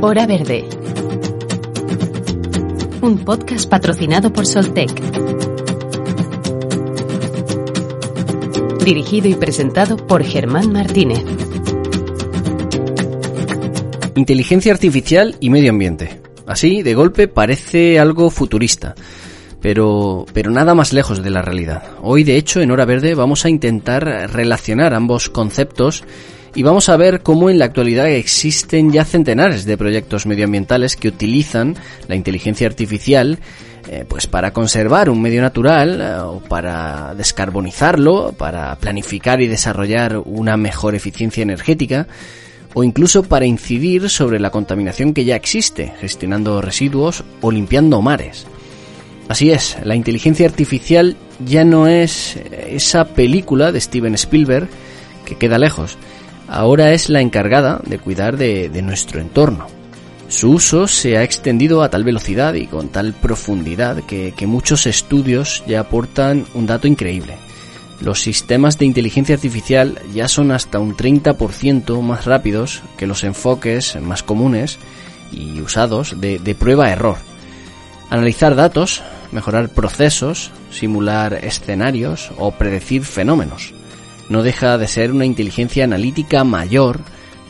Hora 0.00 0.26
Verde. 0.26 0.64
Un 3.02 3.18
podcast 3.24 3.68
patrocinado 3.68 4.32
por 4.32 4.46
Soltec. 4.46 4.92
Dirigido 8.84 9.26
y 9.28 9.34
presentado 9.34 9.96
por 9.96 10.22
Germán 10.22 10.72
Martínez. 10.72 11.24
Inteligencia 14.14 14.72
artificial 14.72 15.36
y 15.40 15.50
medio 15.50 15.70
ambiente. 15.70 16.20
Así, 16.46 16.82
de 16.82 16.94
golpe, 16.94 17.26
parece 17.26 17.98
algo 17.98 18.30
futurista. 18.30 18.94
Pero, 19.60 20.26
pero 20.32 20.52
nada 20.52 20.76
más 20.76 20.92
lejos 20.92 21.24
de 21.24 21.30
la 21.30 21.42
realidad. 21.42 21.82
Hoy, 22.02 22.22
de 22.22 22.36
hecho, 22.36 22.60
en 22.60 22.70
Hora 22.70 22.84
Verde 22.84 23.16
vamos 23.16 23.44
a 23.44 23.50
intentar 23.50 24.04
relacionar 24.32 24.94
ambos 24.94 25.28
conceptos 25.28 26.04
y 26.54 26.62
vamos 26.62 26.88
a 26.88 26.96
ver 26.96 27.22
cómo 27.22 27.50
en 27.50 27.58
la 27.58 27.66
actualidad 27.66 28.08
existen 28.08 28.90
ya 28.92 29.04
centenares 29.04 29.64
de 29.64 29.76
proyectos 29.76 30.26
medioambientales 30.26 30.96
que 30.96 31.08
utilizan 31.08 31.76
la 32.08 32.16
inteligencia 32.16 32.66
artificial 32.66 33.38
eh, 33.90 34.04
pues 34.06 34.26
para 34.26 34.52
conservar 34.52 35.08
un 35.08 35.22
medio 35.22 35.40
natural 35.40 36.00
eh, 36.00 36.20
o 36.20 36.40
para 36.40 37.14
descarbonizarlo, 37.14 38.34
para 38.36 38.76
planificar 38.76 39.40
y 39.40 39.46
desarrollar 39.46 40.18
una 40.18 40.58
mejor 40.58 40.94
eficiencia 40.94 41.42
energética 41.42 42.06
o 42.74 42.84
incluso 42.84 43.22
para 43.22 43.46
incidir 43.46 44.10
sobre 44.10 44.40
la 44.40 44.50
contaminación 44.50 45.14
que 45.14 45.24
ya 45.24 45.36
existe, 45.36 45.94
gestionando 46.00 46.60
residuos 46.60 47.24
o 47.40 47.50
limpiando 47.50 48.02
mares. 48.02 48.46
Así 49.28 49.50
es, 49.50 49.78
la 49.82 49.94
inteligencia 49.94 50.46
artificial 50.46 51.16
ya 51.44 51.64
no 51.64 51.86
es 51.86 52.36
esa 52.68 53.06
película 53.06 53.72
de 53.72 53.80
Steven 53.80 54.14
Spielberg 54.14 54.68
que 55.24 55.36
queda 55.36 55.58
lejos, 55.58 55.96
ahora 56.48 56.92
es 56.92 57.08
la 57.08 57.20
encargada 57.20 57.80
de 57.84 57.98
cuidar 57.98 58.36
de, 58.36 58.70
nuestro 58.82 59.20
entorno. 59.20 59.66
Su 60.28 60.50
uso 60.52 60.88
se 60.88 61.16
ha 61.16 61.22
extendido 61.22 61.82
a 61.82 61.88
tal 61.88 62.04
velocidad 62.04 62.54
y 62.54 62.66
con 62.66 62.88
tal 62.88 63.14
profundidad 63.14 64.02
que, 64.04 64.34
muchos 64.46 64.86
estudios 64.86 65.62
ya 65.66 65.80
aportan 65.80 66.44
un 66.54 66.66
dato 66.66 66.86
increíble. 66.86 67.36
Los 68.00 68.20
sistemas 68.20 68.78
de 68.78 68.86
inteligencia 68.86 69.34
artificial 69.34 70.00
ya 70.14 70.28
son 70.28 70.52
hasta 70.52 70.78
un 70.78 70.96
30% 70.96 72.00
más 72.02 72.26
rápidos 72.26 72.82
que 72.96 73.06
los 73.06 73.24
enfoques 73.24 73.96
más 74.00 74.22
comunes 74.22 74.78
y 75.32 75.60
usados 75.60 76.20
de, 76.20 76.56
prueba-error. 76.58 77.16
Analizar 78.10 78.54
datos, 78.54 79.02
mejorar 79.32 79.68
procesos, 79.70 80.50
simular 80.70 81.34
escenarios 81.44 82.30
o 82.38 82.52
predecir 82.52 83.04
fenómenos 83.04 83.77
no 84.28 84.42
deja 84.42 84.78
de 84.78 84.88
ser 84.88 85.12
una 85.12 85.24
inteligencia 85.24 85.84
analítica 85.84 86.44
mayor 86.44 87.00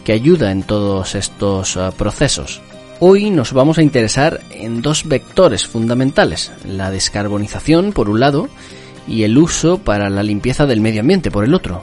que 0.04 0.12
ayuda 0.12 0.50
en 0.52 0.62
todos 0.62 1.14
estos 1.14 1.76
ah, 1.76 1.92
procesos. 1.96 2.60
Hoy 3.00 3.30
nos 3.30 3.52
vamos 3.52 3.78
a 3.78 3.82
interesar 3.82 4.40
en 4.50 4.82
dos 4.82 5.06
vectores 5.06 5.66
fundamentales, 5.66 6.50
la 6.66 6.90
descarbonización 6.90 7.92
por 7.92 8.08
un 8.08 8.20
lado 8.20 8.48
y 9.06 9.22
el 9.22 9.38
uso 9.38 9.78
para 9.78 10.10
la 10.10 10.22
limpieza 10.22 10.66
del 10.66 10.80
medio 10.80 11.02
ambiente 11.02 11.30
por 11.30 11.44
el 11.44 11.54
otro. 11.54 11.82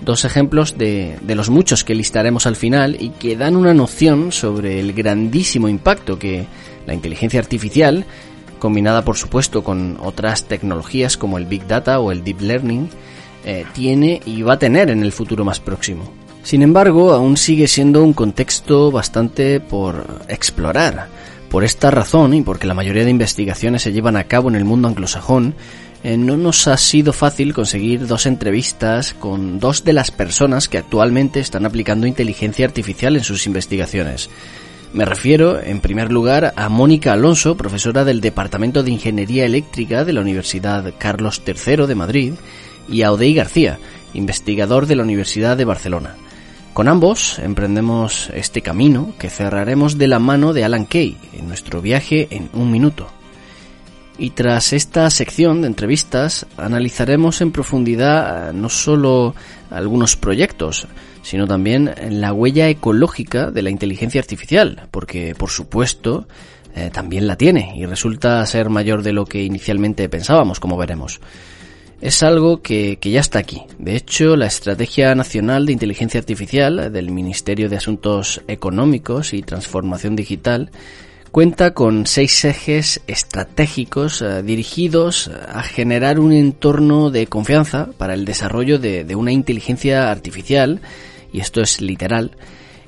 Dos 0.00 0.24
ejemplos 0.24 0.78
de, 0.78 1.18
de 1.20 1.34
los 1.34 1.50
muchos 1.50 1.84
que 1.84 1.94
listaremos 1.94 2.46
al 2.46 2.56
final 2.56 2.96
y 2.98 3.10
que 3.10 3.36
dan 3.36 3.54
una 3.54 3.74
noción 3.74 4.32
sobre 4.32 4.80
el 4.80 4.92
grandísimo 4.92 5.68
impacto 5.68 6.18
que 6.18 6.46
la 6.86 6.94
inteligencia 6.94 7.38
artificial, 7.38 8.06
combinada 8.58 9.04
por 9.04 9.16
supuesto 9.16 9.62
con 9.62 9.98
otras 10.00 10.46
tecnologías 10.46 11.16
como 11.16 11.38
el 11.38 11.46
Big 11.46 11.66
Data 11.66 12.00
o 12.00 12.10
el 12.10 12.24
Deep 12.24 12.40
Learning, 12.40 12.88
eh, 13.44 13.64
tiene 13.72 14.20
y 14.24 14.42
va 14.42 14.54
a 14.54 14.58
tener 14.58 14.90
en 14.90 15.02
el 15.02 15.12
futuro 15.12 15.44
más 15.44 15.60
próximo. 15.60 16.12
Sin 16.42 16.62
embargo, 16.62 17.12
aún 17.12 17.36
sigue 17.36 17.68
siendo 17.68 18.02
un 18.02 18.12
contexto 18.12 18.90
bastante 18.90 19.60
por 19.60 20.06
explorar. 20.28 21.08
Por 21.50 21.64
esta 21.64 21.90
razón, 21.90 22.32
y 22.34 22.42
porque 22.42 22.66
la 22.66 22.74
mayoría 22.74 23.04
de 23.04 23.10
investigaciones 23.10 23.82
se 23.82 23.92
llevan 23.92 24.16
a 24.16 24.24
cabo 24.24 24.48
en 24.48 24.54
el 24.54 24.64
mundo 24.64 24.88
anglosajón, 24.88 25.54
eh, 26.02 26.16
no 26.16 26.36
nos 26.36 26.66
ha 26.66 26.76
sido 26.76 27.12
fácil 27.12 27.52
conseguir 27.52 28.06
dos 28.06 28.24
entrevistas 28.24 29.12
con 29.12 29.58
dos 29.58 29.84
de 29.84 29.92
las 29.92 30.10
personas 30.10 30.68
que 30.68 30.78
actualmente 30.78 31.40
están 31.40 31.66
aplicando 31.66 32.06
inteligencia 32.06 32.64
artificial 32.64 33.16
en 33.16 33.24
sus 33.24 33.46
investigaciones. 33.46 34.30
Me 34.92 35.04
refiero, 35.04 35.60
en 35.60 35.80
primer 35.80 36.10
lugar, 36.10 36.52
a 36.56 36.68
Mónica 36.68 37.12
Alonso, 37.12 37.56
profesora 37.56 38.04
del 38.04 38.20
Departamento 38.20 38.82
de 38.82 38.90
Ingeniería 38.90 39.44
Eléctrica 39.44 40.04
de 40.04 40.12
la 40.12 40.20
Universidad 40.20 40.92
Carlos 40.98 41.42
III 41.46 41.86
de 41.86 41.94
Madrid, 41.94 42.32
y 42.90 43.02
a 43.02 43.12
Odey 43.12 43.34
García, 43.34 43.78
investigador 44.14 44.86
de 44.86 44.96
la 44.96 45.02
Universidad 45.02 45.56
de 45.56 45.64
Barcelona. 45.64 46.16
Con 46.72 46.88
ambos 46.88 47.38
emprendemos 47.38 48.30
este 48.34 48.62
camino 48.62 49.12
que 49.18 49.28
cerraremos 49.28 49.98
de 49.98 50.08
la 50.08 50.18
mano 50.18 50.52
de 50.52 50.64
Alan 50.64 50.86
Kay 50.86 51.16
en 51.32 51.48
nuestro 51.48 51.82
viaje 51.82 52.28
en 52.30 52.48
un 52.52 52.70
minuto. 52.70 53.08
Y 54.18 54.30
tras 54.30 54.72
esta 54.72 55.08
sección 55.10 55.62
de 55.62 55.66
entrevistas 55.66 56.46
analizaremos 56.56 57.40
en 57.40 57.52
profundidad 57.52 58.50
eh, 58.50 58.52
no 58.52 58.68
solo 58.68 59.34
algunos 59.70 60.16
proyectos, 60.16 60.86
sino 61.22 61.46
también 61.46 61.94
la 62.08 62.32
huella 62.32 62.68
ecológica 62.68 63.50
de 63.50 63.62
la 63.62 63.70
inteligencia 63.70 64.20
artificial, 64.20 64.88
porque 64.90 65.34
por 65.34 65.50
supuesto 65.50 66.28
eh, 66.74 66.90
también 66.92 67.26
la 67.26 67.36
tiene 67.36 67.72
y 67.76 67.86
resulta 67.86 68.44
ser 68.46 68.68
mayor 68.68 69.02
de 69.02 69.12
lo 69.12 69.24
que 69.24 69.42
inicialmente 69.42 70.08
pensábamos, 70.08 70.60
como 70.60 70.76
veremos 70.76 71.20
es 72.00 72.22
algo 72.22 72.62
que, 72.62 72.98
ya 73.02 73.20
está 73.20 73.38
aquí. 73.38 73.62
De 73.78 73.96
hecho, 73.96 74.36
la 74.36 74.46
Estrategia 74.46 75.14
Nacional 75.14 75.66
de 75.66 75.72
Inteligencia 75.72 76.20
Artificial 76.20 76.92
del 76.92 77.10
Ministerio 77.10 77.68
de 77.68 77.76
Asuntos 77.76 78.40
Económicos 78.48 79.34
y 79.34 79.42
Transformación 79.42 80.16
Digital 80.16 80.70
cuenta 81.30 81.74
con 81.74 82.06
seis 82.06 82.44
ejes 82.44 83.02
estratégicos 83.06 84.22
eh, 84.22 84.42
dirigidos 84.42 85.28
a 85.28 85.62
generar 85.62 86.18
un 86.18 86.32
entorno 86.32 87.10
de 87.10 87.26
confianza 87.26 87.90
para 87.98 88.14
el 88.14 88.24
desarrollo 88.24 88.78
de, 88.78 89.14
una 89.14 89.30
inteligencia 89.30 90.10
artificial, 90.10 90.80
y 91.32 91.40
esto 91.40 91.60
es 91.60 91.80
literal, 91.80 92.32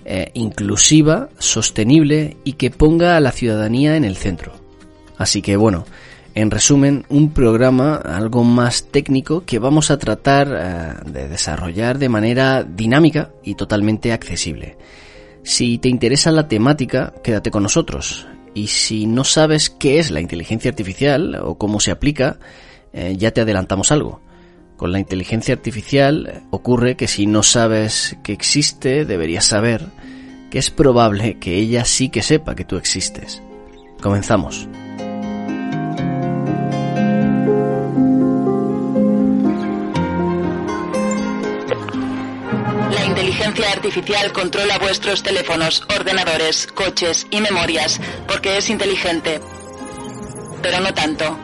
eh, 0.04 0.30
inclusiva, 0.34 1.28
sostenible 1.38 2.36
y 2.42 2.54
que 2.54 2.70
ponga 2.70 3.16
a 3.16 3.20
la 3.20 3.30
ciudadanía 3.30 3.96
en 3.96 4.04
el 4.04 4.16
centro. 4.16 4.54
Así 5.18 5.40
que 5.40 5.56
bueno, 5.56 5.84
en 6.34 6.50
resumen, 6.50 7.04
un 7.10 7.32
programa 7.32 7.96
algo 7.96 8.42
más 8.42 8.84
técnico 8.84 9.44
que 9.44 9.58
vamos 9.58 9.90
a 9.90 9.98
tratar 9.98 10.48
eh, 10.50 11.10
de 11.10 11.28
desarrollar 11.28 11.98
de 11.98 12.08
manera 12.08 12.64
dinámica 12.64 13.30
y 13.42 13.54
totalmente 13.54 14.12
accesible. 14.12 14.78
Si 15.42 15.78
te 15.78 15.88
interesa 15.88 16.30
la 16.30 16.48
temática, 16.48 17.12
quédate 17.22 17.50
con 17.50 17.62
nosotros. 17.62 18.26
Y 18.54 18.68
si 18.68 19.06
no 19.06 19.24
sabes 19.24 19.70
qué 19.70 19.98
es 19.98 20.10
la 20.10 20.20
inteligencia 20.20 20.70
artificial 20.70 21.38
o 21.42 21.58
cómo 21.58 21.80
se 21.80 21.90
aplica, 21.90 22.38
eh, 22.92 23.14
ya 23.18 23.32
te 23.32 23.42
adelantamos 23.42 23.92
algo. 23.92 24.20
Con 24.76 24.90
la 24.90 24.98
inteligencia 24.98 25.54
artificial 25.54 26.44
ocurre 26.50 26.96
que 26.96 27.08
si 27.08 27.26
no 27.26 27.42
sabes 27.42 28.16
que 28.22 28.32
existe, 28.32 29.04
deberías 29.04 29.44
saber 29.44 29.86
que 30.50 30.58
es 30.58 30.70
probable 30.70 31.38
que 31.38 31.56
ella 31.56 31.84
sí 31.84 32.08
que 32.08 32.22
sepa 32.22 32.54
que 32.54 32.64
tú 32.64 32.76
existes. 32.76 33.42
Comenzamos. 34.00 34.68
Artificial 43.82 44.32
controla 44.32 44.78
vuestros 44.78 45.24
teléfonos, 45.24 45.84
ordenadores, 45.98 46.68
coches 46.68 47.26
y 47.32 47.40
memorias 47.40 48.00
porque 48.28 48.56
es 48.56 48.70
inteligente. 48.70 49.40
Pero 50.62 50.78
no 50.78 50.94
tanto. 50.94 51.36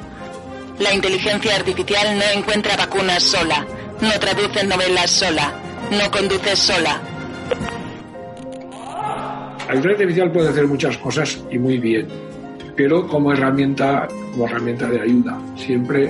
La 0.78 0.94
inteligencia 0.94 1.56
artificial 1.56 2.16
no 2.16 2.38
encuentra 2.38 2.76
vacunas 2.76 3.24
sola, 3.24 3.66
no 4.00 4.20
traduce 4.20 4.64
novelas 4.64 5.10
sola, 5.10 5.52
no 5.90 6.08
conduce 6.12 6.54
sola. 6.54 7.00
La 9.66 9.74
inteligencia 9.74 9.88
artificial 9.88 10.30
puede 10.30 10.48
hacer 10.50 10.66
muchas 10.68 10.96
cosas 10.98 11.40
y 11.50 11.58
muy 11.58 11.78
bien, 11.78 12.06
pero 12.76 13.08
como 13.08 13.32
herramienta, 13.32 14.06
como 14.30 14.46
herramienta 14.46 14.86
de 14.86 15.00
ayuda, 15.00 15.40
siempre 15.56 16.08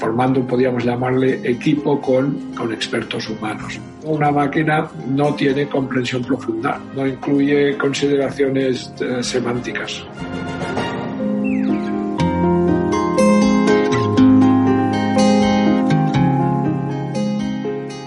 formando, 0.00 0.44
podríamos 0.46 0.82
llamarle, 0.82 1.40
equipo 1.44 2.00
con, 2.00 2.54
con 2.54 2.72
expertos 2.72 3.28
humanos. 3.28 3.78
Una 4.04 4.30
máquina 4.30 4.88
no 5.08 5.34
tiene 5.34 5.68
comprensión 5.68 6.24
profunda, 6.24 6.80
no 6.96 7.06
incluye 7.06 7.76
consideraciones 7.76 8.92
eh, 8.98 9.22
semánticas. 9.22 10.02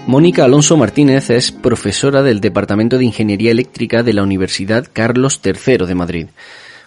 Mónica 0.07 0.45
Alonso 0.45 0.77
Martínez 0.77 1.29
es 1.29 1.51
profesora 1.51 2.21
del 2.21 2.39
Departamento 2.39 2.97
de 2.97 3.05
Ingeniería 3.05 3.51
Eléctrica 3.51 4.03
de 4.03 4.13
la 4.13 4.21
Universidad 4.21 4.87
Carlos 4.91 5.41
III 5.43 5.87
de 5.87 5.95
Madrid. 5.95 6.27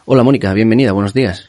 Hola 0.04 0.22
Mónica, 0.22 0.52
bienvenida, 0.52 0.92
buenos 0.92 1.14
días. 1.14 1.48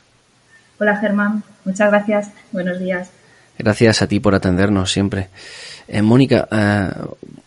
Hola 0.80 0.98
Germán, 0.98 1.44
muchas 1.66 1.90
gracias, 1.92 2.32
buenos 2.52 2.80
días. 2.80 3.17
Gracias 3.58 4.02
a 4.02 4.08
ti 4.08 4.20
por 4.20 4.36
atendernos 4.36 4.92
siempre. 4.92 5.30
Eh, 5.88 6.02
Mónica, 6.02 6.48
eh, 6.52 6.90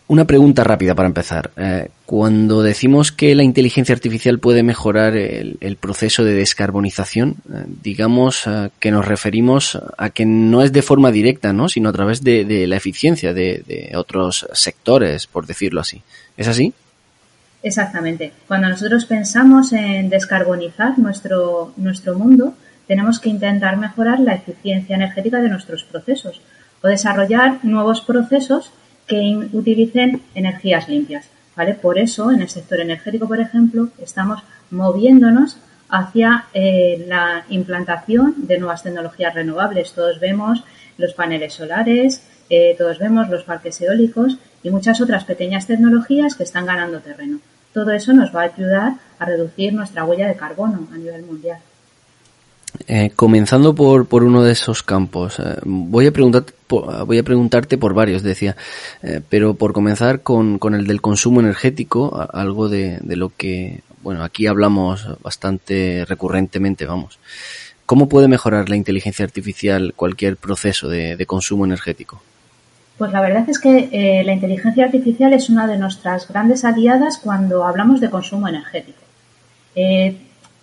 una 0.07 0.25
pregunta 0.25 0.63
rápida 0.63 0.95
para 0.95 1.07
empezar. 1.07 1.51
Eh, 1.55 1.89
cuando 2.05 2.63
decimos 2.63 3.11
que 3.11 3.33
la 3.35 3.43
inteligencia 3.43 3.93
artificial 3.93 4.39
puede 4.39 4.63
mejorar 4.63 5.15
el, 5.15 5.77
proceso 5.79 6.25
de 6.25 6.33
descarbonización, 6.33 7.37
digamos 7.81 8.43
que 8.79 8.91
nos 8.91 9.07
referimos 9.07 9.79
a 9.97 10.09
que 10.09 10.25
no 10.25 10.61
es 10.61 10.73
de 10.73 10.81
forma 10.81 11.11
directa, 11.11 11.53
¿no? 11.53 11.69
sino 11.69 11.87
a 11.87 11.93
través 11.93 12.21
de, 12.23 12.67
la 12.67 12.75
eficiencia 12.75 13.33
de, 13.33 13.63
de 13.65 13.91
otros 13.95 14.45
sectores, 14.51 15.27
por 15.27 15.47
decirlo 15.47 15.79
así. 15.79 16.01
¿Es 16.35 16.49
así? 16.49 16.73
Exactamente. 17.63 18.33
Cuando 18.47 18.67
nosotros 18.67 19.05
pensamos 19.05 19.71
en 19.71 20.09
descarbonizar 20.09 20.97
nuestro, 20.99 21.73
nuestro 21.77 22.17
mundo, 22.17 22.55
tenemos 22.91 23.21
que 23.21 23.29
intentar 23.29 23.77
mejorar 23.77 24.19
la 24.19 24.33
eficiencia 24.33 24.97
energética 24.97 25.39
de 25.39 25.47
nuestros 25.47 25.85
procesos 25.85 26.41
o 26.83 26.89
desarrollar 26.89 27.63
nuevos 27.63 28.01
procesos 28.01 28.69
que 29.07 29.47
utilicen 29.53 30.21
energías 30.35 30.89
limpias. 30.89 31.29
¿vale? 31.55 31.73
Por 31.73 31.97
eso, 31.97 32.31
en 32.31 32.41
el 32.41 32.49
sector 32.49 32.81
energético, 32.81 33.29
por 33.29 33.39
ejemplo, 33.39 33.87
estamos 33.97 34.43
moviéndonos 34.71 35.55
hacia 35.87 36.47
eh, 36.53 37.05
la 37.07 37.45
implantación 37.47 38.35
de 38.45 38.59
nuevas 38.59 38.83
tecnologías 38.83 39.35
renovables. 39.35 39.93
Todos 39.93 40.19
vemos 40.19 40.65
los 40.97 41.13
paneles 41.13 41.53
solares, 41.53 42.27
eh, 42.49 42.75
todos 42.77 42.99
vemos 42.99 43.29
los 43.29 43.43
parques 43.43 43.79
eólicos 43.79 44.37
y 44.63 44.69
muchas 44.69 44.99
otras 44.99 45.23
pequeñas 45.23 45.65
tecnologías 45.65 46.35
que 46.35 46.43
están 46.43 46.65
ganando 46.65 46.99
terreno. 46.99 47.39
Todo 47.73 47.91
eso 47.91 48.11
nos 48.11 48.35
va 48.35 48.41
a 48.41 48.51
ayudar 48.53 48.95
a 49.17 49.23
reducir 49.23 49.71
nuestra 49.71 50.03
huella 50.03 50.27
de 50.27 50.35
carbono 50.35 50.89
a 50.93 50.97
nivel 50.97 51.23
mundial. 51.23 51.59
Eh, 52.87 53.11
comenzando 53.15 53.75
por, 53.75 54.07
por 54.07 54.23
uno 54.23 54.43
de 54.43 54.53
esos 54.53 54.83
campos, 54.83 55.39
eh, 55.39 55.57
voy, 55.63 56.07
a 56.07 56.11
preguntar, 56.11 56.45
voy 56.69 57.17
a 57.17 57.23
preguntarte 57.23 57.77
por 57.77 57.93
varios, 57.93 58.23
decía, 58.23 58.55
eh, 59.03 59.21
pero 59.29 59.55
por 59.55 59.73
comenzar 59.73 60.21
con, 60.21 60.57
con, 60.57 60.73
el 60.73 60.87
del 60.87 61.01
consumo 61.01 61.39
energético, 61.39 62.27
algo 62.33 62.69
de, 62.69 62.99
de, 63.01 63.15
lo 63.15 63.31
que, 63.35 63.81
bueno, 64.01 64.23
aquí 64.23 64.47
hablamos 64.47 65.07
bastante 65.21 66.05
recurrentemente, 66.07 66.85
vamos. 66.85 67.19
¿Cómo 67.85 68.07
puede 68.07 68.27
mejorar 68.27 68.69
la 68.69 68.77
inteligencia 68.77 69.25
artificial 69.25 69.93
cualquier 69.95 70.37
proceso 70.37 70.87
de, 70.87 71.17
de 71.17 71.25
consumo 71.25 71.65
energético? 71.65 72.21
Pues 72.97 73.11
la 73.11 73.21
verdad 73.21 73.49
es 73.49 73.59
que 73.59 74.23
la 74.23 74.31
inteligencia 74.31 74.85
artificial 74.85 75.33
es 75.33 75.49
una 75.49 75.67
de 75.67 75.77
nuestras 75.77 76.27
grandes 76.27 76.63
aliadas 76.63 77.17
cuando 77.17 77.65
hablamos 77.65 77.99
de 77.99 78.09
consumo 78.09 78.47
energético. 78.47 78.99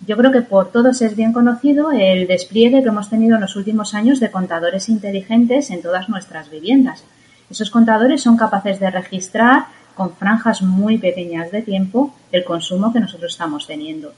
Yo 0.07 0.15
creo 0.15 0.31
que 0.31 0.41
por 0.41 0.71
todos 0.71 1.01
es 1.01 1.15
bien 1.15 1.33
conocido 1.33 1.91
el 1.91 2.25
despliegue 2.27 2.81
que 2.81 2.89
hemos 2.89 3.09
tenido 3.09 3.35
en 3.35 3.41
los 3.41 3.55
últimos 3.55 3.93
años 3.93 4.19
de 4.19 4.31
contadores 4.31 4.87
inteligentes 4.87 5.69
en 5.71 5.81
todas 5.81 6.07
nuestras 6.07 6.49
viviendas. 6.49 7.03
Esos 7.49 7.69
contadores 7.69 8.21
son 8.21 8.37
capaces 8.37 8.79
de 8.79 8.89
registrar 8.91 9.65
con 9.95 10.15
franjas 10.15 10.61
muy 10.61 10.97
pequeñas 10.97 11.51
de 11.51 11.61
tiempo 11.61 12.13
el 12.31 12.45
consumo 12.45 12.93
que 12.93 13.01
nosotros 13.01 13.33
estamos 13.33 13.67
teniendo. 13.67 14.13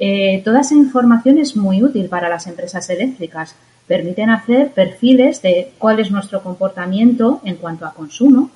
Eh, 0.00 0.42
toda 0.44 0.62
esa 0.62 0.74
información 0.74 1.38
es 1.38 1.56
muy 1.56 1.82
útil 1.84 2.08
para 2.08 2.28
las 2.28 2.48
empresas 2.48 2.90
eléctricas. 2.90 3.54
Permiten 3.86 4.30
hacer 4.30 4.72
perfiles 4.72 5.40
de 5.42 5.72
cuál 5.78 6.00
es 6.00 6.10
nuestro 6.10 6.42
comportamiento 6.42 7.40
en 7.44 7.56
cuanto 7.56 7.86
a 7.86 7.94
consumo, 7.94 8.50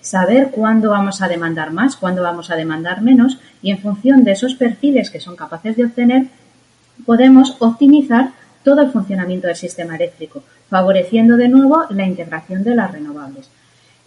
Saber 0.00 0.50
cuándo 0.50 0.90
vamos 0.90 1.20
a 1.20 1.28
demandar 1.28 1.70
más, 1.70 1.96
cuándo 1.96 2.22
vamos 2.22 2.50
a 2.50 2.56
demandar 2.56 3.02
menos 3.02 3.38
y 3.60 3.70
en 3.70 3.78
función 3.78 4.24
de 4.24 4.32
esos 4.32 4.54
perfiles 4.54 5.10
que 5.10 5.20
son 5.20 5.36
capaces 5.36 5.76
de 5.76 5.84
obtener, 5.84 6.26
podemos 7.04 7.56
optimizar 7.58 8.30
todo 8.64 8.80
el 8.80 8.90
funcionamiento 8.90 9.46
del 9.48 9.56
sistema 9.56 9.96
eléctrico, 9.96 10.42
favoreciendo 10.68 11.36
de 11.36 11.48
nuevo 11.48 11.84
la 11.90 12.06
integración 12.06 12.62
de 12.64 12.74
las 12.74 12.90
renovables. 12.90 13.50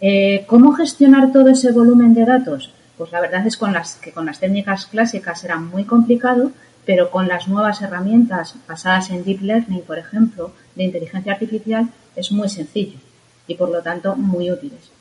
Eh, 0.00 0.44
¿Cómo 0.48 0.72
gestionar 0.72 1.32
todo 1.32 1.48
ese 1.48 1.70
volumen 1.70 2.14
de 2.14 2.24
datos? 2.24 2.72
Pues 2.98 3.12
la 3.12 3.20
verdad 3.20 3.46
es 3.46 3.56
que 3.56 4.12
con 4.12 4.26
las 4.26 4.40
técnicas 4.40 4.86
clásicas 4.86 5.44
era 5.44 5.56
muy 5.56 5.84
complicado, 5.84 6.50
pero 6.84 7.10
con 7.10 7.28
las 7.28 7.48
nuevas 7.48 7.80
herramientas 7.80 8.56
basadas 8.68 9.10
en 9.10 9.24
Deep 9.24 9.40
Learning, 9.40 9.82
por 9.82 9.98
ejemplo, 9.98 10.52
de 10.74 10.84
inteligencia 10.84 11.32
artificial, 11.32 11.88
es 12.16 12.30
muy 12.32 12.48
sencillo 12.48 12.98
y 13.46 13.54
por 13.54 13.70
lo 13.70 13.82
tanto 13.82 14.16
muy 14.16 14.50
útiles. 14.50 14.93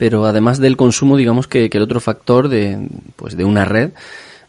Pero 0.00 0.24
además 0.24 0.58
del 0.58 0.78
consumo, 0.78 1.16
digamos 1.16 1.46
que, 1.46 1.68
el 1.70 1.82
otro 1.82 2.00
factor 2.00 2.48
de, 2.48 2.88
pues 3.16 3.36
de 3.36 3.44
una 3.44 3.66
red 3.66 3.90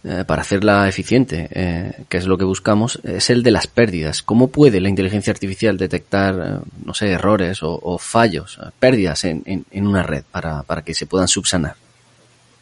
eh, 0.03 0.23
para 0.25 0.41
hacerla 0.41 0.87
eficiente, 0.87 1.47
eh, 1.51 2.05
que 2.09 2.17
es 2.17 2.25
lo 2.25 2.35
que 2.35 2.43
buscamos, 2.43 2.99
es 3.03 3.29
el 3.29 3.43
de 3.43 3.51
las 3.51 3.67
pérdidas. 3.67 4.23
¿Cómo 4.23 4.47
puede 4.47 4.79
la 4.81 4.89
inteligencia 4.89 5.31
artificial 5.31 5.77
detectar, 5.77 6.35
eh, 6.39 6.65
no 6.85 6.93
sé, 6.95 7.11
errores 7.11 7.59
o, 7.61 7.97
fallos, 7.99 8.59
pérdidas 8.79 9.25
en, 9.25 9.65
una 9.73 10.01
red 10.01 10.23
para, 10.31 10.63
para 10.63 10.81
que 10.83 10.95
se 10.95 11.05
puedan 11.05 11.27
subsanar? 11.27 11.75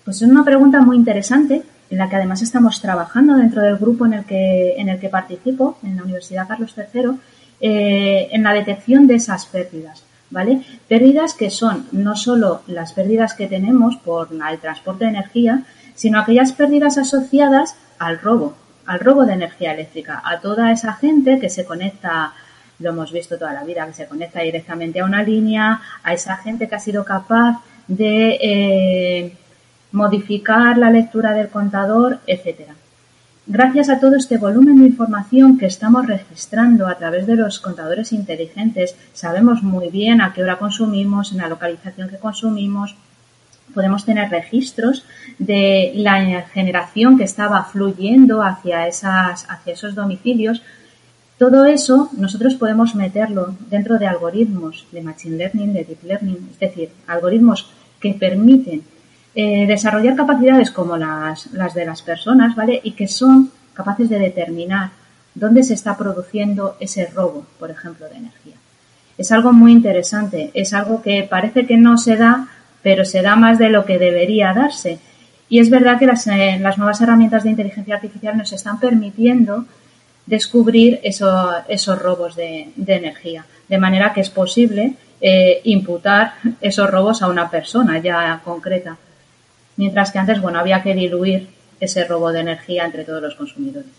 Pues 0.04 0.22
es 0.22 0.28
una 0.28 0.44
pregunta 0.44 0.81
muy 0.81 0.98
interesante 0.98 1.62
en 1.90 1.98
la 1.98 2.10
que 2.10 2.18
además 2.18 2.42
estamos 2.42 2.81
trabajando 2.81 3.36
dentro 3.36 3.62
del 3.62 3.78
grupo 3.78 4.06
en 4.06 4.16
el 4.16 4.26
que, 4.26 4.74
en 4.78 4.90
el 4.90 5.00
que 5.00 5.08
participo, 5.08 5.78
en 5.81 5.96
la 5.96 6.04
Universidad 6.04 6.48
Carlos 6.48 6.76
III, 6.76 7.20
en 7.62 8.44
la 8.44 8.54
detección 8.54 9.08
de 9.08 9.16
esas 9.16 9.46
pérdidas. 9.46 10.04
¿Vale? 10.30 10.62
Pérdidas 10.88 11.34
que 11.34 11.50
son 11.50 11.88
no 11.92 12.16
solo 12.16 12.62
las 12.68 12.94
pérdidas 12.94 13.34
que 13.34 13.48
tenemos 13.48 13.98
por 13.98 14.30
el 14.31 14.60
transporte 14.60 15.06
de 15.06 15.12
energía, 15.12 15.64
sino 15.96 16.20
aquellas 16.20 16.54
pérdidas 16.54 16.98
asociadas 16.98 17.76
al 17.98 18.20
robo, 18.20 18.56
al 18.86 19.00
robo 19.00 19.26
de 19.26 19.34
energía 19.34 19.74
eléctrica, 19.74 20.22
a 20.24 20.40
toda 20.40 20.72
esa 20.72 20.94
gente 20.94 21.40
que 21.40 21.50
se 21.50 21.66
conecta, 21.66 22.34
lo 22.80 22.92
hemos 22.92 23.12
visto 23.12 23.38
toda 23.38 23.54
la 23.54 23.64
vida, 23.64 23.86
que 23.86 23.94
se 23.94 24.08
conecta 24.08 24.42
directamente 24.42 25.00
a 25.00 25.06
una 25.06 25.24
línea, 25.24 25.81
a 26.04 26.14
esa 26.14 26.38
gente 26.38 26.68
que 26.68 26.76
ha 26.76 26.80
sido 26.80 27.04
capaz 27.04 27.62
de 27.88 28.38
eh, 28.42 29.34
modificar 29.92 30.78
la 30.78 30.90
lectura 30.90 31.34
del 31.34 31.50
contador, 31.50 32.20
etcétera. 32.26 32.76
Gracias 33.51 33.90
a 33.90 34.00
todo 34.00 34.16
este 34.16 34.38
volumen 34.38 34.78
de 34.78 34.86
información 34.86 35.57
que 35.57 35.66
estamos 35.66 36.06
registrando 36.06 36.86
a 36.86 37.00
través 37.00 37.25
de 37.25 37.36
los 37.36 37.57
contadores 37.57 38.13
inteligentes, 38.13 38.96
sabemos 39.12 39.63
muy 39.63 39.90
bien 39.90 40.22
a 40.22 40.34
qué 40.34 40.44
hora 40.44 40.60
consumimos, 40.60 41.31
en 41.31 41.40
la 41.40 41.50
localización 41.50 42.10
que 42.10 42.19
consumimos, 42.19 42.96
podemos 43.74 44.06
tener 44.06 44.30
registros 44.30 45.04
de 45.40 45.94
la 45.96 46.44
generación 46.44 47.18
que 47.18 47.24
estaba 47.24 47.63
fluyendo 47.63 48.44
hacia, 48.44 48.88
esas, 48.88 49.50
hacia 49.50 49.74
esos 49.74 49.95
domicilios. 49.95 50.62
Todo 51.40 51.66
eso 51.66 52.12
nosotros 52.16 52.54
podemos 52.54 52.94
meterlo 52.94 53.56
dentro 53.72 53.98
de 53.98 54.06
algoritmos 54.06 54.86
de 54.92 55.02
Machine 55.02 55.38
Learning, 55.38 55.74
de 55.74 55.86
Deep 55.86 56.04
Learning, 56.04 56.50
es 56.52 56.60
decir, 56.60 56.90
algoritmos 57.07 57.68
que 58.00 58.13
permiten 58.13 58.83
eh, 59.42 59.66
desarrollar 59.66 60.18
capacidades 60.18 60.69
como 60.69 60.98
las, 60.98 61.50
de 61.74 61.86
las 61.86 62.02
personas, 62.02 62.58
¿vale? 62.58 62.81
Y 62.84 62.92
que 62.92 63.08
son 63.08 63.50
capaces 63.74 64.10
de 64.10 64.19
determinar 64.19 64.90
dónde 65.34 65.64
se 65.64 65.76
está 65.76 65.96
produciendo 65.96 66.76
ese 66.81 67.06
robo, 67.06 67.46
por 67.58 67.72
ejemplo, 67.72 68.10
de 68.10 68.18
energía. 68.18 68.56
Es 69.18 69.31
algo 69.31 69.54
muy 69.54 69.72
interesante, 69.72 70.52
es 70.54 70.74
algo 70.74 71.02
que 71.02 71.24
parece 71.24 71.66
que 71.66 71.78
no 71.78 71.98
se 71.98 72.18
da, 72.18 72.50
pero 72.84 73.06
se 73.06 73.22
da 73.22 73.38
más 73.38 73.58
de 73.58 73.69
lo 73.69 73.86
que 73.86 73.98
debería 73.98 74.52
darse. 74.54 75.00
Y 75.48 75.60
es 75.60 75.69
verdad 75.69 75.98
que 75.98 76.06
las, 76.06 76.28
eh, 76.28 76.60
nuevas 76.60 77.00
herramientas 77.00 77.46
de 77.46 77.52
inteligencia 77.52 77.96
artificial 77.96 78.38
nos 78.38 78.52
están 78.52 78.78
permitiendo 78.78 79.64
descubrir 80.26 81.00
esos 81.02 81.98
robos 81.98 82.36
de, 82.36 82.74
energía, 82.76 83.46
de 83.69 83.78
manera 83.78 84.12
que 84.12 84.19
es 84.19 84.30
posible 84.30 84.96
eh, 85.22 85.62
imputar 85.64 86.34
esos 86.60 86.90
robos 86.90 87.22
a 87.22 87.30
una 87.30 87.50
persona 87.50 88.00
ya 88.00 88.42
concreta 88.44 88.98
mientras 89.80 90.12
que 90.12 90.19
antes, 90.19 90.42
bueno, 90.42 90.59
había 90.59 90.83
que 90.83 90.94
diluir 90.94 91.48
ese 91.80 92.04
robo 92.04 92.33
de 92.33 92.42
energía 92.42 92.86
entre 92.86 93.06
todos 93.06 93.21
los 93.21 93.33
consumidores. 93.36 93.90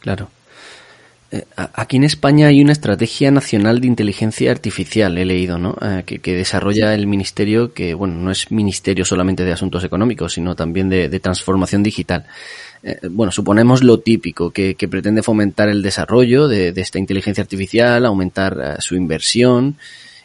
Claro. 0.00 0.30
Eh, 1.30 1.44
aquí 1.56 1.98
en 1.98 2.04
España 2.04 2.46
hay 2.46 2.62
una 2.62 2.72
estrategia 2.72 3.30
nacional 3.30 3.80
de 3.82 3.86
inteligencia 3.86 4.50
artificial, 4.50 5.18
he 5.18 5.26
leído, 5.26 5.58
¿no? 5.58 5.76
Eh, 5.82 6.04
que, 6.06 6.34
desarrolla 6.34 6.94
el 6.94 7.06
ministerio, 7.06 7.74
que, 7.74 7.92
bueno, 7.92 8.14
no 8.14 8.30
es 8.30 8.50
ministerio 8.50 9.04
solamente 9.04 9.44
de 9.44 9.52
asuntos 9.52 9.84
económicos, 9.84 10.32
sino 10.32 10.56
también 10.56 10.88
de, 10.88 11.20
transformación 11.20 11.82
digital. 11.82 12.24
Eh, 12.82 12.98
bueno, 13.10 13.30
suponemos 13.30 13.82
lo 13.82 14.00
típico, 14.00 14.50
que, 14.50 14.74
pretende 14.90 15.22
fomentar 15.22 15.68
el 15.68 15.82
desarrollo 15.82 16.48
de, 16.48 16.72
de 16.72 16.80
esta 16.80 16.98
inteligencia 16.98 17.42
artificial, 17.42 18.06
aumentar 18.06 18.78
su 18.80 18.96
inversión, 18.96 19.76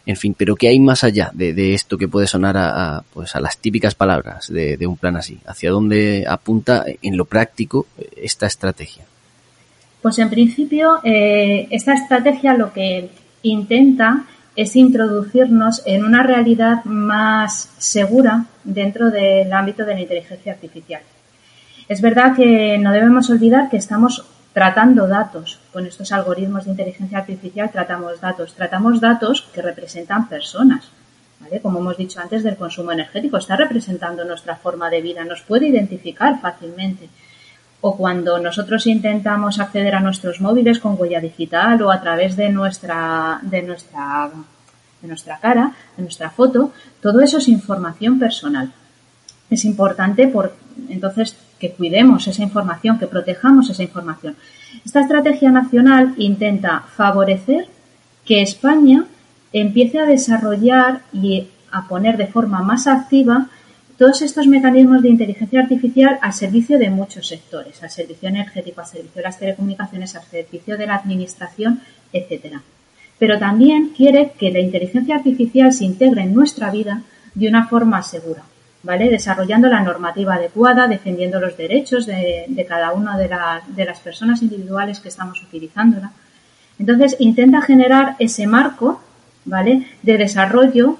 en 0.05 0.15
fin, 0.15 0.36
pero 0.38 0.55
¿qué 0.55 0.67
hay 0.67 0.79
más 0.79 1.03
allá 1.03 1.29
de, 1.34 1.74
esto 1.74 1.98
que 1.98 2.08
puede 2.08 2.27
sonar 2.27 2.58
a, 2.58 3.03
pues 3.13 3.36
a 3.36 3.39
las 3.39 3.58
típicas 3.58 3.96
palabras 3.96 4.48
de, 4.51 4.88
un 4.88 4.98
plan 4.98 5.15
así? 5.15 5.39
¿Hacia 5.46 5.72
dónde 5.72 6.25
apunta 6.27 6.86
en 7.01 7.17
lo 7.17 7.25
práctico 7.25 7.86
esta 8.15 8.48
estrategia? 8.48 9.03
Pues 10.01 10.17
en 10.17 10.29
principio, 10.29 11.00
eh, 11.03 11.67
esta 11.70 11.93
estrategia 11.93 12.55
lo 12.55 12.74
que 12.74 13.10
intenta 13.43 14.25
es 14.55 14.75
introducirnos 14.75 15.84
en 15.86 16.03
una 16.03 16.24
realidad 16.24 16.84
más 16.86 17.70
segura 17.77 18.46
dentro 18.63 19.12
del 19.12 19.53
ámbito 19.53 19.86
de 19.86 19.93
la 19.93 20.01
inteligencia 20.01 20.53
artificial. 20.53 21.01
Es 21.88 22.01
verdad 22.01 22.36
que 22.36 22.77
no 22.77 22.91
debemos 22.91 23.29
olvidar 23.29 23.70
que 23.70 23.77
estamos 23.77 24.25
tratando 24.53 25.08
datos. 25.08 25.60
Con 25.72 25.86
estos 25.86 26.12
algoritmos 26.12 26.65
de 26.65 26.72
inteligencia 26.72 27.20
artificial 27.20 27.70
tratamos 27.72 28.20
datos. 28.20 28.53
Tratamos 28.53 29.00
datos 29.00 29.48
que 29.53 29.62
representan 29.62 30.27
personas. 30.27 30.89
¿vale? 31.39 31.62
Como 31.62 31.79
hemos 31.79 31.98
dicho 31.98 32.20
antes 32.20 32.43
del 32.43 32.58
consumo 32.58 32.91
energético, 32.91 33.38
está 33.38 33.55
representando 33.55 34.25
nuestra 34.25 34.55
forma 34.55 34.89
de 34.89 35.01
vida, 35.01 35.24
nos 35.24 35.41
puede 35.41 35.67
identificar 35.67 36.39
fácilmente. 36.41 37.10
O 37.81 37.98
cuando 37.98 38.39
nosotros 38.39 38.86
intentamos 38.86 39.60
acceder 39.60 39.96
a 39.96 40.01
nuestros 40.01 40.39
móviles 40.39 40.79
con 40.79 40.96
huella 41.00 41.20
digital 41.20 41.81
o 41.81 41.91
a 41.91 42.00
través 42.00 42.36
de 42.36 42.50
nuestra, 42.50 43.39
de 43.41 43.63
nuestra, 43.63 44.29
de 45.01 45.08
nuestra 45.08 45.39
cara, 45.39 45.72
de 45.98 46.03
nuestra 46.03 46.29
foto, 46.29 46.72
todo 47.01 47.22
eso 47.22 47.39
es 47.39 47.48
información 47.48 48.20
personal. 48.20 48.72
Es 49.50 49.65
importante 49.65 50.27
por, 50.27 50.53
entonces 50.89 51.36
que 51.62 51.72
cuidemos 51.72 52.27
esa 52.27 52.41
información, 52.41 52.98
que 52.98 53.06
protejamos 53.06 53.70
esa 53.70 53.84
información. 53.84 54.36
Esta 54.84 55.01
estrategia 55.01 55.51
nacional 55.51 56.15
intenta 56.18 56.80
favorecer 56.98 57.68
que 58.25 58.41
España 58.41 59.06
empiece 59.53 60.00
a 60.00 60.08
desarrollar 60.08 61.01
y 61.13 61.48
a 61.72 61.88
poner 61.88 62.18
de 62.18 62.25
forma 62.25 62.63
más 62.63 62.88
activa 62.88 63.48
todos 63.96 64.24
estos 64.24 64.48
mecanismos 64.48 65.03
de 65.03 65.10
inteligencia 65.10 65.62
artificial 65.62 66.18
al 66.24 66.34
servicio 66.34 66.80
de 66.80 66.89
muchos 66.89 67.27
sectores, 67.27 67.84
al 67.84 67.91
servicio 67.91 68.27
energético, 68.27 68.82
al 68.82 68.88
servicio 68.88 69.18
de 69.18 69.22
las 69.22 69.38
telecomunicaciones, 69.38 70.15
al 70.15 70.24
servicio 70.24 70.77
de 70.80 70.88
la 70.88 70.96
administración, 70.96 71.82
etcétera. 72.12 72.63
Pero 73.20 73.38
también 73.38 73.89
quiere 73.96 74.32
que 74.39 74.50
la 74.50 74.60
inteligencia 74.60 75.15
artificial 75.15 75.72
se 75.72 75.86
integre 75.86 76.24
en 76.24 76.34
nuestra 76.34 76.72
vida 76.72 77.03
de 77.36 77.48
una 77.48 77.68
forma 77.68 78.01
segura. 78.01 78.41
¿Vale? 78.83 79.09
Desarrollando 79.09 79.67
la 79.67 79.81
normativa 79.81 80.35
adecuada, 80.35 80.88
defendiendo 80.88 81.39
los 81.39 81.57
derechos 81.57 82.05
de, 82.05 82.65
cada 82.67 82.91
una 82.93 83.17
de, 83.17 83.29
de, 83.67 83.85
las 83.85 84.00
personas 84.00 84.41
individuales 84.41 85.00
que 85.00 85.09
estamos 85.09 85.41
utilizándola. 85.43 86.11
Entonces, 86.79 87.15
intenta 87.19 87.61
generar 87.61 88.15
ese 88.19 88.47
marco, 88.47 89.01
¿vale? 89.45 89.88
De 90.01 90.17
desarrollo 90.17 90.97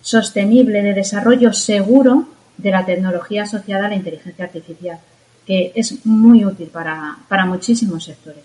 sostenible, 0.00 0.82
de 0.82 0.94
desarrollo 0.94 1.52
seguro 1.52 2.28
de 2.56 2.70
la 2.70 2.84
tecnología 2.84 3.44
asociada 3.44 3.86
a 3.86 3.88
la 3.88 3.96
inteligencia 3.96 4.44
artificial, 4.44 4.98
que 5.46 5.72
es 5.74 6.04
muy 6.04 6.44
útil 6.44 6.68
para, 6.68 7.16
para 7.28 7.46
muchísimos 7.46 8.04
sectores. 8.04 8.44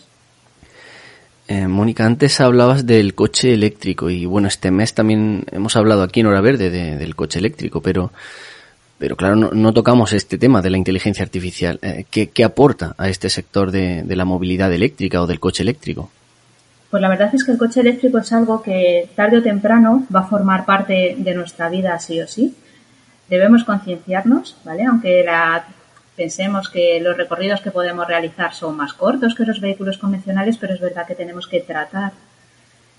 Eh, 1.48 1.68
Mónica, 1.68 2.06
antes 2.06 2.40
hablabas 2.42 2.86
del 2.86 3.16
coche 3.16 3.56
eléctrico 3.56 4.12
y 4.12 4.28
bueno, 4.28 4.48
este 4.48 4.70
mes 4.70 4.94
también 4.94 5.46
hemos 5.52 5.76
hablado 5.76 6.04
aquí 6.04 6.20
en 6.20 6.28
Hora 6.28 6.42
Verde 6.42 6.70
del 6.70 7.16
coche 7.16 7.40
eléctrico, 7.40 7.82
pero 7.82 8.12
pero 9.00 9.16
claro, 9.16 9.36
no, 9.36 9.74
tocamos 9.74 10.12
este 10.12 10.38
tema 10.38 10.62
de 10.62 10.70
la 10.70 10.78
inteligencia 10.78 11.24
artificial. 11.24 11.80
Eh, 11.82 12.06
¿qué, 12.12 12.44
aporta 12.44 12.96
a 12.98 13.08
este 13.08 13.30
sector 13.30 13.72
de, 13.72 14.04
la 14.06 14.26
movilidad 14.26 14.72
eléctrica 14.74 15.22
o 15.22 15.28
del 15.28 15.40
coche 15.40 15.64
eléctrico? 15.64 16.12
Pues 16.92 17.02
la 17.02 17.08
verdad 17.08 17.34
es 17.34 17.46
que 17.46 17.54
el 17.54 17.58
coche 17.58 17.80
eléctrico 17.80 18.18
es 18.18 18.34
algo 18.34 18.62
que 18.62 19.10
tarde 19.16 19.38
o 19.38 19.42
temprano 19.42 20.06
va 20.14 20.22
a 20.22 20.28
formar 20.28 20.66
parte 20.66 21.16
de 21.18 21.34
nuestra 21.34 21.70
vida 21.70 21.98
sí 22.00 22.20
o 22.20 22.28
sí. 22.28 22.54
Debemos 23.30 23.64
concienciarnos, 23.64 24.58
¿vale? 24.66 24.84
Aunque 24.84 25.26
pensemos 26.18 26.70
que 26.70 27.00
los 27.00 27.16
recorridos 27.16 27.62
que 27.62 27.72
podemos 27.72 28.06
realizar 28.06 28.54
son 28.54 28.76
más 28.76 28.94
cortos 28.94 29.34
que 29.34 29.46
los 29.46 29.62
vehículos 29.62 29.98
convencionales, 29.98 30.58
pero 30.58 30.74
es 30.74 30.82
verdad 30.82 31.08
que 31.08 31.16
tenemos 31.16 31.48
que 31.48 31.62
tratar 31.62 32.12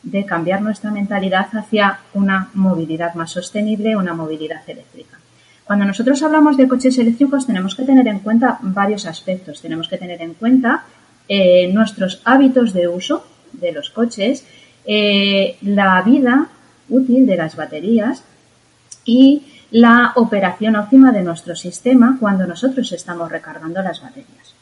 de 0.03 0.25
cambiar 0.25 0.63
nuestra 0.63 0.91
mentalidad 0.91 1.49
hacia 1.53 2.01
una 2.15 2.49
movilidad 2.55 3.13
más 3.15 3.33
sostenible, 3.33 3.97
una 3.97 4.15
movilidad 4.15 4.63
eléctrica. 4.67 5.20
Cuando 5.71 5.85
nosotros 5.85 6.21
hablamos 6.25 6.57
de 6.57 6.67
coches 6.67 6.99
eléctricos 6.99 7.47
tenemos 7.47 7.77
que 7.77 7.85
tener 7.85 8.09
en 8.09 8.19
cuenta 8.19 8.59
varios 8.61 9.07
aspectos. 9.07 9.63
Tenemos 9.63 9.87
que 9.87 9.99
tener 9.99 10.21
en 10.21 10.35
cuenta 10.35 10.83
eh, 11.29 11.73
nuestros 11.73 12.23
hábitos 12.25 12.73
de 12.73 12.89
uso 12.89 13.25
de 13.53 13.71
los 13.71 13.91
coches, 13.91 14.45
eh, 14.85 15.59
la 15.63 16.03
vida 16.03 16.49
útil 16.89 17.25
de 17.25 17.37
las 17.37 17.55
baterías 17.55 18.25
y 19.05 19.45
la 19.71 20.11
operación 20.17 20.75
óptima 20.75 21.13
de 21.13 21.23
nuestro 21.23 21.55
sistema 21.55 22.17
cuando 22.19 22.49
nosotros 22.49 22.91
estamos 22.91 23.31
recargando 23.31 23.81
las 23.81 24.03
baterías. 24.03 24.57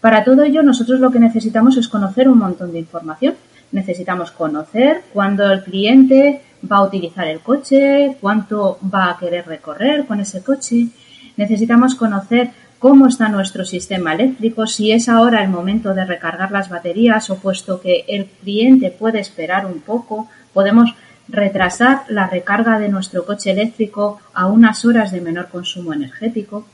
Para 0.00 0.22
todo 0.22 0.44
ello, 0.44 0.62
nosotros 0.62 1.00
lo 1.00 1.10
que 1.10 1.18
necesitamos 1.18 1.76
es 1.76 1.88
conocer 1.88 2.28
un 2.28 2.38
montón 2.38 2.70
de 2.70 2.78
información. 2.78 3.34
Necesitamos 3.72 4.30
conocer 4.30 5.02
cuándo 5.12 5.50
el 5.50 5.64
cliente 5.64 6.42
va 6.70 6.78
a 6.78 6.84
utilizar 6.84 7.26
el 7.28 7.40
coche, 7.40 8.16
cuánto 8.20 8.78
va 8.82 9.10
a 9.10 9.18
querer 9.18 9.46
recorrer 9.46 10.06
con 10.06 10.20
ese 10.20 10.42
coche. 10.42 10.88
Necesitamos 11.36 11.94
conocer 11.94 12.50
cómo 12.78 13.06
está 13.06 13.28
nuestro 13.28 13.64
sistema 13.64 14.14
eléctrico, 14.14 14.66
si 14.66 14.92
es 14.92 15.08
ahora 15.08 15.42
el 15.42 15.48
momento 15.48 15.94
de 15.94 16.04
recargar 16.04 16.50
las 16.50 16.68
baterías 16.68 17.28
o 17.30 17.36
puesto 17.36 17.80
que 17.80 18.04
el 18.08 18.26
cliente 18.26 18.90
puede 18.90 19.20
esperar 19.20 19.66
un 19.66 19.80
poco, 19.80 20.28
podemos 20.52 20.94
retrasar 21.28 22.04
la 22.08 22.26
recarga 22.26 22.78
de 22.78 22.88
nuestro 22.88 23.24
coche 23.26 23.50
eléctrico 23.50 24.20
a 24.32 24.46
unas 24.46 24.84
horas 24.84 25.12
de 25.12 25.20
menor 25.20 25.48
consumo 25.48 25.92
energético. 25.92 26.66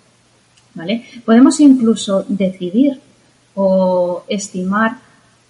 ¿Vale? 0.75 1.05
Podemos 1.25 1.61
incluso 1.61 2.25
decidir 2.29 3.01
o 3.55 4.25
estimar 4.29 4.97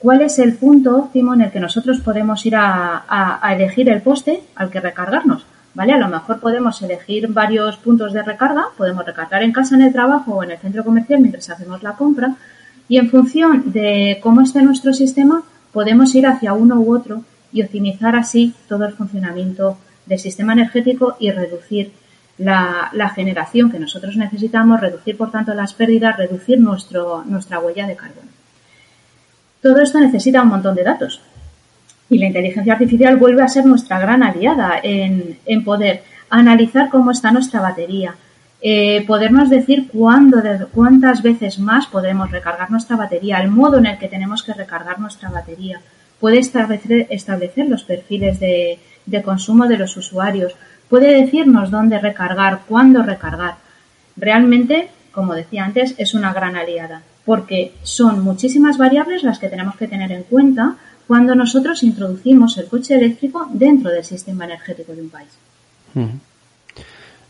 cuál 0.04 0.20
es 0.20 0.38
el 0.38 0.52
punto 0.56 0.98
óptimo 0.98 1.32
en 1.32 1.40
el 1.40 1.50
que 1.50 1.58
nosotros 1.58 1.98
podemos 2.00 2.44
ir 2.44 2.56
a, 2.56 3.40
elegir 3.50 3.88
el 3.88 4.02
poste 4.02 4.42
al 4.54 4.68
que 4.68 4.78
recargarnos. 4.78 5.46
¿Vale? 5.72 5.94
A 5.94 5.98
lo 5.98 6.08
mejor 6.08 6.40
podemos 6.40 6.82
elegir 6.82 7.26
varios 7.28 7.78
puntos 7.78 8.12
de 8.12 8.22
recarga, 8.22 8.66
podemos 8.76 9.06
recargar 9.06 9.42
en 9.42 9.50
casa, 9.50 9.76
en 9.76 9.80
el 9.80 9.94
trabajo 9.94 10.34
o 10.34 10.44
en 10.44 10.50
el 10.50 10.58
centro 10.58 10.84
comercial 10.84 11.20
mientras 11.20 11.48
hacemos 11.48 11.82
la 11.82 11.94
compra 11.94 12.36
y 12.86 12.98
en 12.98 13.08
función 13.08 13.72
de 13.72 14.20
cómo 14.22 14.42
esté 14.42 14.60
nuestro 14.60 14.92
sistema 14.92 15.42
podemos 15.72 16.14
ir 16.14 16.26
hacia 16.26 16.52
uno 16.52 16.78
u 16.78 16.94
otro 16.94 17.22
y 17.50 17.62
optimizar 17.62 18.14
así 18.14 18.52
todo 18.68 18.84
el 18.84 18.92
funcionamiento 18.92 19.78
del 20.04 20.18
sistema 20.18 20.52
energético 20.52 21.16
y 21.18 21.30
reducir 21.30 21.92
la, 22.36 22.90
la, 22.92 23.08
generación 23.08 23.70
que 23.70 23.78
nosotros 23.78 24.18
necesitamos, 24.18 24.82
reducir 24.82 25.16
por 25.16 25.30
tanto 25.30 25.54
las 25.54 25.72
pérdidas, 25.72 26.18
reducir 26.18 26.60
nuestro, 26.60 27.24
nuestra 27.24 27.58
huella 27.58 27.86
de 27.86 27.96
carbono. 27.96 28.33
Todo 29.64 29.80
esto 29.80 29.98
necesita 29.98 30.42
un 30.42 30.48
montón 30.48 30.74
de 30.74 30.82
datos. 30.82 31.22
Y 32.10 32.18
la 32.18 32.26
inteligencia 32.26 32.74
artificial 32.74 33.16
vuelve 33.16 33.42
a 33.42 33.48
ser 33.48 33.64
nuestra 33.64 33.98
gran 33.98 34.22
aliada 34.22 34.78
en, 34.82 35.64
poder 35.64 36.02
analizar 36.28 36.90
cómo 36.90 37.10
está 37.10 37.32
nuestra 37.32 37.62
batería, 37.62 38.14
eh, 38.60 39.02
podernos 39.06 39.48
decir 39.48 39.88
cuándo, 39.88 40.42
cuántas 40.70 41.22
veces 41.22 41.58
más 41.58 41.86
podemos 41.86 42.30
recargar 42.30 42.70
nuestra 42.70 42.96
batería, 42.96 43.38
el 43.38 43.48
modo 43.48 43.78
en 43.78 43.86
el 43.86 43.96
que 43.96 44.08
tenemos 44.08 44.42
que 44.42 44.52
recargar 44.52 45.00
nuestra 45.00 45.30
batería. 45.30 45.80
Puede 46.20 46.40
establecer, 46.40 47.66
los 47.66 47.84
perfiles 47.84 48.38
de, 48.40 48.78
de 49.06 49.22
consumo 49.22 49.66
de 49.66 49.78
los 49.78 49.96
usuarios, 49.96 50.54
puede 50.90 51.18
decirnos 51.22 51.70
dónde 51.70 51.98
recargar, 51.98 52.60
cuándo 52.68 53.02
recargar. 53.02 53.54
Realmente, 54.14 54.88
como 55.10 55.32
decía 55.32 55.64
antes, 55.64 55.94
es 55.96 56.12
una 56.12 56.34
gran 56.34 56.54
aliada 56.54 57.00
porque 57.24 57.72
son 57.82 58.22
muchísimas 58.22 58.78
variables 58.78 59.22
las 59.22 59.38
que 59.38 59.48
tenemos 59.48 59.76
que 59.76 59.88
tener 59.88 60.12
en 60.12 60.24
cuenta 60.24 60.76
cuando 61.06 61.34
nosotros 61.34 61.82
introducimos 61.82 62.56
el 62.58 62.66
coche 62.66 62.94
eléctrico 62.94 63.46
dentro 63.52 63.90
del 63.90 64.04
sistema 64.04 64.44
energético 64.44 64.92
de 64.92 65.02
un 65.02 65.10
país. 65.10 65.28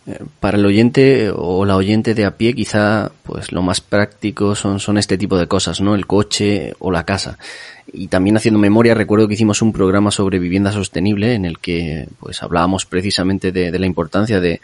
Eh, 0.06 0.18
para 0.38 0.58
el 0.58 0.66
oyente 0.66 1.30
o 1.34 1.64
la 1.64 1.76
oyente 1.76 2.14
de 2.14 2.24
a 2.24 2.36
pie, 2.36 2.54
quizá 2.54 3.10
pues 3.22 3.52
lo 3.52 3.62
más 3.62 3.80
práctico 3.80 4.54
son, 4.54 4.78
son 4.78 4.98
este 4.98 5.16
tipo 5.16 5.38
de 5.38 5.46
cosas, 5.46 5.80
¿no? 5.80 5.94
El 5.94 6.06
coche 6.06 6.74
o 6.78 6.90
la 6.90 7.04
casa. 7.04 7.38
Y 7.92 8.08
también 8.08 8.36
haciendo 8.36 8.60
memoria, 8.60 8.94
recuerdo 8.94 9.28
que 9.28 9.34
hicimos 9.34 9.62
un 9.62 9.72
programa 9.72 10.10
sobre 10.10 10.38
vivienda 10.38 10.72
sostenible 10.72 11.34
en 11.34 11.44
el 11.44 11.58
que 11.58 12.08
pues 12.18 12.42
hablábamos 12.42 12.86
precisamente 12.86 13.50
de, 13.50 13.78
la 13.78 13.86
importancia 13.86 14.40
de, 14.40 14.60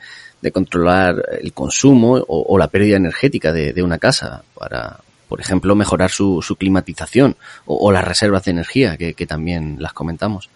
controlar 0.53 1.23
el 1.41 1.53
consumo 1.53 2.19
o, 2.27 2.59
la 2.59 2.69
pérdida 2.69 2.97
energética 2.97 3.53
de, 3.53 3.73
de, 3.73 3.83
una 3.83 3.99
casa 3.99 4.43
para, 4.59 5.01
por 5.31 5.41
ejemplo, 5.41 5.77
mejorar 5.77 6.11
su, 6.11 6.45
climatización 6.59 7.37
o, 7.65 7.93
las 7.93 8.05
reservas 8.05 8.45
de 8.45 8.51
energía, 8.51 8.97
que, 8.97 9.27
también 9.29 9.77
las 9.79 9.93
comentamos. 9.93 10.51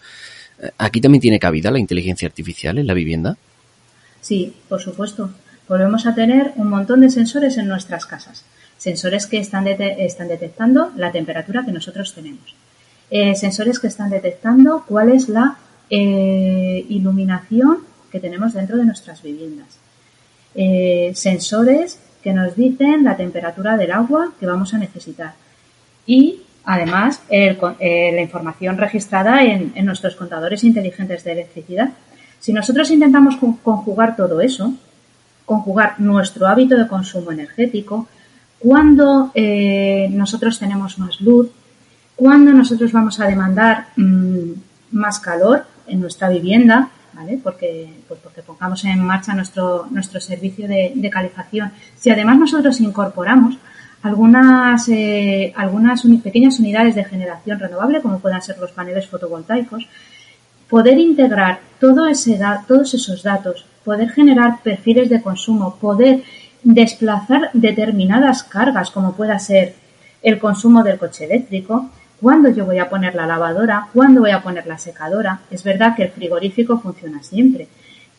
Eh, 0.61 0.69
¿Aquí 0.77 0.99
también 0.99 1.21
tiene 1.21 1.39
cabida 1.39 1.71
la 1.71 1.79
inteligencia 1.79 2.27
artificial 2.27 2.77
en 2.77 2.85
la 2.85 2.93
vivienda? 2.93 3.37
Sí, 4.19 4.53
por 4.67 4.81
supuesto. 4.81 5.29
Volvemos 5.69 6.05
a 6.05 6.13
tener 6.13 6.51
un 6.57 6.67
montón 6.67 6.99
de 6.99 7.09
sensores 7.09 7.57
en 7.57 7.69
nuestras 7.69 8.05
casas. 8.05 8.43
Sensores 8.77 9.27
que 9.27 9.37
están, 9.37 9.65
están 9.65 10.27
detectando 10.27 10.91
la 10.97 11.13
temperatura 11.13 11.63
que 11.63 11.71
nosotros 11.71 12.13
tenemos. 12.13 12.53
Eh, 13.09 13.33
sensores 13.35 13.79
que 13.79 13.87
están 13.87 14.09
detectando 14.09 14.83
cuál 14.85 15.09
es 15.09 15.29
la 15.29 15.57
eh, 15.89 16.85
iluminación 16.89 17.77
que 18.11 18.19
tenemos 18.19 18.53
dentro 18.53 18.75
de 18.75 18.83
nuestras 18.83 19.23
viviendas. 19.23 19.79
sensores 21.17 21.99
que 22.25 22.33
nos 22.33 22.55
dicen 22.55 23.03
la 23.03 23.15
temperatura 23.15 23.77
del 23.77 23.91
agua 23.91 24.33
que 24.39 24.47
vamos 24.47 24.73
a 24.73 24.79
necesitar. 24.79 25.35
Y 26.07 26.41
además 26.63 27.21
eh, 27.29 27.55
la 28.15 28.21
información 28.21 28.79
registrada 28.79 29.43
en, 29.43 29.71
nuestros 29.85 30.15
contadores 30.15 30.63
inteligentes 30.63 31.23
de 31.23 31.33
electricidad. 31.33 31.89
Si 32.39 32.51
nosotros 32.51 32.89
intentamos 32.89 33.35
conjugar 33.61 34.15
todo 34.15 34.41
eso, 34.41 34.73
conjugar 35.45 35.99
nuestro 35.99 36.47
hábito 36.47 36.75
de 36.75 36.87
consumo 36.87 37.31
energético 37.31 38.07
cuándo 38.57 39.29
eh, 39.35 40.07
nosotros 40.09 40.57
tenemos 40.57 40.97
más 40.97 41.21
luz, 41.21 41.51
cuándo 42.15 42.53
nosotros 42.53 42.91
vamos 42.91 43.19
a 43.19 43.27
demandar 43.27 43.89
mm, 43.97 44.51
más 44.93 45.19
calor 45.19 45.65
en 45.85 46.01
nuestra 46.01 46.29
vivienda, 46.29 46.89
¿vale? 47.15 47.39
Porque, 47.41 47.89
pues 48.07 48.19
porque 48.21 48.41
pongamos 48.41 48.83
en 48.85 49.01
marcha 49.03 49.33
nuestro, 49.33 49.87
nuestro 49.89 50.19
servicio 50.19 50.67
de, 50.67 51.09
calefacción. 51.11 51.71
Si 51.95 52.09
además 52.09 52.37
nosotros 52.37 52.79
incorporamos 52.81 53.57
algunas, 54.03 54.87
eh, 54.89 55.53
algunas 55.55 56.03
pequeñas 56.21 56.59
unidades 56.59 56.95
de 56.95 57.05
generación 57.05 57.59
renovable, 57.59 58.01
como 58.01 58.19
puedan 58.19 58.41
ser 58.41 58.57
los 58.59 58.71
paneles 58.71 59.07
fotovoltaicos, 59.07 59.87
poder 60.69 60.97
integrar 60.97 61.59
todos 61.79 62.27
esos 62.27 63.23
datos, 63.23 63.65
poder 63.83 64.09
generar 64.09 64.61
perfiles 64.61 65.09
de 65.09 65.21
consumo, 65.21 65.77
poder 65.77 66.23
desplazar 66.63 67.49
determinadas 67.53 68.43
cargas, 68.43 68.89
como 68.91 69.13
pueda 69.13 69.39
ser 69.39 69.75
el 70.21 70.39
consumo 70.39 70.83
del 70.83 70.97
coche 70.97 71.25
eléctrico, 71.25 71.91
cuándo 72.21 72.49
yo 72.49 72.65
voy 72.65 72.79
a 72.79 72.89
poner 72.89 73.15
la 73.15 73.27
lavadora, 73.27 73.87
cuándo 73.93 74.21
voy 74.21 74.31
a 74.31 74.41
poner 74.41 74.67
la 74.67 74.77
secadora. 74.77 75.39
Es 75.51 75.63
verdad 75.63 75.95
que 75.95 76.03
el 76.03 76.11
frigorífico 76.11 76.79
funciona 76.79 77.21
siempre, 77.23 77.67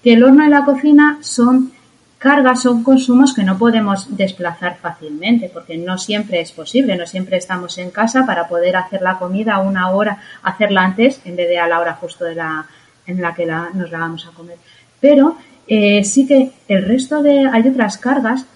que 0.03 0.13
el 0.15 0.25
horno 0.25 0.45
y 0.45 0.51
la 0.51 0.65
cocina 0.65 1.19
son 1.21 1.73
cargas, 2.19 2.63
son 2.63 2.83
consumos 2.83 3.35
que 3.35 3.45
no 3.45 3.59
podemos 3.59 4.17
desplazar 4.17 4.79
fácilmente, 4.79 5.51
porque 5.53 5.77
no 5.77 5.99
siempre 5.99 6.41
es 6.41 6.53
posible, 6.53 6.97
no 6.97 7.07
siempre 7.07 7.37
estamos 7.37 7.79
en 7.79 7.91
casa 7.91 8.25
para 8.27 8.49
poder 8.49 8.77
hacer 8.77 9.03
la 9.03 9.19
comida 9.19 9.59
una 9.59 9.91
hora, 9.91 10.19
hacerla 10.43 10.83
antes 10.83 11.21
en 11.25 11.37
vez 11.37 11.49
de 11.49 11.59
a 11.59 11.69
la 11.69 11.79
hora 11.79 11.95
justo 11.95 12.25
de 12.25 12.35
la, 12.35 12.67
en 13.07 13.21
la 13.21 13.35
que 13.35 13.47
nos 13.47 13.91
la 13.91 13.99
vamos 13.99 14.27
a 14.27 14.35
comer. 14.35 14.57
Pero 15.01 15.37
eh, 15.69 16.05
sí 16.05 16.27
que 16.27 16.53
el 16.69 16.85
resto 16.85 17.23
de, 17.23 17.49
hay 17.53 17.69
otras 17.69 17.99
cargas, 17.99 18.47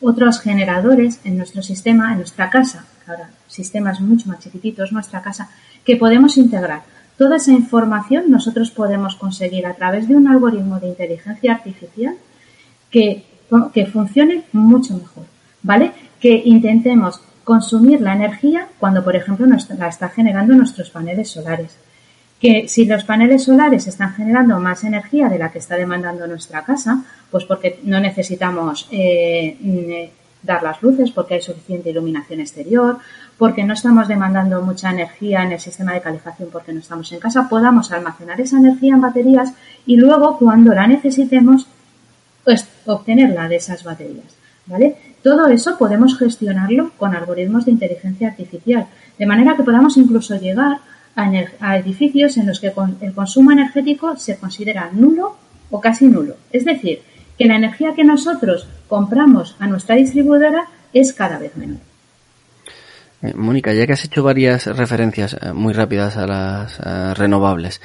otros 0.00 0.40
generadores 0.40 1.20
en 1.24 1.36
nuestro 1.36 1.62
sistema, 1.62 2.12
en 2.12 2.18
nuestra 2.18 2.50
casa, 2.50 2.86
ahora 3.06 3.30
sistemas 3.46 4.00
mucho 4.00 4.28
más 4.28 4.40
chiquititos, 4.40 4.92
nuestra 4.92 5.22
casa, 5.22 5.50
que 5.84 5.96
podemos 5.96 6.36
integrar. 6.36 6.82
Toda 7.16 7.36
esa 7.36 7.52
información 7.52 8.30
nosotros 8.30 8.70
podemos 8.70 9.16
conseguir 9.16 9.66
a 9.66 9.74
través 9.74 10.08
de 10.08 10.16
un 10.16 10.28
algoritmo 10.28 10.78
de 10.80 10.88
inteligencia 10.88 11.52
artificial 11.52 12.14
que, 12.90 13.24
que 13.72 13.86
funcione 13.86 14.44
mucho 14.52 14.94
mejor, 14.94 15.24
¿vale? 15.62 15.92
Que 16.20 16.42
intentemos 16.44 17.20
consumir 17.44 18.00
la 18.00 18.14
energía 18.14 18.68
cuando, 18.78 19.02
por 19.04 19.16
ejemplo, 19.16 19.46
la 19.46 19.88
está 19.88 20.08
generando 20.08 20.54
nuestros 20.54 20.90
paneles 20.90 21.30
solares 21.30 21.76
que 22.40 22.68
si 22.68 22.84
los 22.84 23.04
paneles 23.04 23.44
solares 23.44 23.86
están 23.86 24.14
generando 24.14 24.58
más 24.60 24.84
energía 24.84 25.28
de 25.28 25.38
la 25.38 25.50
que 25.50 25.58
está 25.58 25.76
demandando 25.76 26.26
nuestra 26.26 26.62
casa, 26.62 27.02
pues 27.30 27.44
porque 27.44 27.80
no 27.84 27.98
necesitamos 27.98 28.88
eh, 28.90 30.10
dar 30.46 30.62
las 30.62 30.80
luces, 30.82 31.10
porque 31.10 31.34
hay 31.34 31.42
suficiente 31.42 31.90
iluminación 31.90 32.40
exterior, 32.40 32.98
porque 33.36 33.64
no 33.64 33.74
estamos 33.74 34.08
demandando 34.08 34.62
mucha 34.62 34.90
energía 34.90 35.42
en 35.42 35.52
el 35.52 35.60
sistema 35.60 35.92
de 35.92 36.00
calefacción 36.00 36.48
porque 36.50 36.72
no 36.72 36.80
estamos 36.80 37.10
en 37.12 37.20
casa, 37.20 37.48
podamos 37.48 37.92
almacenar 37.92 38.40
esa 38.40 38.58
energía 38.58 38.94
en 38.94 39.00
baterías 39.00 39.52
y 39.84 39.96
luego 39.96 40.38
cuando 40.38 40.72
la 40.72 40.86
necesitemos, 40.86 41.66
pues 42.44 42.66
obtenerla 42.86 43.48
de 43.48 43.56
esas 43.56 43.84
baterías. 43.84 44.36
¿Vale? 44.68 44.96
Todo 45.22 45.46
eso 45.46 45.78
podemos 45.78 46.18
gestionarlo 46.18 46.90
con 46.96 47.14
algoritmos 47.14 47.64
de 47.64 47.72
inteligencia 47.72 48.28
artificial, 48.28 48.86
de 49.16 49.26
manera 49.26 49.54
que 49.56 49.62
podamos 49.62 49.96
incluso 49.96 50.36
llegar 50.36 50.78
a, 51.14 51.78
edificios 51.78 52.36
en 52.36 52.46
los 52.46 52.60
que 52.60 52.72
el 53.00 53.14
consumo 53.14 53.52
energético 53.52 54.16
se 54.16 54.36
considera 54.36 54.90
nulo 54.92 55.36
o 55.70 55.80
casi 55.80 56.06
nulo. 56.06 56.36
Es 56.52 56.64
decir, 56.64 57.00
que 57.38 57.46
la 57.46 57.56
energía 57.56 57.94
que 57.94 58.04
nosotros 58.04 58.66
compramos 58.88 59.56
a 59.58 59.66
nuestra 59.66 59.96
distribuidora 59.96 60.66
es 60.92 61.12
cada 61.12 61.38
vez 61.38 61.56
menor. 61.56 61.78
Eh, 63.22 63.32
Mónica, 63.34 63.72
ya 63.72 63.86
que 63.86 63.94
has 63.94 64.04
hecho 64.04 64.22
varias 64.22 64.66
referencias 64.66 65.36
eh, 65.40 65.52
muy 65.52 65.72
rápidas 65.72 66.16
a 66.16 66.26
las 66.26 66.78
eh, 66.78 67.14
renovables, 67.14 67.80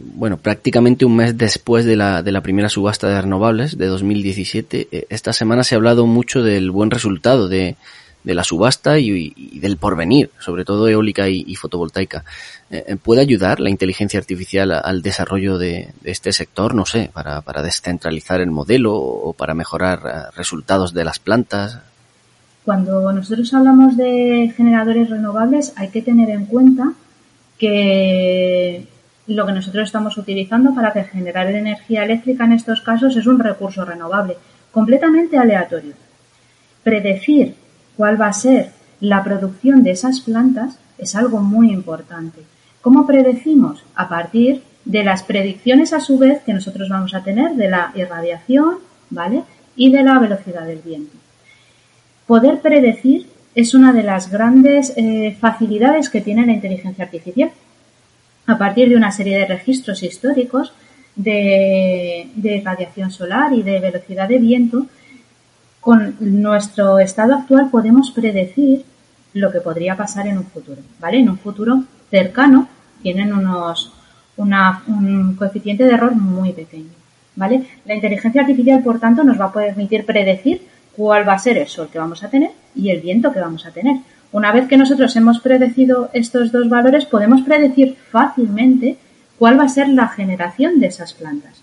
bueno, 0.00 0.38
prácticamente 0.38 1.04
un 1.04 1.16
mes 1.16 1.36
después 1.36 1.84
de 1.84 1.96
la, 1.96 2.22
de 2.22 2.32
la 2.32 2.40
primera 2.40 2.68
subasta 2.68 3.08
de 3.08 3.20
renovables 3.20 3.76
de 3.76 3.86
2017, 3.86 5.06
esta 5.10 5.32
semana 5.32 5.64
se 5.64 5.74
ha 5.74 5.78
hablado 5.78 6.06
mucho 6.06 6.42
del 6.42 6.70
buen 6.70 6.90
resultado 6.90 7.48
de, 7.48 7.76
de 8.24 8.34
la 8.34 8.42
subasta 8.42 8.98
y, 8.98 9.60
del 9.60 9.76
porvenir, 9.76 10.30
sobre 10.40 10.64
todo 10.64 10.88
eólica 10.88 11.28
y, 11.28 11.54
fotovoltaica. 11.54 12.24
Eh, 12.70 12.84
eh, 12.88 12.96
¿Puede 12.96 13.20
ayudar 13.20 13.60
la 13.60 13.70
inteligencia 13.70 14.18
artificial 14.18 14.72
al 14.72 15.02
desarrollo 15.02 15.58
de, 15.58 15.92
este 16.02 16.32
sector, 16.32 16.74
no 16.74 16.86
sé, 16.86 17.10
para, 17.12 17.42
descentralizar 17.62 18.40
el 18.40 18.50
modelo 18.50 18.94
o 18.96 19.32
para 19.34 19.54
mejorar 19.54 20.00
eh, 20.04 20.36
resultados 20.36 20.94
de 20.94 21.04
las 21.04 21.18
plantas? 21.18 21.80
Cuando 22.64 23.12
nosotros 23.12 23.52
hablamos 23.52 23.96
de 23.98 24.52
generadores 24.56 25.10
renovables 25.10 25.74
hay 25.76 25.90
que 25.90 26.00
tener 26.00 26.30
en 26.30 26.46
cuenta 26.46 26.94
que 27.58 28.86
lo 29.26 29.46
que 29.46 29.52
nosotros 29.52 29.84
estamos 29.84 30.16
utilizando 30.16 30.74
para 30.74 30.92
generar 31.04 31.46
energía 31.48 32.04
eléctrica 32.04 32.44
en 32.44 32.52
estos 32.52 32.80
casos 32.80 33.16
es 33.16 33.26
un 33.26 33.38
recurso 33.38 33.84
renovable, 33.84 34.38
completamente 34.72 35.36
aleatorio. 35.36 35.92
Predecir 36.82 37.54
cuál 37.96 38.20
va 38.20 38.28
a 38.28 38.32
ser 38.32 38.70
la 39.00 39.22
producción 39.22 39.82
de 39.82 39.90
esas 39.90 40.20
plantas 40.20 40.78
es 40.98 41.14
algo 41.14 41.40
muy 41.40 41.70
importante. 41.70 42.40
¿Cómo 42.80 43.06
predecimos? 43.06 43.84
A 43.94 44.08
partir 44.08 44.62
de 44.84 45.04
las 45.04 45.22
predicciones 45.22 45.92
a 45.92 46.00
su 46.00 46.18
vez 46.18 46.42
que 46.42 46.52
nosotros 46.52 46.88
vamos 46.88 47.14
a 47.14 47.22
tener 47.22 47.54
de 47.54 47.68
la 47.68 47.92
irradiación, 47.94 48.76
¿vale? 49.10 49.42
Y 49.76 49.90
de 49.90 50.02
la 50.02 50.18
velocidad 50.18 50.66
del 50.66 50.80
viento. 50.80 51.16
Poder 52.26 52.60
predecir 52.60 53.26
es 53.54 53.74
una 53.74 53.92
de 53.92 54.02
las 54.02 54.30
grandes 54.30 54.92
eh, 54.96 55.36
facilidades 55.40 56.10
que 56.10 56.20
tiene 56.20 56.46
la 56.46 56.52
inteligencia 56.52 57.04
artificial. 57.04 57.52
A 58.46 58.58
partir 58.58 58.88
de 58.88 58.96
una 58.96 59.12
serie 59.12 59.38
de 59.38 59.46
registros 59.46 60.02
históricos 60.02 60.72
de, 61.16 62.28
de 62.34 62.62
radiación 62.64 63.10
solar 63.10 63.52
y 63.52 63.62
de 63.62 63.80
velocidad 63.80 64.28
de 64.28 64.38
viento, 64.38 64.86
con 65.84 66.16
nuestro 66.18 66.98
estado 66.98 67.34
actual 67.34 67.68
podemos 67.70 68.10
predecir 68.10 68.84
lo 69.34 69.52
que 69.52 69.60
podría 69.60 69.96
pasar 69.96 70.26
en 70.26 70.38
un 70.38 70.44
futuro, 70.44 70.80
¿vale? 70.98 71.18
En 71.18 71.28
un 71.28 71.36
futuro 71.36 71.84
cercano 72.10 72.68
tienen 73.02 73.34
unos 73.34 73.92
un 74.36 75.36
coeficiente 75.38 75.84
de 75.84 75.92
error 75.92 76.14
muy 76.16 76.52
pequeño, 76.52 76.90
¿vale? 77.36 77.66
La 77.84 77.94
inteligencia 77.94 78.40
artificial, 78.40 78.82
por 78.82 78.98
tanto, 78.98 79.22
nos 79.22 79.38
va 79.38 79.46
a 79.46 79.52
permitir 79.52 80.06
predecir 80.06 80.62
cuál 80.96 81.28
va 81.28 81.34
a 81.34 81.38
ser 81.38 81.58
el 81.58 81.68
sol 81.68 81.88
que 81.92 81.98
vamos 81.98 82.24
a 82.24 82.30
tener 82.30 82.50
y 82.74 82.88
el 82.88 83.00
viento 83.00 83.32
que 83.32 83.40
vamos 83.40 83.66
a 83.66 83.70
tener. 83.70 83.98
Una 84.32 84.52
vez 84.52 84.66
que 84.66 84.78
nosotros 84.78 85.14
hemos 85.16 85.38
predecido 85.40 86.08
estos 86.14 86.50
dos 86.50 86.68
valores, 86.68 87.04
podemos 87.04 87.42
predecir 87.42 87.96
fácilmente 88.10 88.96
cuál 89.38 89.60
va 89.60 89.64
a 89.64 89.68
ser 89.68 89.88
la 89.88 90.08
generación 90.08 90.80
de 90.80 90.86
esas 90.86 91.12
plantas. 91.12 91.62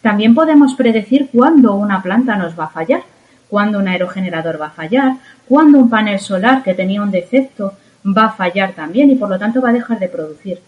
También 0.00 0.34
podemos 0.34 0.74
predecir 0.74 1.28
cuándo 1.32 1.74
una 1.74 2.02
planta 2.02 2.34
nos 2.36 2.58
va 2.58 2.64
a 2.64 2.70
fallar, 2.70 3.02
cuándo 3.48 3.78
un 3.78 3.88
aerogenerador 3.88 4.60
va 4.60 4.66
a 4.66 4.70
fallar, 4.70 5.16
cuándo 5.48 5.78
un 5.78 5.90
panel 5.90 6.20
solar 6.20 6.62
que 6.62 6.74
tenía 6.74 7.02
un 7.02 7.10
defecto 7.10 7.74
va 8.04 8.26
a 8.26 8.32
fallar 8.32 8.72
también 8.72 9.10
y 9.10 9.16
por 9.16 9.28
lo 9.28 9.38
tanto 9.38 9.60
va 9.60 9.70
a 9.70 9.72
dejar 9.72 9.98
de 9.98 10.08
producir. 10.08 10.60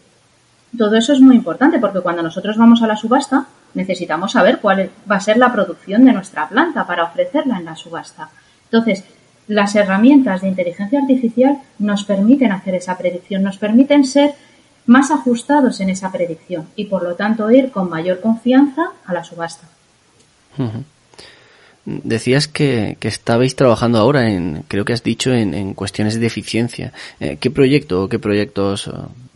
Todo 0.76 0.96
eso 0.96 1.12
es 1.12 1.20
muy 1.20 1.36
importante 1.36 1.78
porque 1.78 2.00
cuando 2.00 2.22
nosotros 2.22 2.56
vamos 2.56 2.82
a 2.82 2.86
la 2.86 2.96
subasta 2.96 3.46
necesitamos 3.74 4.32
saber 4.32 4.58
cuál 4.58 4.90
va 5.10 5.16
a 5.16 5.20
ser 5.20 5.36
la 5.36 5.52
producción 5.52 6.04
de 6.04 6.12
nuestra 6.12 6.48
planta 6.48 6.86
para 6.86 7.04
ofrecerla 7.04 7.58
en 7.58 7.64
la 7.64 7.76
subasta. 7.76 8.30
Entonces, 8.64 9.04
las 9.48 9.74
herramientas 9.74 10.42
de 10.42 10.48
inteligencia 10.48 11.00
artificial 11.00 11.58
nos 11.78 12.04
permiten 12.04 12.52
hacer 12.52 12.74
esa 12.74 12.96
predicción, 12.96 13.42
nos 13.42 13.58
permiten 13.58 14.04
ser 14.04 14.34
más 14.86 15.10
ajustados 15.10 15.80
en 15.80 15.90
esa 15.90 16.10
predicción 16.10 16.66
y 16.76 16.86
por 16.86 17.02
lo 17.02 17.14
tanto 17.14 17.50
ir 17.50 17.70
con 17.70 17.90
mayor 17.90 18.20
confianza 18.20 18.90
a 19.04 19.12
la 19.12 19.24
subasta. 19.24 19.66
Decías 21.84 22.46
que, 22.46 22.96
estabais 23.00 23.56
trabajando 23.56 23.98
ahora 23.98 24.30
en, 24.30 24.64
creo 24.68 24.84
que 24.84 24.92
has 24.92 25.02
dicho, 25.02 25.32
en, 25.32 25.74
cuestiones 25.74 26.20
de 26.20 26.26
eficiencia. 26.26 26.92
Eh, 27.20 27.38
¿Qué 27.40 27.50
proyecto 27.50 28.02
o 28.02 28.08
qué 28.08 28.18
proyectos 28.18 28.86
eh, 28.86 28.90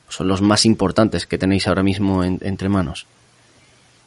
son 0.08 0.28
los 0.28 0.42
más 0.42 0.66
importantes 0.66 1.26
que 1.26 1.38
tenéis 1.38 1.66
ahora 1.66 1.82
mismo 1.82 2.22
entre 2.22 2.68
manos? 2.68 3.06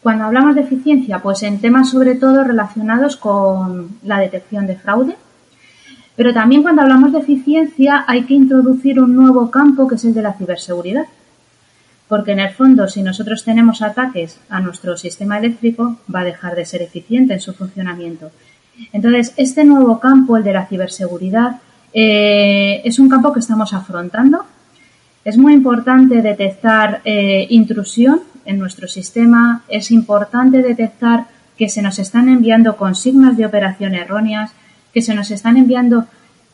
Cuando 0.04 0.26
hablamos 0.26 0.56
de 0.56 0.62
eficiencia, 0.62 1.19
pues 1.19 1.43
en 1.43 1.60
temas 1.60 1.89
sobre 1.89 2.15
todo 2.15 2.43
relacionados 2.43 3.17
con 3.17 3.97
la 4.04 4.19
detección 4.19 4.67
de 4.67 4.76
fraude, 4.76 5.15
pero 6.15 6.34
también 6.34 6.62
cuando 6.62 6.82
hablamos 6.82 7.12
de 7.12 7.19
eficiencia 7.19 8.06
hay 8.08 8.23
que 8.23 8.34
introducir 8.34 9.00
un 9.00 9.15
nuevo 9.15 9.52
campo 9.52 9.88
que 9.88 9.95
es 9.95 10.06
el 10.06 10.13
de 10.13 10.21
la 10.21 10.34
ciberseguridad. 10.34 11.06
Porque 12.08 12.32
en 12.32 12.39
el 12.39 12.52
fondo, 12.52 12.88
si 12.88 13.02
nosotros 13.04 13.43
tenemos 13.43 13.82
ataques 13.82 14.39
a 14.50 14.62
nuestro 14.62 14.96
sistema 14.98 15.38
eléctrico, 15.38 15.98
va 16.13 16.22
a 16.22 16.26
dejar 16.26 16.56
de 16.56 16.65
ser 16.65 16.82
eficiente 16.82 17.34
en 17.34 17.39
su 17.39 17.54
funcionamiento. 17.54 18.32
Entonces, 18.93 19.34
este 19.38 19.63
nuevo 19.65 20.00
campo, 20.00 20.38
el 20.38 20.43
de 20.43 20.54
la 20.54 20.67
ciberseguridad, 20.67 21.60
eh, 21.93 22.82
es 22.86 23.00
un 23.00 23.10
campo 23.10 23.34
que 23.34 23.39
estamos 23.39 23.74
afrontando. 23.74 24.46
Es 25.26 25.38
muy 25.38 25.54
importante 25.54 26.22
detectar 26.22 27.02
eh, 27.04 27.48
intrusión 27.50 28.22
en 28.46 28.60
nuestro 28.60 28.88
sistema, 28.88 29.63
es 29.67 29.91
importante 29.91 30.62
detectar 30.62 31.26
que 31.58 31.70
se 31.70 31.82
nos 31.82 32.00
están 32.00 32.30
enviando 32.30 32.78
consignas 32.78 33.36
de 33.36 33.46
operación 33.46 33.93
erróneas, 33.93 34.52
que 34.93 35.02
se 35.02 35.13
nos 35.13 35.32
están 35.32 35.58
enviando 35.58 36.06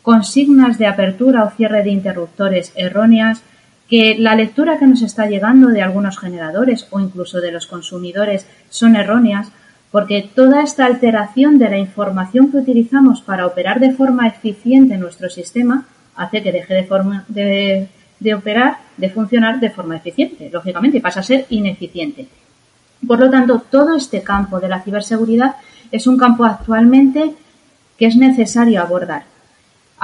consignas 0.02 0.78
de 0.78 0.88
apertura 0.88 1.44
o 1.44 1.52
cierre 1.52 1.84
de 1.84 1.92
interruptores 1.92 2.72
erróneas, 2.76 3.44
que 3.90 4.16
la 4.18 4.36
lectura 4.36 4.78
que 4.78 4.88
nos 4.88 5.02
está 5.02 5.28
llegando 5.28 5.68
de 5.70 5.82
algunos 5.82 6.18
generadores 6.18 6.88
o 6.92 7.00
incluso 7.00 7.42
de 7.42 7.52
los 7.52 7.68
consumidores 7.68 8.48
son 8.70 8.96
erróneas, 8.96 9.52
porque 9.92 10.28
toda 10.34 10.64
esta 10.64 10.86
alteración 10.86 11.60
de 11.60 11.70
la 11.70 11.78
información 11.78 12.50
que 12.50 12.58
utilizamos 12.58 13.22
para 13.22 13.46
operar 13.46 13.80
de 13.80 13.94
forma 13.94 14.28
eficiente 14.28 14.98
nuestro 14.98 15.30
sistema 15.30 15.86
hace 16.16 16.42
que 16.42 16.52
deje 16.52 16.88
de, 17.28 17.88
de, 18.20 18.34
operar, 18.34 18.78
de 18.98 19.10
funcionar 19.10 19.60
de 19.60 19.70
forma 19.70 19.98
eficiente, 19.98 20.50
lógicamente, 20.52 21.02
pasa 21.02 21.20
a 21.20 21.24
ser 21.24 21.46
ineficiente. 21.50 22.28
Por 23.06 23.20
lo 23.20 23.30
tanto, 23.30 23.62
todo 23.70 23.96
este 23.96 24.24
campo 24.24 24.60
de 24.60 24.70
la 24.70 24.82
ciberseguridad 24.82 25.58
es 25.92 26.08
un 26.08 26.18
campo 26.18 26.46
actualmente 26.46 27.34
que 27.98 28.08
es 28.08 28.16
necesario 28.16 28.82
abordar. 28.82 29.33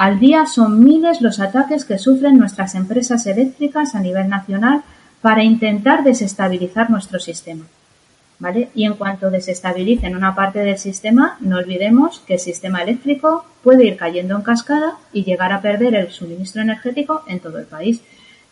Al 0.00 0.18
día 0.18 0.46
son 0.46 0.82
miles 0.82 1.20
los 1.20 1.40
ataques 1.40 1.84
que 1.84 1.98
sufren 1.98 2.38
nuestras 2.38 2.74
empresas 2.74 3.26
eléctricas 3.26 3.94
a 3.94 4.00
nivel 4.00 4.30
nacional 4.30 4.80
para 5.20 5.44
intentar 5.44 6.04
desestabilizar 6.04 6.88
nuestro 6.88 7.20
sistema. 7.20 7.66
¿Vale? 8.38 8.70
Y 8.74 8.86
en 8.86 8.94
cuanto 8.94 9.30
desestabilicen 9.30 10.16
una 10.16 10.34
parte 10.34 10.60
del 10.60 10.78
sistema, 10.78 11.36
no 11.40 11.58
olvidemos 11.58 12.20
que 12.20 12.32
el 12.32 12.40
sistema 12.40 12.82
eléctrico 12.82 13.44
puede 13.62 13.84
ir 13.84 13.98
cayendo 13.98 14.36
en 14.36 14.40
cascada 14.40 14.94
y 15.12 15.24
llegar 15.24 15.52
a 15.52 15.60
perder 15.60 15.94
el 15.94 16.10
suministro 16.10 16.62
energético 16.62 17.22
en 17.26 17.40
todo 17.40 17.58
el 17.58 17.66
país. 17.66 18.00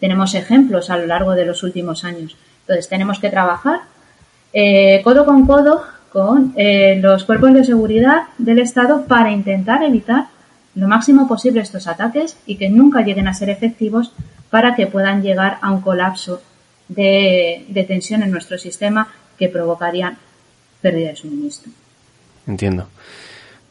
Tenemos 0.01 0.35
ejemplos 0.35 0.91
a 0.91 0.99
lo 0.99 1.07
largo 1.07 1.33
de 1.33 1.47
los 1.47 1.63
últimos 1.63 2.05
años. 2.05 2.37
Entonces 2.61 2.91
tenemos 2.91 3.21
que 3.21 3.31
trabajar 3.31 3.81
eh, 4.53 5.01
codo 5.03 5.25
con 5.25 5.47
codo 5.47 5.83
con 6.13 6.53
eh, 6.57 7.01
los 7.01 7.25
cuerpos 7.25 7.55
de 7.55 7.65
seguridad 7.65 8.25
del 8.37 8.59
Estado 8.59 9.07
para 9.07 9.31
intentar 9.31 9.83
evitar 9.83 10.27
lo 10.79 10.89
máximo 10.89 11.27
posible 11.27 11.61
estos 11.61 11.87
ataques 11.87 12.37
y 12.47 12.57
que 12.57 12.71
nunca 12.71 13.03
lleguen 13.03 13.29
a 13.29 13.35
ser 13.35 13.51
efectivos 13.51 14.13
para 14.51 14.75
que 14.75 14.87
puedan 14.87 15.23
llegar 15.23 15.59
a 15.61 15.73
un 15.73 15.81
colapso 15.81 16.41
de, 16.89 17.65
de 17.69 17.85
tensión 17.85 18.23
en 18.23 18.31
nuestro 18.31 18.59
sistema 18.59 19.09
que 19.37 19.49
provocarían 19.49 20.19
pérdida 20.81 21.09
de 21.11 21.17
suministro. 21.17 21.73
Entiendo. 22.47 22.89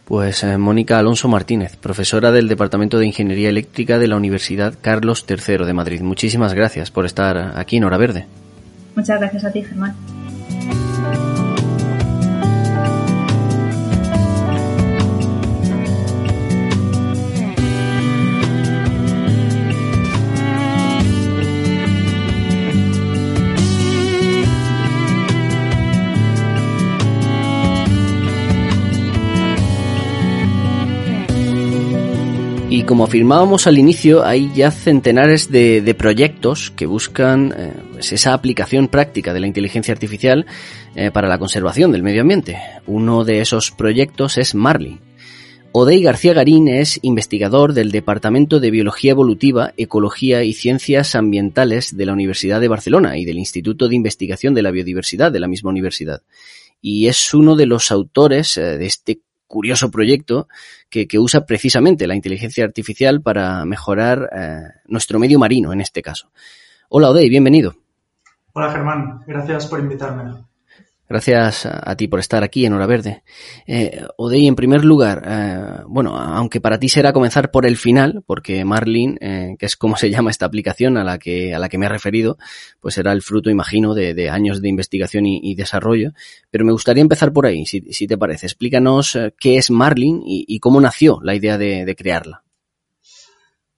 Pues 0.05 0.43
eh, 0.43 0.57
Mónica 0.57 0.99
Alonso 0.99 1.27
Martínez, 1.27 1.75
profesora 1.75 2.31
del 2.31 2.47
Departamento 2.47 2.99
de 2.99 3.07
Ingeniería 3.07 3.49
Eléctrica 3.49 3.97
de 3.97 4.07
la 4.07 4.15
Universidad 4.15 4.75
Carlos 4.79 5.25
III 5.27 5.65
de 5.65 5.73
Madrid. 5.73 6.01
Muchísimas 6.01 6.53
gracias 6.53 6.91
por 6.91 7.05
estar 7.05 7.57
aquí 7.57 7.77
en 7.77 7.83
Hora 7.83 7.97
Verde. 7.97 8.25
Muchas 8.95 9.19
gracias 9.19 9.45
a 9.45 9.51
ti, 9.51 9.63
Germán. 9.63 9.95
Como 32.87 33.03
afirmábamos 33.03 33.67
al 33.67 33.77
inicio, 33.77 34.25
hay 34.25 34.51
ya 34.55 34.71
centenares 34.71 35.51
de, 35.51 35.95
proyectos 35.95 36.71
que 36.71 36.87
buscan 36.87 37.53
eh, 37.55 37.73
pues 37.91 38.13
esa 38.13 38.33
aplicación 38.33 38.87
práctica 38.87 39.33
de 39.33 39.41
la 39.41 39.47
inteligencia 39.47 39.93
artificial 39.93 40.47
eh, 40.95 41.11
para 41.11 41.27
la 41.27 41.37
conservación 41.37 41.91
del 41.91 42.01
medio 42.01 42.21
ambiente. 42.21 42.57
Uno 42.87 43.25
de 43.25 43.41
esos 43.41 43.71
proyectos 43.71 44.37
es 44.39 44.55
Marlin. 44.55 44.99
Odey 45.73 46.01
García 46.01 46.33
Garín 46.33 46.69
es 46.69 46.97
investigador 47.03 47.73
del 47.73 47.91
Departamento 47.91 48.59
de 48.59 48.71
Biología 48.71 49.11
Evolutiva, 49.11 49.73
Ecología 49.77 50.43
y 50.43 50.53
Ciencias 50.53 51.13
Ambientales 51.13 51.95
de 51.95 52.05
la 52.05 52.13
Universidad 52.13 52.61
de 52.61 52.69
Barcelona 52.69 53.17
y 53.17 53.25
del 53.25 53.37
Instituto 53.37 53.89
de 53.89 53.95
Investigación 53.95 54.55
de 54.55 54.63
la 54.63 54.71
Biodiversidad 54.71 55.31
de 55.31 55.41
la 55.41 55.47
misma 55.47 55.69
universidad. 55.69 56.23
Y 56.81 57.07
es 57.07 57.33
uno 57.33 57.55
de 57.55 57.65
los 57.65 57.91
autores 57.91 58.57
eh, 58.57 58.77
de 58.77 58.85
este 58.85 59.19
curioso 59.47 59.89
proyecto 59.89 60.47
que, 60.89 61.07
usa 61.17 61.45
precisamente 61.45 62.07
la 62.07 62.15
inteligencia 62.15 62.65
artificial 62.65 63.21
para 63.21 63.65
mejorar 63.65 64.29
eh, 64.35 64.61
nuestro 64.85 65.19
medio 65.19 65.39
marino 65.39 65.73
en 65.73 65.81
este 65.81 66.01
caso. 66.01 66.29
Hola 66.89 67.09
Odey, 67.09 67.29
bienvenido. 67.29 67.75
Hola 68.53 68.71
Germán, 68.71 69.23
gracias 69.25 69.67
por 69.67 69.79
invitarme. 69.79 70.33
Gracias 71.09 71.65
a, 71.65 71.95
ti 71.95 72.09
por 72.09 72.19
estar 72.19 72.43
aquí 72.43 72.65
en 72.65 72.73
Hora 72.73 72.85
Verde. 72.85 73.23
Eh, 73.65 74.05
Odey, 74.17 74.45
en 74.45 74.55
primer 74.55 74.83
lugar, 74.83 75.23
eh, 75.25 75.83
bueno, 75.87 76.17
aunque 76.17 76.59
para 76.59 76.79
ti 76.79 76.89
será 76.89 77.13
comenzar 77.13 77.49
por 77.49 77.65
el 77.65 77.77
final, 77.77 78.23
porque 78.25 78.65
Marlin, 78.65 79.17
eh, 79.21 79.55
que 79.57 79.67
es 79.67 79.77
como 79.77 79.95
se 79.97 80.09
llama 80.09 80.31
esta 80.31 80.45
aplicación 80.45 80.97
a 80.97 81.05
la 81.05 81.17
que, 81.17 81.55
a 81.55 81.59
la 81.59 81.69
que 81.69 81.77
me 81.77 81.85
he 81.85 81.89
referido, 81.89 82.37
pues 82.81 82.95
será 82.95 83.13
el 83.13 83.21
fruto, 83.21 83.49
imagino, 83.49 83.93
de, 83.93 84.29
años 84.29 84.61
de 84.61 84.67
investigación 84.67 85.25
y, 85.25 85.55
desarrollo. 85.55 86.11
Pero 86.51 86.65
me 86.65 86.73
gustaría 86.73 87.01
empezar 87.01 87.31
por 87.31 87.45
ahí, 87.45 87.65
si, 87.65 87.81
te 87.81 88.17
parece. 88.17 88.45
Explícanos 88.45 89.15
eh, 89.15 89.33
qué 89.39 89.57
es 89.57 89.71
Marlin 89.71 90.21
y, 90.25 90.43
y 90.45 90.59
cómo 90.59 90.81
nació 90.81 91.19
la 91.23 91.35
idea 91.35 91.57
de, 91.57 91.85
de 91.85 91.95
crearla. 91.95 92.43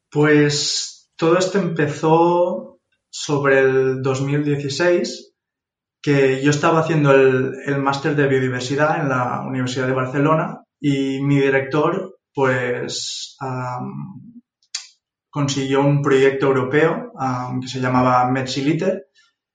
Pues 0.10 1.12
todo 1.16 1.38
esto 1.38 1.60
empezó 1.60 2.80
sobre 3.12 3.60
el 3.60 4.02
2016 4.02 5.29
que 6.02 6.42
yo 6.42 6.52
estaba 6.52 6.80
haciendo 6.80 7.12
el, 7.12 7.78
máster 7.78 8.16
de 8.16 8.28
biodiversidad 8.28 9.02
en 9.02 9.10
la 9.10 9.42
Universidad 9.42 9.88
de 9.88 9.94
Barcelona 9.94 10.64
y 10.80 11.22
mi 11.22 11.38
director 11.40 12.20
pues 12.34 13.38
consiguió 15.30 15.82
un 15.82 16.02
proyecto 16.02 16.48
europeo 16.48 17.12
que 17.62 17.68
se 17.68 17.82
llamaba 17.82 18.30
MedSiliter 18.32 19.08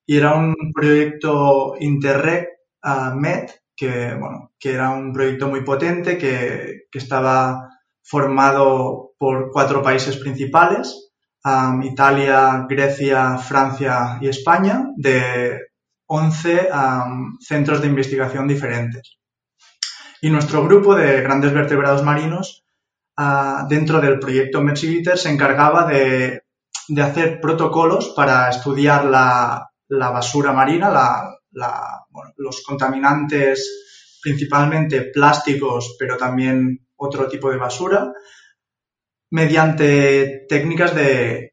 y 0.06 0.18
era 0.18 0.34
un 0.34 0.54
proyecto 0.72 1.74
Interreg 1.80 2.48
Med 3.14 3.50
que, 3.76 4.14
bueno, 4.14 4.52
que 4.58 4.72
era 4.72 4.90
un 4.90 5.12
proyecto 5.12 5.48
muy 5.48 5.62
potente 5.62 6.16
que, 6.18 6.84
estaba 6.92 7.68
formado 8.02 9.14
por 9.18 9.50
cuatro 9.50 9.82
países 9.82 10.16
principales, 10.18 11.10
Italia, 11.82 12.66
Grecia, 12.68 13.36
Francia 13.38 14.18
y 14.20 14.28
España, 14.28 14.86
de 14.96 15.58
11 16.06 16.68
centros 17.40 17.80
de 17.80 17.86
investigación 17.86 18.46
diferentes. 18.46 19.18
Y 20.20 20.30
nuestro 20.30 20.64
grupo 20.64 20.94
de 20.94 21.20
grandes 21.20 21.52
vertebrados 21.52 22.02
marinos, 22.02 22.64
ah, 23.16 23.66
dentro 23.68 24.00
del 24.00 24.18
proyecto 24.18 24.62
Merciviter, 24.62 25.18
se 25.18 25.30
encargaba 25.30 25.86
de, 25.86 26.42
hacer 27.02 27.40
protocolos 27.40 28.12
para 28.16 28.48
estudiar 28.48 29.04
la, 29.04 29.68
basura 29.88 30.52
marina, 30.52 30.90
los 32.36 32.62
contaminantes, 32.62 34.18
principalmente 34.22 35.10
plásticos, 35.12 35.96
pero 35.98 36.16
también 36.16 36.86
otro 36.96 37.28
tipo 37.28 37.50
de 37.50 37.58
basura, 37.58 38.12
mediante 39.30 40.46
técnicas 40.48 40.94
de 40.94 41.52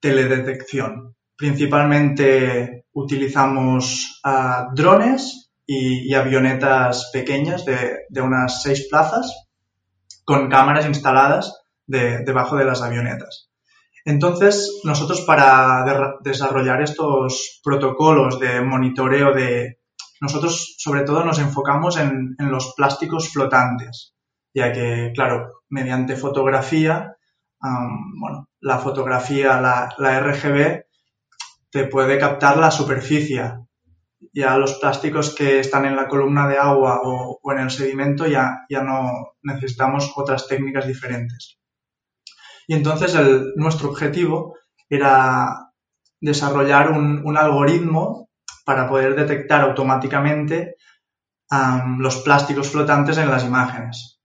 teledetección. 0.00 1.16
Principalmente 1.36 2.84
utilizamos 2.98 4.20
ah, 4.24 4.68
drones 4.74 5.50
y, 5.66 6.14
avionetas 6.14 7.10
pequeñas 7.12 7.64
de, 7.64 8.20
unas 8.20 8.62
seis 8.62 8.88
plazas 8.90 9.46
con 10.24 10.48
cámaras 10.48 10.86
instaladas 10.86 11.62
debajo 11.86 12.56
de 12.56 12.64
las 12.64 12.82
avionetas. 12.82 13.50
Entonces, 14.04 14.80
nosotros 14.84 15.22
para 15.22 15.84
desarrollar 16.22 16.82
estos 16.82 17.60
protocolos 17.62 18.38
de 18.40 18.60
monitoreo 18.62 19.32
de... 19.32 19.78
Nosotros 20.20 20.74
sobre 20.78 21.02
todo 21.02 21.24
nos 21.24 21.38
enfocamos 21.38 21.98
en, 21.98 22.34
los 22.38 22.74
plásticos 22.74 23.28
flotantes, 23.28 24.14
ya 24.52 24.72
que, 24.72 25.12
claro, 25.14 25.62
mediante 25.68 26.16
fotografía, 26.16 27.16
bueno, 27.60 28.48
la 28.60 28.78
fotografía, 28.78 29.60
la, 29.60 29.94
la 29.98 30.20
RGB, 30.20 30.87
te 31.78 31.84
puede 31.84 32.18
captar 32.18 32.56
la 32.56 32.72
superficie. 32.72 33.52
Ya 34.32 34.58
los 34.58 34.80
plásticos 34.80 35.32
que 35.32 35.60
están 35.60 35.84
en 35.84 35.94
la 35.94 36.08
columna 36.08 36.48
de 36.48 36.58
agua 36.58 37.02
o, 37.04 37.38
en 37.52 37.60
el 37.60 37.70
sedimento 37.70 38.26
ya, 38.26 38.64
ya 38.68 38.82
no 38.82 39.36
necesitamos 39.42 40.12
otras 40.16 40.48
técnicas 40.48 40.88
diferentes. 40.88 41.60
Y 42.66 42.74
entonces 42.74 43.16
nuestro 43.54 43.90
objetivo 43.90 44.56
era 44.88 45.70
desarrollar 46.20 46.90
un, 46.90 47.36
algoritmo 47.36 48.28
para 48.64 48.88
poder 48.88 49.14
detectar 49.14 49.60
automáticamente 49.60 50.74
los 51.98 52.16
plásticos 52.22 52.70
flotantes 52.70 53.18
en 53.18 53.30
las 53.30 53.44
imágenes. 53.44 54.20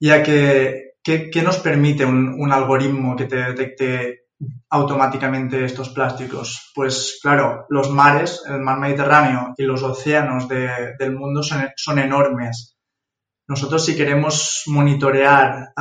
Ya 0.00 0.22
que, 0.22 0.94
¿qué, 1.02 1.42
nos 1.44 1.58
permite 1.58 2.06
un, 2.06 2.50
algoritmo 2.50 3.16
que 3.16 3.26
te 3.26 3.36
detecte 3.36 4.23
automáticamente 4.70 5.64
estos 5.64 5.90
plásticos? 5.90 6.72
Pues 6.74 7.18
claro, 7.22 7.66
los 7.68 7.90
mares, 7.90 8.42
el 8.46 8.60
mar 8.60 8.78
Mediterráneo 8.78 9.54
y 9.56 9.64
los 9.64 9.82
océanos 9.82 10.48
del 10.48 11.16
mundo 11.16 11.42
son, 11.42 11.98
enormes. 11.98 12.76
Nosotros 13.46 13.84
si 13.84 13.96
queremos 13.96 14.62
monitorear 14.66 15.72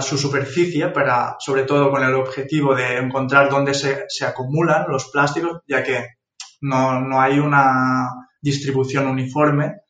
su 0.00 0.18
superficie 0.18 0.88
para, 0.88 1.36
sobre 1.38 1.62
todo 1.62 1.90
con 1.90 2.02
el 2.02 2.14
objetivo 2.14 2.74
de 2.74 2.98
encontrar 2.98 3.48
dónde 3.48 3.74
se, 3.74 4.04
se 4.08 4.24
acumulan 4.24 4.86
los 4.88 5.10
plásticos, 5.10 5.60
ya 5.66 5.82
que 5.82 6.16
no, 6.60 7.00
no, 7.00 7.20
hay 7.20 7.38
una 7.38 8.10
distribución 8.40 9.06
uniforme, 9.06 9.82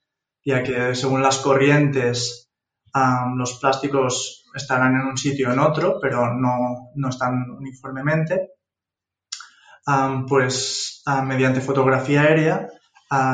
ya 0.45 0.63
que 0.63 0.95
según 0.95 1.23
las 1.23 1.39
corrientes 1.39 2.46
los 3.37 3.59
plásticos 3.59 4.45
estarán 4.55 4.95
en 4.95 5.07
un 5.07 5.17
sitio 5.17 5.51
o 5.51 5.53
en 5.53 5.59
otro, 5.59 5.99
pero 6.01 6.33
no, 6.35 6.91
no 6.95 7.09
están 7.09 7.51
uniformemente. 7.51 8.53
pues 10.29 11.03
mediante 11.25 11.61
fotografía 11.61 12.23
aérea 12.23 12.69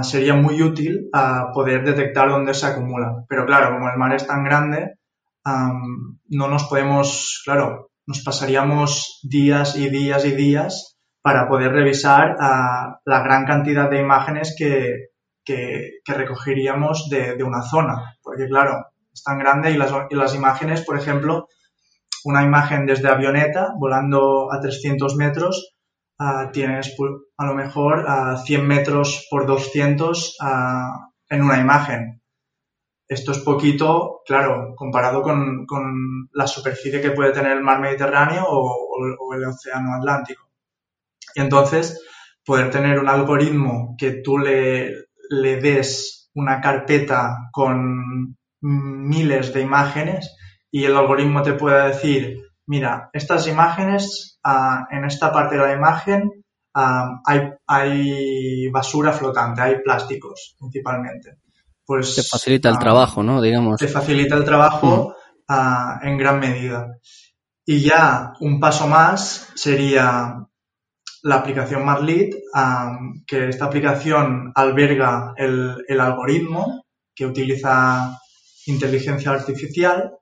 sería 0.02 0.34
muy 0.34 0.62
útil 0.62 1.10
poder 1.54 1.84
detectar 1.84 2.28
dónde 2.28 2.54
se 2.54 2.66
acumulan. 2.66 3.24
Pero 3.28 3.46
claro, 3.46 3.74
como 3.74 3.88
el 3.88 3.98
mar 3.98 4.14
es 4.14 4.26
tan 4.26 4.44
grande, 4.44 4.98
no 5.44 6.48
nos 6.48 6.64
podemos, 6.64 7.42
claro, 7.44 7.90
nos 8.06 8.22
pasaríamos 8.22 9.20
días 9.22 9.76
y 9.76 9.88
días 9.88 10.24
y 10.24 10.32
días 10.32 10.98
para 11.22 11.48
poder 11.48 11.72
revisar 11.72 12.36
la 12.38 13.22
gran 13.22 13.46
cantidad 13.46 13.88
de 13.88 14.00
imágenes 14.00 14.54
que, 14.58 15.10
que, 15.44 16.00
recogeríamos 16.04 17.08
de, 17.08 17.36
de, 17.36 17.44
una 17.44 17.62
zona. 17.62 18.16
Porque 18.22 18.46
claro, 18.46 18.91
es 19.12 19.22
tan 19.22 19.38
grande 19.38 19.70
y 19.70 19.76
las, 19.76 20.34
imágenes, 20.34 20.82
por 20.82 20.98
ejemplo, 20.98 21.48
una 22.24 22.42
imagen 22.42 22.86
desde 22.86 23.08
avioneta 23.08 23.72
volando 23.78 24.52
a 24.52 24.60
300 24.60 25.16
metros, 25.16 25.74
uh, 26.18 26.50
tienes 26.52 26.94
a 27.36 27.46
lo 27.46 27.54
mejor 27.54 28.04
a 28.08 28.36
100 28.36 28.66
metros 28.66 29.26
por 29.30 29.46
200 29.46 30.36
uh, 30.40 30.44
en 31.28 31.42
una 31.42 31.58
imagen. 31.58 32.22
Esto 33.08 33.32
es 33.32 33.38
poquito, 33.40 34.22
claro, 34.24 34.74
comparado 34.74 35.20
con, 35.22 35.66
con, 35.66 36.28
la 36.32 36.46
superficie 36.46 37.00
que 37.02 37.10
puede 37.10 37.32
tener 37.32 37.52
el 37.52 37.62
mar 37.62 37.78
Mediterráneo 37.78 38.44
o, 38.46 38.58
o, 38.58 39.16
o, 39.18 39.34
el 39.34 39.44
océano 39.44 39.94
Atlántico. 39.94 40.48
Y 41.34 41.40
entonces, 41.42 42.02
poder 42.44 42.70
tener 42.70 42.98
un 42.98 43.08
algoritmo 43.08 43.94
que 43.98 44.22
tú 44.22 44.38
le, 44.38 45.08
le 45.28 45.56
des 45.60 46.30
una 46.34 46.60
carpeta 46.60 47.50
con 47.52 48.36
miles 48.62 49.52
de 49.52 49.60
imágenes 49.60 50.36
y 50.70 50.84
el 50.84 50.96
algoritmo 50.96 51.42
te 51.42 51.52
pueda 51.52 51.88
decir, 51.88 52.40
mira, 52.66 53.10
estas 53.12 53.46
imágenes, 53.46 54.38
uh, 54.44 54.94
en 54.94 55.04
esta 55.04 55.30
parte 55.32 55.56
de 55.56 55.62
la 55.62 55.74
imagen 55.74 56.44
uh, 56.74 57.20
hay, 57.26 57.50
hay, 57.66 58.68
basura 58.70 59.12
flotante, 59.12 59.60
hay 59.60 59.76
plásticos 59.82 60.56
principalmente. 60.58 61.36
Pues, 61.84 62.14
te 62.14 62.22
facilita 62.22 62.70
el 62.70 62.76
uh, 62.76 62.78
trabajo, 62.78 63.22
¿no? 63.22 63.42
Digamos. 63.42 63.78
Te 63.78 63.88
facilita 63.88 64.36
el 64.36 64.44
trabajo 64.44 65.14
mm. 65.48 66.06
en 66.06 66.16
gran 66.16 66.40
medida. 66.40 66.96
Y 67.66 67.80
ya 67.80 68.32
un 68.40 68.58
paso 68.58 68.88
más 68.88 69.50
sería 69.54 70.46
la 71.22 71.36
aplicación 71.36 71.84
Marlit, 71.84 72.34
que 73.26 73.48
esta 73.48 73.66
aplicación 73.66 74.52
alberga 74.54 75.34
el, 75.36 75.84
el 75.86 76.00
algoritmo 76.00 76.84
que 77.14 77.26
utiliza 77.26 78.18
inteligencia 78.66 79.30
artificial, 79.30 80.12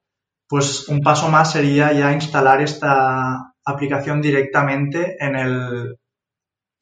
pues 0.49 0.89
un 0.89 1.01
paso 1.01 1.29
más 1.29 1.53
sería 1.53 1.93
ya 1.93 2.13
instalar 2.13 2.61
esta 2.61 3.55
aplicación 3.65 4.21
directamente 4.21 5.17
en 5.21 5.37
el, 5.37 5.99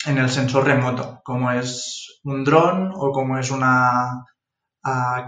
en 0.06 0.18
el 0.18 0.30
sensor 0.30 0.64
remoto, 0.64 1.20
como 1.24 1.50
es 1.52 2.20
un 2.24 2.44
dron 2.44 2.92
o 2.94 3.12
como 3.12 3.38
es 3.38 3.50
una 3.50 4.24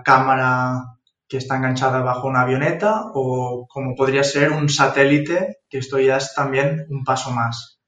cámara 0.05 0.85
que 1.29 1.37
está 1.37 1.57
enganchada 1.57 2.01
bajo 2.01 2.29
una 2.29 2.43
avioneta 2.43 3.11
o 3.15 3.67
como 3.69 3.95
podría 3.95 4.25
ser 4.25 4.53
un 4.53 4.69
satélite, 4.69 5.59
que 5.69 5.79
esto 5.79 5.99
ya 6.01 6.17
es 6.17 6.35
también 6.35 6.87
un 6.89 7.05
paso 7.05 7.31
más. 7.31 7.80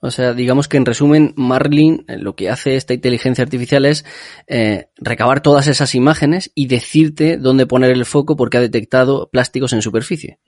O 0.00 0.10
sea, 0.10 0.32
digamos 0.32 0.68
que 0.68 0.76
en 0.76 0.86
resumen, 0.86 1.34
Marlin 1.36 2.04
eh, 2.08 2.18
lo 2.18 2.36
que 2.36 2.50
hace 2.50 2.76
esta 2.76 2.94
inteligencia 2.94 3.42
artificial 3.42 3.84
es 3.84 4.04
eh, 4.46 4.90
recabar 4.96 5.40
todas 5.40 5.66
esas 5.66 5.94
imágenes 5.94 6.50
y 6.54 6.66
decirte 6.66 7.36
dónde 7.36 7.66
poner 7.66 7.90
el 7.90 8.04
foco 8.04 8.36
porque 8.36 8.58
ha 8.58 8.60
detectado 8.60 9.28
plásticos 9.30 9.72
en 9.72 9.82
superficie. 9.82 10.38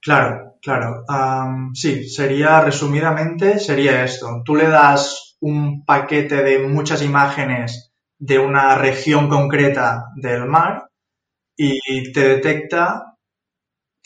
Claro, 0.00 0.58
claro. 0.62 1.04
Sí, 1.74 2.08
sería 2.08 2.60
resumidamente, 2.60 3.58
sería 3.58 4.04
esto. 4.04 4.42
Tú 4.44 4.54
le 4.54 4.68
das 4.68 5.36
un 5.40 5.84
paquete 5.84 6.44
de 6.44 6.60
muchas 6.60 7.02
imágenes 7.02 7.92
de 8.18 8.38
una 8.38 8.76
región 8.76 9.28
concreta 9.28 10.04
del 10.14 10.46
mar 10.46 10.90
y 11.56 12.12
te 12.12 12.28
detecta 12.28 13.05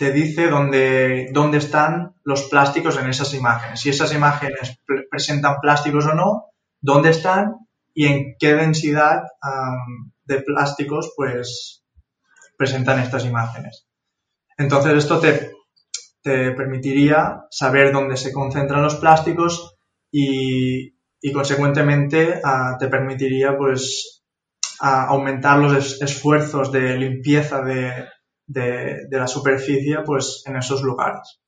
te 0.00 0.12
dice 0.12 0.48
dónde, 0.48 1.28
dónde 1.30 1.58
están 1.58 2.14
los 2.24 2.44
plásticos 2.44 2.96
en 2.96 3.10
esas 3.10 3.34
imágenes. 3.34 3.80
Si 3.80 3.90
esas 3.90 4.14
imágenes 4.14 4.80
presentan 5.10 5.60
plásticos 5.60 6.06
o 6.06 6.14
no, 6.14 6.46
dónde 6.80 7.10
están 7.10 7.56
y 7.92 8.06
en 8.06 8.36
qué 8.38 8.54
densidad 8.54 9.24
de 10.24 10.40
plásticos 10.40 11.12
pues 11.14 11.84
presentan 12.56 12.98
estas 13.00 13.26
imágenes. 13.26 13.88
Entonces 14.56 14.94
esto 14.94 15.20
te, 15.20 15.52
te 16.22 16.52
permitiría 16.52 17.42
saber 17.50 17.92
dónde 17.92 18.16
se 18.16 18.32
concentran 18.32 18.82
los 18.82 18.94
plásticos 18.94 19.76
y, 20.10 20.94
y 21.20 21.30
consecuentemente 21.30 22.40
uh, 22.42 22.78
te 22.78 22.88
permitiría 22.88 23.54
pues 23.54 24.22
aumentar 24.78 25.58
los 25.58 26.00
esfuerzos 26.00 26.72
de 26.72 26.96
limpieza 26.96 27.60
de, 27.60 27.92
de, 28.50 29.06
de 29.08 29.18
la 29.18 29.26
superficie 29.26 29.98
pues, 30.04 30.42
en 30.46 30.56
esos 30.56 30.82
lugares. 30.82 31.40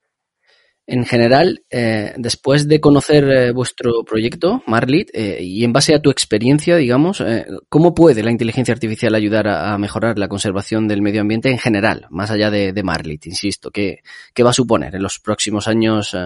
En 0.85 1.05
general, 1.07 1.65
eh, 1.71 2.13
después 2.17 2.67
de 2.67 2.81
conocer 2.81 3.25
eh, 3.25 3.53
vuestro 3.53 4.03
proyecto, 4.05 4.65
Marlit, 4.67 5.11
eh, 5.13 5.39
y 5.41 5.63
en 5.63 5.73
base 5.73 5.95
a 5.95 6.03
tu 6.03 6.11
experiencia, 6.11 6.77
digamos, 6.77 7.23
¿cómo 7.69 7.95
puede 7.95 8.25
la 8.25 8.33
inteligencia 8.33 8.75
artificial 8.75 9.15
ayudar 9.15 9.47
a, 9.47 9.73
a, 9.73 9.79
mejorar 9.79 10.19
la 10.19 10.27
conservación 10.27 10.89
del 10.89 11.01
medio 11.01 11.21
ambiente 11.21 11.51
en 11.51 11.59
general, 11.59 12.07
más 12.11 12.33
allá 12.33 12.51
de, 12.51 12.73
de 12.73 12.83
Marlit, 12.83 13.27
insisto? 13.27 13.71
¿qué, 13.71 14.01
¿qué, 14.35 14.43
va 14.43 14.51
a 14.51 14.55
suponer 14.55 14.97
en 14.97 15.03
los 15.03 15.21
próximos 15.21 15.69
años 15.69 16.17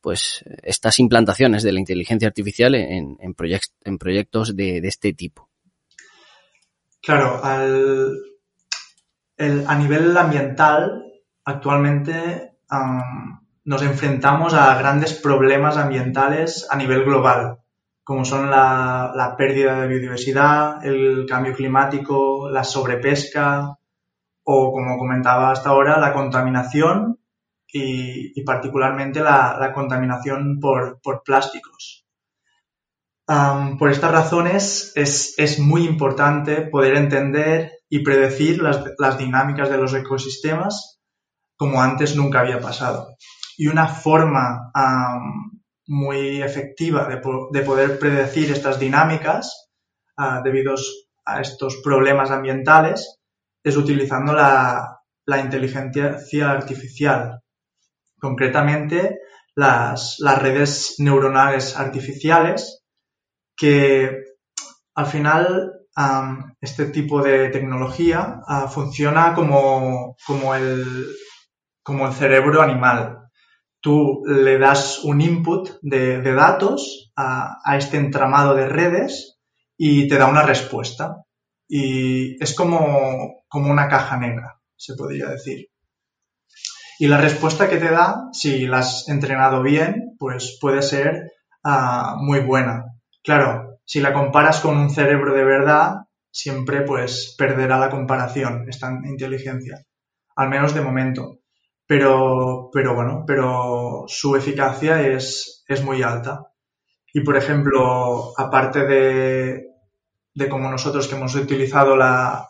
pues, 0.00 0.44
estas 0.64 0.98
implantaciones 0.98 1.62
de 1.62 1.72
la 1.72 1.78
inteligencia 1.78 2.26
artificial 2.26 2.74
en, 2.74 3.16
en, 3.20 3.34
proyect, 3.34 3.70
en 3.84 3.98
proyectos 3.98 4.56
de, 4.56 4.80
de, 4.80 4.88
este 4.88 5.12
tipo? 5.12 5.48
Claro, 7.00 7.42
al, 7.44 8.12
a 9.38 9.74
nivel 9.76 10.16
ambiental, 10.16 11.04
actualmente 11.44 12.58
nos 13.64 13.82
enfrentamos 13.82 14.54
a 14.54 14.76
grandes 14.78 15.14
problemas 15.14 15.76
ambientales 15.76 16.66
a 16.70 16.76
nivel 16.76 17.04
global, 17.04 17.58
como 18.02 18.24
son 18.24 18.50
la, 18.50 19.12
la, 19.14 19.36
pérdida 19.36 19.80
de 19.80 19.88
biodiversidad, 19.88 20.84
el 20.84 21.26
cambio 21.26 21.54
climático, 21.54 22.50
la 22.50 22.64
sobrepesca 22.64 23.78
o, 24.44 24.72
como 24.72 24.98
comentaba 24.98 25.50
hasta 25.50 25.70
ahora, 25.70 25.98
la 25.98 26.12
contaminación 26.12 27.18
y, 27.66 28.42
particularmente 28.44 29.20
la, 29.20 29.72
contaminación 29.74 30.60
por, 30.60 31.00
por 31.02 31.22
plásticos. 31.22 32.06
Por 33.26 33.90
estas 33.90 34.12
razones 34.12 34.92
es, 34.94 35.34
es 35.38 35.58
muy 35.58 35.86
importante 35.86 36.60
poder 36.62 36.96
entender 36.96 37.72
y 37.88 38.02
predecir 38.02 38.62
las, 38.62 38.82
las 38.98 39.18
dinámicas 39.18 39.70
de 39.70 39.78
los 39.78 39.94
ecosistemas 39.94 41.00
como 41.56 41.80
antes 41.80 42.16
nunca 42.16 42.40
había 42.40 42.60
pasado. 42.60 43.16
Y 43.56 43.68
una 43.68 43.86
forma 43.86 44.72
muy 45.86 46.42
efectiva 46.42 47.06
de, 47.06 47.20
de, 47.52 47.64
poder 47.64 47.98
predecir 47.98 48.50
estas 48.50 48.80
dinámicas 48.80 49.70
uh, 50.18 50.42
debido 50.42 50.74
a 51.26 51.40
estos 51.40 51.76
problemas 51.82 52.30
ambientales 52.30 53.20
es 53.62 53.76
utilizando 53.76 54.32
la, 54.32 54.98
la 55.26 55.38
inteligencia 55.40 56.50
artificial. 56.50 57.40
Concretamente, 58.18 59.18
las, 59.54 60.16
las 60.18 60.40
redes 60.40 60.96
neuronales 60.98 61.76
artificiales 61.76 62.82
que 63.56 64.24
al 64.94 65.06
final 65.06 65.72
este 66.60 66.86
tipo 66.86 67.22
de 67.22 67.48
tecnología 67.50 68.40
uh, 68.48 68.68
funciona 68.68 69.34
como, 69.34 70.16
como, 70.26 70.54
el, 70.54 71.06
como 71.82 72.06
el 72.06 72.14
cerebro 72.14 72.62
animal. 72.62 73.28
Tú 73.80 74.22
le 74.26 74.58
das 74.58 75.00
un 75.04 75.20
input 75.20 75.70
de, 75.82 76.20
datos 76.32 77.12
a, 77.16 77.76
este 77.76 77.98
entramado 77.98 78.54
de 78.54 78.66
redes 78.66 79.38
y 79.76 80.08
te 80.08 80.18
da 80.18 80.26
una 80.26 80.42
respuesta. 80.42 81.22
Y 81.68 82.42
es 82.42 82.54
como, 82.54 83.44
como 83.48 83.70
una 83.70 83.88
caja 83.88 84.16
negra, 84.16 84.60
se 84.76 84.94
podría 84.94 85.28
decir. 85.28 85.68
Y 86.98 87.08
la 87.08 87.20
respuesta 87.20 87.68
que 87.68 87.78
te 87.78 87.90
da, 87.90 88.28
si 88.32 88.66
la 88.66 88.78
has 88.78 89.08
entrenado 89.08 89.62
bien, 89.62 90.16
pues 90.18 90.58
puede 90.60 90.82
ser 90.82 91.32
uh, 91.64 92.16
muy 92.16 92.40
buena. 92.40 92.84
Claro, 93.22 93.73
si 93.84 94.00
la 94.00 94.12
comparas 94.12 94.60
con 94.60 94.76
un 94.76 94.90
cerebro 94.90 95.34
de 95.34 95.44
verdad, 95.44 95.96
siempre 96.30 96.82
pues 96.82 97.34
perderá 97.38 97.78
la 97.78 97.90
comparación 97.90 98.66
esta 98.68 98.90
inteligencia. 99.04 99.84
al 100.36 100.48
menos 100.48 100.74
de 100.74 100.80
momento. 100.80 101.38
Pero, 101.86 102.70
pero 102.72 102.94
bueno, 102.94 103.24
pero 103.26 104.04
su 104.08 104.36
eficacia 104.36 105.02
es, 105.06 105.64
es 105.68 105.82
muy 105.84 106.02
alta. 106.02 106.40
Y 107.12 107.20
por 107.20 107.36
ejemplo, 107.36 108.32
aparte 108.36 108.84
de, 108.86 109.66
de 110.34 110.48
como 110.48 110.70
nosotros 110.70 111.06
que 111.08 111.14
hemos 111.16 111.34
utilizado 111.36 111.96
la, 111.96 112.46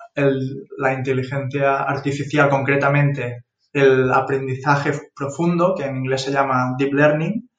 la 0.79 0.93
inteligencia 0.95 1.83
artificial, 1.83 2.49
concretamente 2.49 3.45
el 3.73 4.13
aprendizaje 4.13 4.93
profundo, 5.15 5.75
que 5.77 5.85
en 5.85 5.97
inglés 5.97 6.23
se 6.23 6.33
llama 6.33 6.75
deep 6.79 6.93
learning, 6.95 7.51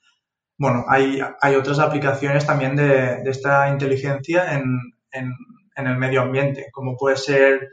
bueno, 0.58 0.86
hay, 0.88 1.22
hay 1.42 1.56
otras 1.56 1.80
aplicaciones 1.80 2.46
también 2.46 2.76
de, 2.76 3.22
de 3.24 3.30
esta 3.30 3.70
inteligencia 3.70 4.54
en, 4.54 4.64
en, 5.12 5.34
el 5.88 5.98
medio 5.98 6.22
ambiente, 6.22 6.68
como 6.72 6.96
puede 6.96 7.18
ser 7.18 7.70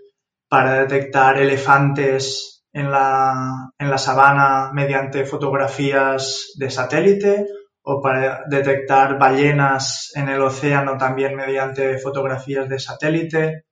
para 0.49 0.81
detectar 0.81 1.39
elefantes 1.39 2.65
en 2.73 2.91
la, 2.91 3.71
en 3.79 3.91
la 3.91 3.99
sabana 3.99 4.71
mediante 4.73 5.25
fotografías 5.25 6.53
de 6.57 6.71
satélite 6.71 7.47
o 7.83 8.01
para 8.01 8.43
detectar 8.49 9.19
ballenas 9.19 10.11
en 10.15 10.29
el 10.29 10.43
océano 10.43 10.97
también 10.97 11.37
mediante 11.37 11.99
fotografías 11.99 12.69
de 12.69 12.79
satélite 12.79 13.65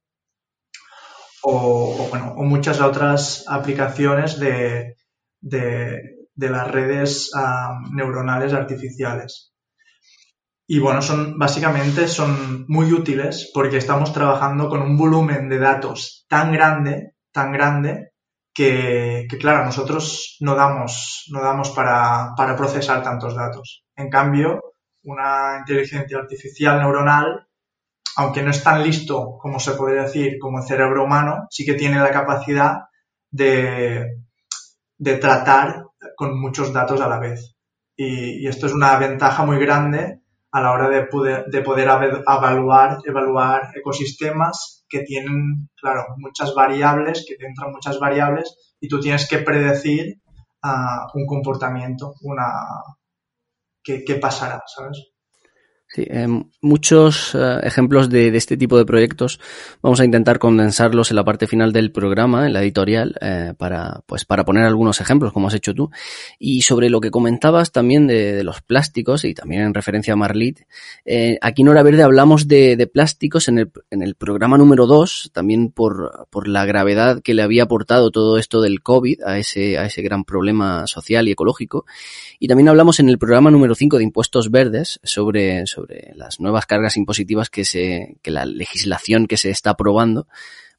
o, 1.43 2.09
bueno, 2.11 2.35
o 2.37 2.43
muchas 2.45 2.81
otras 2.81 3.45
aplicaciones 3.49 4.39
de, 4.39 4.97
de, 5.41 6.20
de 6.41 6.49
las 6.49 6.71
redes 6.71 7.31
um, 7.35 7.95
neuronales 7.95 8.55
artificiales. 8.55 9.53
Y 10.67 10.79
bueno, 10.79 11.03
son 11.03 11.39
básicamente 11.39 12.09
son 12.09 12.65
muy 12.69 12.93
útiles 12.93 13.51
porque 13.53 13.77
estamos 13.77 14.13
trabajando 14.13 14.69
con 14.69 14.81
un 14.81 14.97
volumen 14.97 15.49
de 15.49 15.59
datos 15.59 16.25
tan 16.29 16.53
grande, 16.53 17.15
tan 17.31 17.53
grande, 17.53 18.13
que, 18.55 19.27
que 19.29 19.39
claro, 19.39 19.65
nosotros 19.65 20.37
no 20.41 20.55
damos, 20.55 21.27
no 21.31 21.43
damos 21.43 21.71
para, 21.71 22.33
para 22.37 22.57
procesar 22.57 23.03
tantos 23.03 23.35
datos. 23.35 23.85
En 23.95 24.09
cambio, 24.09 24.75
una 25.03 25.59
inteligencia 25.59 26.19
artificial 26.19 26.79
neuronal 26.79 27.47
aunque 28.17 28.43
no 28.43 28.51
es 28.51 28.63
tan 28.63 28.83
listo 28.83 29.39
como 29.39 29.61
se 29.61 29.73
podría 29.73 30.03
decir 30.03 30.39
como 30.39 30.59
el 30.59 30.67
cerebro 30.67 31.05
humano, 31.05 31.47
sí 31.49 31.65
que 31.65 31.75
tiene 31.75 32.01
la 32.01 32.11
capacidad 32.11 32.81
de, 33.31 34.19
de 34.99 35.17
tratar 35.17 35.87
con 36.21 36.39
muchos 36.39 36.71
datos 36.71 37.01
a 37.01 37.09
la 37.09 37.19
vez. 37.19 37.57
Y, 37.97 38.47
esto 38.47 38.67
es 38.67 38.75
una 38.75 38.99
ventaja 38.99 39.43
muy 39.47 39.59
grande 39.59 40.21
a 40.53 40.61
la 40.61 40.73
hora 40.73 40.91
de 40.91 41.07
poder, 41.07 41.47
de 41.47 41.63
poder 41.63 41.89
evaluar, 41.89 42.99
evaluar 43.07 43.71
ecosistemas 43.75 44.85
que 44.87 45.01
tienen, 45.01 45.71
claro, 45.81 46.05
muchas 46.19 46.55
variables, 46.55 47.25
que 47.27 47.43
entran 47.43 47.73
muchas 47.73 47.99
variables 47.99 48.77
y 48.79 48.89
tú 48.89 49.01
tienes 49.01 49.27
que 49.31 49.39
predecir 49.39 50.21
uh, 50.63 51.19
un 51.19 51.25
comportamiento, 51.25 52.13
una, 52.21 52.51
qué, 53.83 54.05
qué 54.05 54.17
pasará, 54.17 54.63
¿sabes? 54.67 54.99
Sí, 55.93 56.07
eh, 56.09 56.29
muchos 56.61 57.35
eh, 57.35 57.59
ejemplos 57.65 58.09
de, 58.09 58.31
de, 58.31 58.39
este 58.39 58.57
tipo 58.57 58.79
de 58.79 58.85
proyectos 58.85 59.41
vamos 59.83 59.99
a 59.99 60.05
intentar 60.05 60.39
condensarlos 60.39 61.11
en 61.11 61.17
la 61.17 61.25
parte 61.25 61.49
final 61.49 61.73
del 61.73 61.91
programa, 61.91 62.47
en 62.47 62.53
la 62.53 62.63
editorial, 62.63 63.17
eh, 63.21 63.55
para, 63.59 64.01
pues, 64.07 64.25
para 64.25 64.45
poner 64.45 64.65
algunos 64.65 65.01
ejemplos, 65.01 65.33
como 65.33 65.49
has 65.49 65.55
hecho 65.55 65.75
tú. 65.75 65.91
Y 66.39 66.63
sobre 66.63 66.91
lo 66.91 67.01
que 67.01 67.11
comentabas 67.11 67.73
también 67.73 68.07
de, 68.07 68.45
los 68.45 68.63
plásticos, 68.63 69.25
y 69.25 69.35
también 69.35 69.63
en 69.63 69.75
referencia 69.75 70.13
a 70.13 70.17
Marlit, 70.17 70.61
eh, 71.05 71.39
aquí 71.41 71.63
en 71.63 71.69
Hora 71.69 71.83
Verde 71.83 72.05
hablamos 72.05 72.47
de, 72.47 72.89
plásticos 72.93 73.49
en 73.49 73.59
el, 73.59 73.73
en 73.91 74.03
el, 74.03 74.15
programa 74.15 74.59
número 74.59 74.87
2, 74.87 75.31
también 75.33 75.73
por, 75.73 76.29
la 76.47 76.65
gravedad 76.67 77.21
que 77.21 77.35
le 77.35 77.43
había 77.43 77.65
aportado 77.65 78.13
todo 78.13 78.39
esto 78.39 78.61
del 78.61 78.81
COVID 78.83 79.23
a 79.23 79.39
ese, 79.39 79.77
a 79.77 79.87
ese 79.87 80.03
gran 80.03 80.25
problema 80.25 80.87
social 80.87 81.27
y 81.27 81.33
ecológico. 81.33 81.85
Y 82.39 82.47
también 82.47 82.69
hablamos 82.69 83.01
en 83.01 83.09
el 83.09 83.19
programa 83.19 83.51
número 83.51 83.75
5 83.75 83.99
de 83.99 84.05
impuestos 84.05 84.51
verdes 84.51 85.01
sobre 85.03 85.65
sobre 85.81 86.13
las 86.15 86.41
nuevas 86.41 86.67
cargas 86.67 86.97
impositivas 86.97 87.51
que 87.51 87.65
se, 87.65 88.17
que 88.23 88.31
la 88.31 88.45
legislación 88.45 89.27
que 89.27 89.37
se 89.37 89.51
está 89.51 89.71
aprobando 89.71 90.27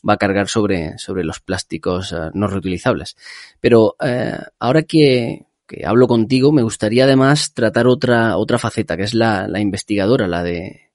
va 0.07 0.13
a 0.13 0.17
cargar 0.17 0.47
sobre, 0.47 0.97
sobre 0.97 1.23
los 1.23 1.39
plásticos 1.39 2.11
uh, 2.11 2.31
no 2.33 2.47
reutilizables. 2.47 3.15
Pero 3.59 3.95
uh, 3.99 4.43
ahora 4.59 4.83
que, 4.83 5.45
que, 5.67 5.85
hablo 5.85 6.07
contigo, 6.07 6.51
me 6.51 6.63
gustaría 6.63 7.03
además 7.03 7.53
tratar 7.53 7.87
otra, 7.87 8.37
otra 8.37 8.57
faceta, 8.57 8.97
que 8.97 9.03
es 9.03 9.13
la, 9.13 9.47
la 9.47 9.59
investigadora, 9.59 10.27
la 10.27 10.43
de, 10.43 10.91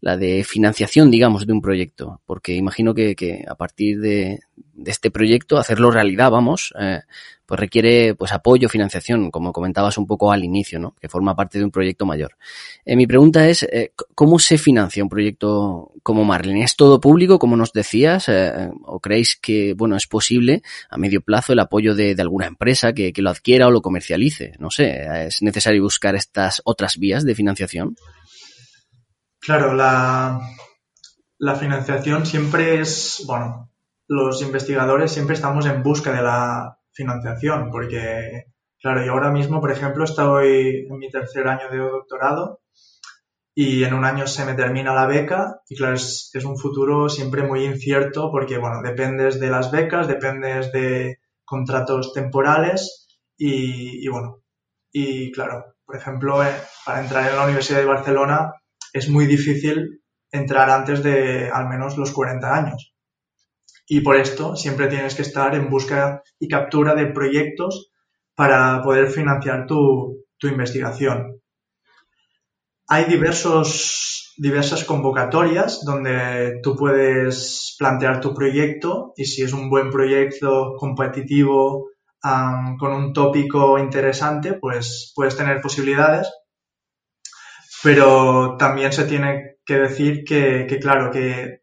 la 0.00 0.16
de 0.16 0.44
financiación, 0.44 1.10
digamos, 1.10 1.46
de 1.46 1.52
un 1.52 1.62
proyecto, 1.62 2.20
porque 2.26 2.54
imagino 2.54 2.94
que, 2.94 3.14
que 3.14 3.44
a 3.48 3.54
partir 3.54 4.00
de, 4.00 4.40
de, 4.82 4.90
este 4.90 5.10
proyecto, 5.10 5.58
hacerlo 5.58 5.90
realidad, 5.90 6.30
vamos, 6.30 6.72
eh, 6.78 7.00
pues 7.46 7.60
requiere 7.60 8.14
pues 8.14 8.32
apoyo, 8.32 8.68
financiación, 8.68 9.30
como 9.30 9.52
comentabas 9.52 9.98
un 9.98 10.06
poco 10.06 10.32
al 10.32 10.44
inicio, 10.44 10.78
¿no? 10.78 10.94
Que 11.00 11.08
forma 11.08 11.34
parte 11.34 11.58
de 11.58 11.64
un 11.64 11.70
proyecto 11.70 12.06
mayor. 12.06 12.36
Eh, 12.84 12.96
mi 12.96 13.06
pregunta 13.06 13.48
es, 13.48 13.62
eh, 13.64 13.92
¿cómo 14.14 14.38
se 14.38 14.58
financia 14.58 15.02
un 15.02 15.08
proyecto 15.08 15.92
como 16.02 16.24
Marlin? 16.24 16.58
¿Es 16.58 16.76
todo 16.76 17.00
público, 17.00 17.38
como 17.38 17.56
nos 17.56 17.72
decías? 17.72 18.30
¿O 18.84 19.00
creéis 19.00 19.38
que, 19.40 19.74
bueno, 19.74 19.96
es 19.96 20.06
posible 20.06 20.62
a 20.88 20.96
medio 20.96 21.20
plazo 21.20 21.52
el 21.52 21.58
apoyo 21.60 21.94
de, 21.94 22.14
de 22.14 22.22
alguna 22.22 22.46
empresa 22.46 22.92
que, 22.92 23.12
que, 23.12 23.22
lo 23.22 23.30
adquiera 23.30 23.66
o 23.66 23.70
lo 23.70 23.82
comercialice? 23.82 24.52
No 24.58 24.70
sé, 24.70 25.26
¿es 25.26 25.42
necesario 25.42 25.82
buscar 25.82 26.14
estas 26.14 26.62
otras 26.64 26.98
vías 26.98 27.24
de 27.24 27.34
financiación? 27.34 27.96
Claro, 29.40 29.74
la, 29.74 30.38
la 31.40 31.56
financiación 31.56 32.26
siempre 32.26 32.80
es, 32.82 33.24
bueno, 33.26 33.69
los 34.10 34.42
investigadores 34.42 35.12
siempre 35.12 35.34
estamos 35.34 35.66
en 35.66 35.84
busca 35.84 36.12
de 36.12 36.20
la 36.20 36.76
financiación, 36.92 37.70
porque, 37.70 38.46
claro, 38.80 39.04
yo 39.04 39.12
ahora 39.12 39.30
mismo, 39.30 39.60
por 39.60 39.70
ejemplo, 39.70 40.02
estoy 40.02 40.88
en 40.90 40.98
mi 40.98 41.08
tercer 41.08 41.46
año 41.46 41.70
de 41.70 41.78
doctorado 41.78 42.60
y 43.54 43.84
en 43.84 43.94
un 43.94 44.04
año 44.04 44.26
se 44.26 44.44
me 44.44 44.54
termina 44.54 44.92
la 44.92 45.06
beca 45.06 45.60
y, 45.68 45.76
claro, 45.76 45.94
es, 45.94 46.30
es 46.34 46.44
un 46.44 46.58
futuro 46.58 47.08
siempre 47.08 47.44
muy 47.44 47.64
incierto 47.64 48.32
porque, 48.32 48.58
bueno, 48.58 48.82
dependes 48.82 49.38
de 49.38 49.48
las 49.48 49.70
becas, 49.70 50.08
dependes 50.08 50.72
de 50.72 51.20
contratos 51.44 52.12
temporales 52.12 53.06
y, 53.36 54.04
y 54.04 54.08
bueno, 54.08 54.42
y 54.90 55.30
claro, 55.30 55.76
por 55.86 55.94
ejemplo, 55.96 56.42
eh, 56.42 56.52
para 56.84 57.00
entrar 57.00 57.30
en 57.30 57.36
la 57.36 57.44
Universidad 57.44 57.78
de 57.78 57.84
Barcelona 57.84 58.54
es 58.92 59.08
muy 59.08 59.26
difícil 59.26 60.02
entrar 60.32 60.68
antes 60.68 61.04
de 61.04 61.48
al 61.48 61.68
menos 61.68 61.96
los 61.96 62.10
40 62.10 62.52
años. 62.52 62.89
Y 63.92 64.02
por 64.02 64.14
esto 64.14 64.54
siempre 64.54 64.86
tienes 64.86 65.16
que 65.16 65.22
estar 65.22 65.52
en 65.56 65.68
busca 65.68 66.22
y 66.38 66.46
captura 66.46 66.94
de 66.94 67.06
proyectos 67.06 67.90
para 68.36 68.80
poder 68.84 69.08
financiar 69.08 69.66
tu, 69.66 70.26
tu 70.38 70.46
investigación. 70.46 71.40
Hay 72.86 73.06
diversos, 73.06 74.32
diversas 74.36 74.84
convocatorias 74.84 75.80
donde 75.84 76.60
tú 76.62 76.76
puedes 76.76 77.74
plantear 77.80 78.20
tu 78.20 78.32
proyecto 78.32 79.12
y 79.16 79.24
si 79.24 79.42
es 79.42 79.52
un 79.52 79.68
buen 79.68 79.90
proyecto 79.90 80.76
competitivo 80.78 81.88
con 82.78 82.92
un 82.92 83.12
tópico 83.12 83.76
interesante, 83.76 84.54
pues 84.54 85.12
puedes 85.16 85.36
tener 85.36 85.60
posibilidades. 85.60 86.30
Pero 87.82 88.56
también 88.56 88.92
se 88.92 89.06
tiene 89.06 89.56
que 89.66 89.78
decir 89.78 90.22
que, 90.22 90.66
que 90.68 90.78
claro, 90.78 91.10
que 91.10 91.59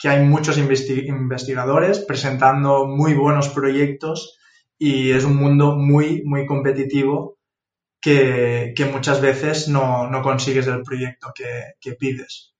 que 0.00 0.08
hay 0.08 0.24
muchos 0.24 0.56
investigadores 0.56 1.98
presentando 2.00 2.86
muy 2.86 3.12
buenos 3.12 3.50
proyectos 3.50 4.38
y 4.78 5.10
es 5.10 5.24
un 5.24 5.36
mundo 5.36 5.76
muy, 5.76 6.22
muy 6.24 6.46
competitivo 6.46 7.36
que, 8.00 8.72
que 8.74 8.86
muchas 8.86 9.20
veces 9.20 9.68
no, 9.68 10.08
no, 10.08 10.22
consigues 10.22 10.66
el 10.68 10.82
proyecto 10.82 11.32
que, 11.34 11.74
que 11.78 11.92
pides. 11.92 12.54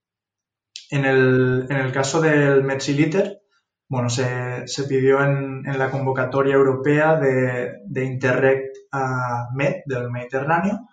En 0.91 1.07
el, 1.07 1.67
en 1.71 1.77
el, 1.79 1.93
caso 1.93 2.21
del 2.21 2.63
Metsiliter, 2.63 3.41
bueno, 3.89 4.11
se, 4.11 4.69
se 4.69 4.85
pidió 4.85 5.25
en, 5.25 5.63
en, 5.67 5.79
la 5.79 5.91
convocatoria 5.91 6.55
europea 6.55 7.17
de, 7.17 7.73
de 7.87 8.05
Interreg 8.05 8.65
uh, 8.93 9.57
Med 9.57 9.77
del 9.87 10.11
Mediterráneo 10.11 10.89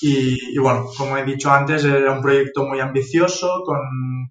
y, 0.00 0.58
bueno, 0.58 0.86
como 0.96 1.16
he 1.16 1.24
dicho 1.24 1.50
antes, 1.50 1.84
era 1.84 2.12
un 2.12 2.22
proyecto 2.22 2.64
muy 2.66 2.80
ambicioso 2.80 3.62
con 3.64 3.78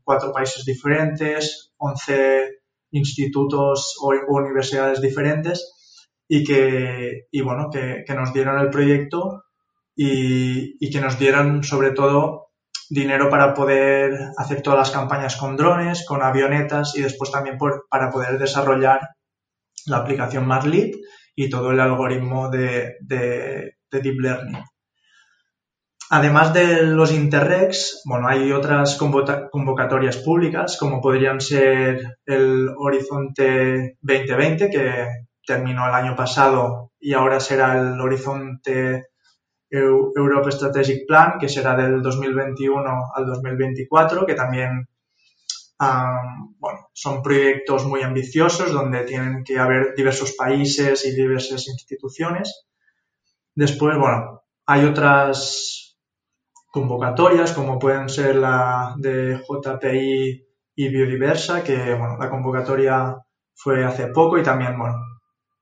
cuatro 0.04 0.32
países 0.32 0.64
diferentes, 0.64 1.74
11 1.78 2.50
institutos 2.92 3.96
o 4.02 4.14
universidades 4.30 5.02
diferentes 5.02 6.14
y 6.28 6.44
que, 6.44 7.28
y 7.32 7.42
bueno, 7.42 7.70
que, 7.72 8.04
nos 8.16 8.34
dieron 8.34 8.60
el 8.60 8.70
proyecto 8.70 9.44
y, 9.96 10.78
y, 10.86 10.90
que 10.90 11.02
nos 11.02 11.18
dieron 11.18 11.64
sobre 11.64 11.92
todo 11.92 12.50
dinero 12.90 13.30
para 13.30 13.54
poder 13.54 14.32
hacer 14.38 14.62
todas 14.62 14.80
las 14.80 14.92
campañas 14.92 15.36
con 15.36 15.58
drones, 15.58 16.06
con 16.06 16.22
avionetas 16.22 16.96
y 16.96 17.02
después 17.02 17.32
también 17.32 17.58
para 17.90 18.12
poder 18.12 18.38
desarrollar 18.38 19.02
la 19.88 19.98
aplicación 19.98 20.46
Marlit 20.48 20.96
y 21.36 21.50
todo 21.50 21.72
el 21.72 21.80
algoritmo 21.80 22.50
de, 22.50 22.96
de 23.02 23.76
Deep 23.92 24.20
Learning. 24.20 24.64
Además 26.10 26.54
de 26.54 26.84
los 26.84 27.12
Interregs, 27.12 28.04
bueno, 28.06 28.28
hay 28.28 28.52
otras 28.52 28.96
convocatorias 28.96 30.18
públicas, 30.18 30.78
como 30.80 31.02
podrían 31.02 31.42
ser 31.42 32.20
el 32.26 32.70
Horizonte 32.78 33.98
2020, 34.02 34.70
que, 34.70 35.08
terminó 35.46 35.88
el 35.88 35.94
año 35.94 36.16
pasado 36.16 36.92
y 37.00 37.14
ahora 37.14 37.40
será 37.40 37.80
el 37.80 38.02
Horizonte 38.02 39.10
Europe 39.70 40.52
Strategic 40.52 41.06
Plan, 41.08 41.34
que 41.40 41.50
será 41.50 41.76
del 41.76 42.02
2021 42.02 43.12
al 43.14 43.26
2024, 43.28 44.26
que 44.26 44.34
también 44.34 44.88
bueno, 45.78 46.90
son 46.94 47.22
proyectos 47.22 47.86
muy 47.86 48.02
ambiciosos 48.02 48.72
donde 48.72 49.04
tienen 49.04 49.44
que 49.44 49.60
haber 49.60 49.94
diversos 49.96 50.34
países 50.34 51.06
y 51.06 51.14
diversas 51.14 51.68
instituciones. 51.68 52.66
Después, 53.54 53.98
bueno, 53.98 54.44
hay 54.66 54.86
otras 54.86 55.85
convocatorias 56.76 57.54
como 57.54 57.80
pueden 57.80 58.10
ser 58.10 58.36
la 58.36 58.96
de 58.98 59.40
JPI 59.40 60.46
y 60.76 60.90
Biodiversa, 60.90 61.64
que 61.64 61.94
bueno, 61.94 62.18
la 62.20 62.30
convocatoria 62.30 63.16
fue 63.56 63.86
hace 63.86 64.08
poco 64.08 64.38
y 64.38 64.44
también, 64.44 64.78
bueno, 64.78 64.96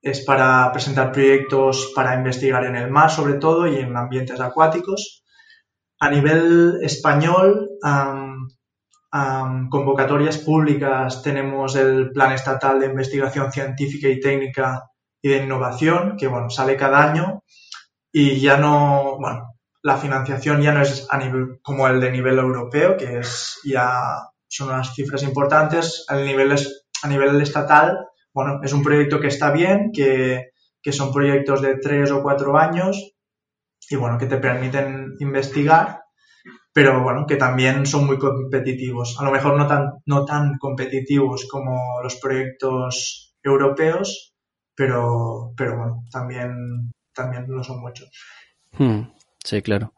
es 0.01 0.21
para 0.21 0.71
presentar 0.71 1.11
proyectos 1.11 1.91
para 1.95 2.15
investigar 2.15 2.65
en 2.65 2.75
el 2.77 2.89
mar 2.89 3.11
sobre 3.11 3.35
todo 3.35 3.67
y 3.67 3.75
en 3.75 3.95
ambientes 3.95 4.41
acuáticos. 4.41 5.23
A 5.99 6.09
nivel 6.09 6.79
español, 6.81 7.69
convocatorias 9.69 10.39
públicas 10.39 11.21
tenemos 11.21 11.75
el 11.75 12.09
Plan 12.11 12.31
Estatal 12.31 12.79
de 12.79 12.87
Investigación 12.87 13.51
Científica 13.51 14.07
y 14.07 14.19
Técnica 14.19 14.81
y 15.21 15.29
de 15.29 15.43
Innovación, 15.43 16.17
que 16.17 16.27
bueno, 16.27 16.49
sale 16.49 16.75
cada 16.75 17.07
año 17.07 17.43
y 18.11 18.39
ya 18.41 18.57
no, 18.57 19.17
bueno, 19.19 19.53
la 19.83 19.97
financiación 19.97 20.61
ya 20.61 20.71
no 20.71 20.81
es 20.81 21.05
a 21.09 21.17
nivel 21.17 21.59
como 21.61 21.87
el 21.87 21.99
de 21.99 22.11
nivel 22.11 22.39
europeo, 22.39 22.97
que 22.97 23.19
es 23.19 23.59
ya 23.63 23.91
son 24.47 24.69
unas 24.69 24.93
cifras 24.95 25.23
importantes. 25.23 26.05
A 26.07 26.15
nivel, 26.15 26.55
a 27.03 27.07
nivel 27.07 27.41
estatal, 27.41 27.99
bueno, 28.33 28.59
es 28.63 28.73
un 28.73 28.83
proyecto 28.83 29.19
que 29.19 29.27
está 29.27 29.51
bien, 29.51 29.91
que, 29.93 30.51
que 30.81 30.91
son 30.91 31.13
proyectos 31.13 31.61
de 31.61 31.77
tres 31.77 32.11
o 32.11 32.23
cuatro 32.23 32.57
años 32.57 33.13
y 33.89 33.95
bueno, 33.95 34.17
que 34.17 34.25
te 34.25 34.37
permiten 34.37 35.15
investigar 35.19 36.03
pero 36.73 37.03
bueno, 37.03 37.25
que 37.27 37.35
también 37.35 37.85
son 37.85 38.07
muy 38.07 38.17
competitivos. 38.17 39.15
A 39.19 39.23
lo 39.23 39.31
mejor 39.31 39.57
no 39.57 39.67
tan, 39.67 39.91
no 40.07 40.25
tan 40.25 40.57
competitivos 40.57 41.47
como 41.49 42.01
los 42.01 42.15
proyectos 42.15 43.35
europeos, 43.43 44.33
pero, 44.75 45.53
pero 45.55 45.77
bueno, 45.77 46.03
también, 46.11 46.91
también 47.13 47.45
lo 47.47 47.63
son 47.63 47.79
muchos. 47.79 48.09
Hmm, 48.71 49.01
sí, 49.43 49.61
claro. 49.61 49.93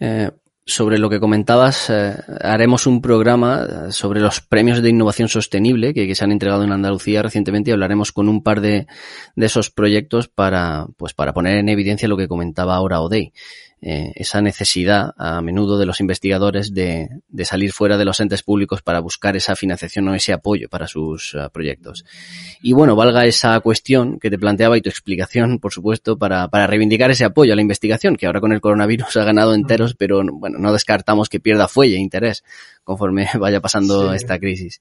Eh, 0.00 0.30
sobre 0.64 0.98
lo 0.98 1.08
que 1.08 1.18
comentabas, 1.18 1.88
eh, 1.88 2.14
haremos 2.42 2.86
un 2.86 3.00
programa 3.00 3.90
sobre 3.90 4.20
los 4.20 4.42
premios 4.42 4.82
de 4.82 4.90
innovación 4.90 5.28
sostenible 5.28 5.94
que, 5.94 6.06
que, 6.06 6.14
se 6.14 6.24
han 6.24 6.32
entregado 6.32 6.62
en 6.62 6.72
Andalucía 6.72 7.22
recientemente 7.22 7.70
y 7.70 7.72
hablaremos 7.72 8.12
con 8.12 8.28
un 8.28 8.42
par 8.42 8.60
de, 8.60 8.86
de 9.34 9.46
esos 9.46 9.70
proyectos 9.70 10.28
para, 10.28 10.86
pues, 10.98 11.14
para 11.14 11.32
poner 11.32 11.56
en 11.56 11.70
evidencia 11.70 12.06
lo 12.06 12.18
que 12.18 12.28
comentaba 12.28 12.76
ahora 12.76 13.00
Odey. 13.00 13.32
Eh, 13.80 14.10
esa 14.16 14.40
necesidad 14.40 15.14
a 15.16 15.40
menudo 15.40 15.78
de 15.78 15.86
los 15.86 16.00
investigadores 16.00 16.74
de, 16.74 17.10
de, 17.28 17.44
salir 17.44 17.72
fuera 17.72 17.96
de 17.96 18.04
los 18.04 18.18
entes 18.18 18.42
públicos 18.42 18.82
para 18.82 18.98
buscar 18.98 19.36
esa 19.36 19.54
financiación 19.54 20.08
o 20.08 20.14
ese 20.16 20.32
apoyo 20.32 20.68
para 20.68 20.88
sus 20.88 21.34
uh, 21.34 21.48
proyectos. 21.52 22.04
Y 22.60 22.72
bueno, 22.72 22.96
valga 22.96 23.24
esa 23.24 23.60
cuestión 23.60 24.18
que 24.18 24.30
te 24.30 24.38
planteaba 24.38 24.76
y 24.76 24.80
tu 24.80 24.88
explicación, 24.88 25.60
por 25.60 25.72
supuesto, 25.72 26.18
para, 26.18 26.48
para 26.48 26.66
reivindicar 26.66 27.12
ese 27.12 27.24
apoyo 27.24 27.52
a 27.52 27.56
la 27.56 27.62
investigación, 27.62 28.16
que 28.16 28.26
ahora 28.26 28.40
con 28.40 28.52
el 28.52 28.60
coronavirus 28.60 29.16
ha 29.16 29.24
ganado 29.24 29.54
enteros, 29.54 29.94
pero 29.94 30.22
bueno, 30.28 30.58
no 30.58 30.72
descartamos 30.72 31.28
que 31.28 31.38
pierda 31.38 31.68
fuelle 31.68 31.94
e 31.94 32.00
interés 32.00 32.42
conforme 32.82 33.28
vaya 33.38 33.60
pasando 33.60 34.10
sí. 34.10 34.16
esta 34.16 34.40
crisis. 34.40 34.80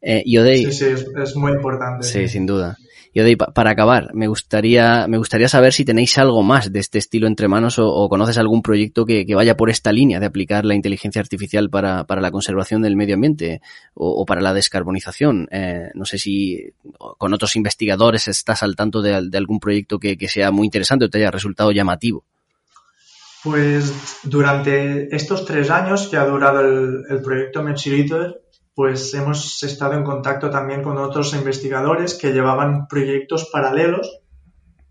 Eh, 0.00 0.22
y 0.24 0.38
Odey, 0.38 0.64
sí, 0.64 0.72
sí, 0.72 0.84
es, 0.86 1.06
es, 1.22 1.36
muy 1.36 1.52
importante. 1.52 2.06
Sí, 2.06 2.28
sin 2.28 2.46
duda. 2.46 2.78
Y 3.12 3.20
Odey, 3.20 3.36
para 3.36 3.70
acabar, 3.70 4.14
me 4.14 4.28
gustaría, 4.28 5.06
me 5.08 5.18
gustaría 5.18 5.48
saber 5.48 5.72
si 5.72 5.84
tenéis 5.84 6.18
algo 6.18 6.42
más 6.42 6.72
de 6.72 6.80
este 6.80 6.98
estilo 6.98 7.26
entre 7.26 7.48
manos 7.48 7.78
o, 7.78 8.08
conoces 8.08 8.38
algún 8.38 8.62
proyecto 8.62 9.04
que, 9.04 9.26
vaya 9.34 9.56
por 9.56 9.70
esta 9.70 9.92
línea 9.92 10.20
de 10.20 10.26
aplicar 10.26 10.64
la 10.64 10.74
inteligencia 10.74 11.20
artificial 11.20 11.70
para, 11.70 12.04
para 12.04 12.20
la 12.20 12.30
conservación 12.30 12.82
del 12.82 12.96
medio 12.96 13.14
ambiente 13.14 13.60
o, 13.94 14.24
para 14.26 14.40
la 14.40 14.52
descarbonización. 14.52 15.48
Eh, 15.50 15.90
no 15.94 16.04
sé 16.04 16.18
si 16.18 16.72
con 17.18 17.32
otros 17.32 17.56
investigadores 17.56 18.28
estás 18.28 18.62
al 18.62 18.76
tanto 18.76 19.00
de, 19.00 19.14
algún 19.14 19.60
proyecto 19.60 19.98
que, 19.98 20.16
que, 20.16 20.28
sea 20.28 20.50
muy 20.50 20.66
interesante 20.66 21.06
o 21.06 21.10
te 21.10 21.18
haya 21.18 21.30
resultado 21.30 21.72
llamativo. 21.72 22.24
Pues 23.42 24.20
durante 24.24 25.14
estos 25.14 25.44
tres 25.44 25.70
años 25.70 26.08
que 26.08 26.16
ha 26.16 26.26
durado 26.26 26.60
el, 26.60 27.04
el 27.08 27.22
proyecto 27.22 27.62
Mechiliter, 27.62 28.42
pues 28.78 29.12
hemos 29.14 29.60
estado 29.64 29.94
en 29.94 30.04
contacto 30.04 30.50
también 30.50 30.84
con 30.84 30.98
otros 30.98 31.34
investigadores 31.34 32.14
que 32.14 32.30
llevaban 32.30 32.86
proyectos 32.86 33.50
paralelos, 33.52 34.20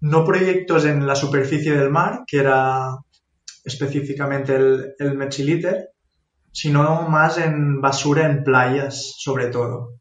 no 0.01 0.25
proyectos 0.25 0.83
en 0.83 1.07
la 1.07 1.15
superficie 1.15 1.71
del 1.71 1.89
mar, 1.89 2.23
que 2.27 2.39
era 2.39 2.97
específicamente 3.63 4.57
el, 4.57 4.93
el 4.99 5.17
Mechiliter, 5.17 5.91
sino 6.51 7.07
más 7.07 7.37
en 7.37 7.79
basura 7.79 8.25
en 8.25 8.43
playas, 8.43 9.13
sobre 9.19 9.47
todo. 9.47 9.93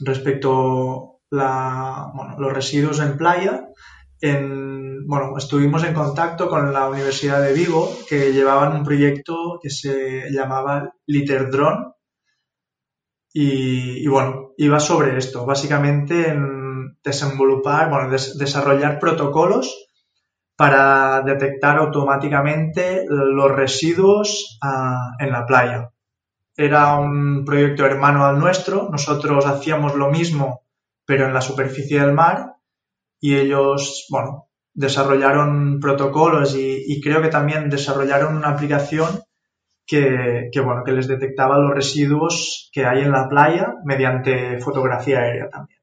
Respecto 0.00 1.20
a 1.32 2.12
bueno, 2.14 2.38
los 2.38 2.52
residuos 2.52 3.00
en 3.00 3.16
playa, 3.16 3.68
en, 4.20 5.06
bueno, 5.06 5.32
estuvimos 5.38 5.82
en 5.84 5.94
contacto 5.94 6.46
con 6.46 6.74
la 6.74 6.90
Universidad 6.90 7.40
de 7.40 7.54
Vigo, 7.54 7.90
que 8.06 8.34
llevaban 8.34 8.76
un 8.76 8.84
proyecto 8.84 9.58
que 9.62 9.70
se 9.70 10.30
llamaba 10.30 10.92
Litter 11.06 11.50
Drone, 11.50 11.94
y, 13.32 14.06
bueno, 14.08 14.52
iba 14.56 14.80
sobre 14.80 15.16
esto, 15.16 15.44
básicamente 15.44 16.28
en 16.28 16.96
desenvolupar, 17.02 17.90
bueno, 17.90 18.10
des 18.10 18.38
desarrollar 18.38 18.98
protocolos 18.98 19.86
para 20.56 21.22
detectar 21.22 21.78
automáticamente 21.78 23.04
los 23.08 23.50
residuos 23.52 24.58
uh, 24.62 25.22
en 25.22 25.30
la 25.30 25.46
playa. 25.46 25.90
Era 26.56 26.96
un 26.98 27.44
proyecto 27.44 27.86
hermano 27.86 28.24
al 28.24 28.38
nuestro, 28.40 28.88
nosotros 28.90 29.46
hacíamos 29.46 29.94
lo 29.94 30.10
mismo, 30.10 30.62
pero 31.04 31.26
en 31.26 31.34
la 31.34 31.40
superficie 31.40 32.00
del 32.00 32.12
mar, 32.12 32.56
y 33.20 33.36
ellos, 33.36 34.06
bueno, 34.10 34.48
desarrollaron 34.74 35.78
protocolos 35.80 36.54
y 36.56 37.00
creo 37.00 37.20
que 37.22 37.28
también 37.28 37.70
desarrollaron 37.70 38.36
una 38.36 38.50
aplicación 38.50 39.08
que, 39.88 40.50
que, 40.52 40.60
bueno, 40.60 40.84
que 40.84 40.92
les 40.92 41.08
detectaba 41.08 41.58
los 41.58 41.74
residuos 41.74 42.68
que 42.72 42.84
hay 42.84 43.00
en 43.00 43.10
la 43.10 43.26
playa 43.26 43.74
mediante 43.84 44.58
fotografía 44.60 45.20
aérea 45.20 45.48
también. 45.48 45.80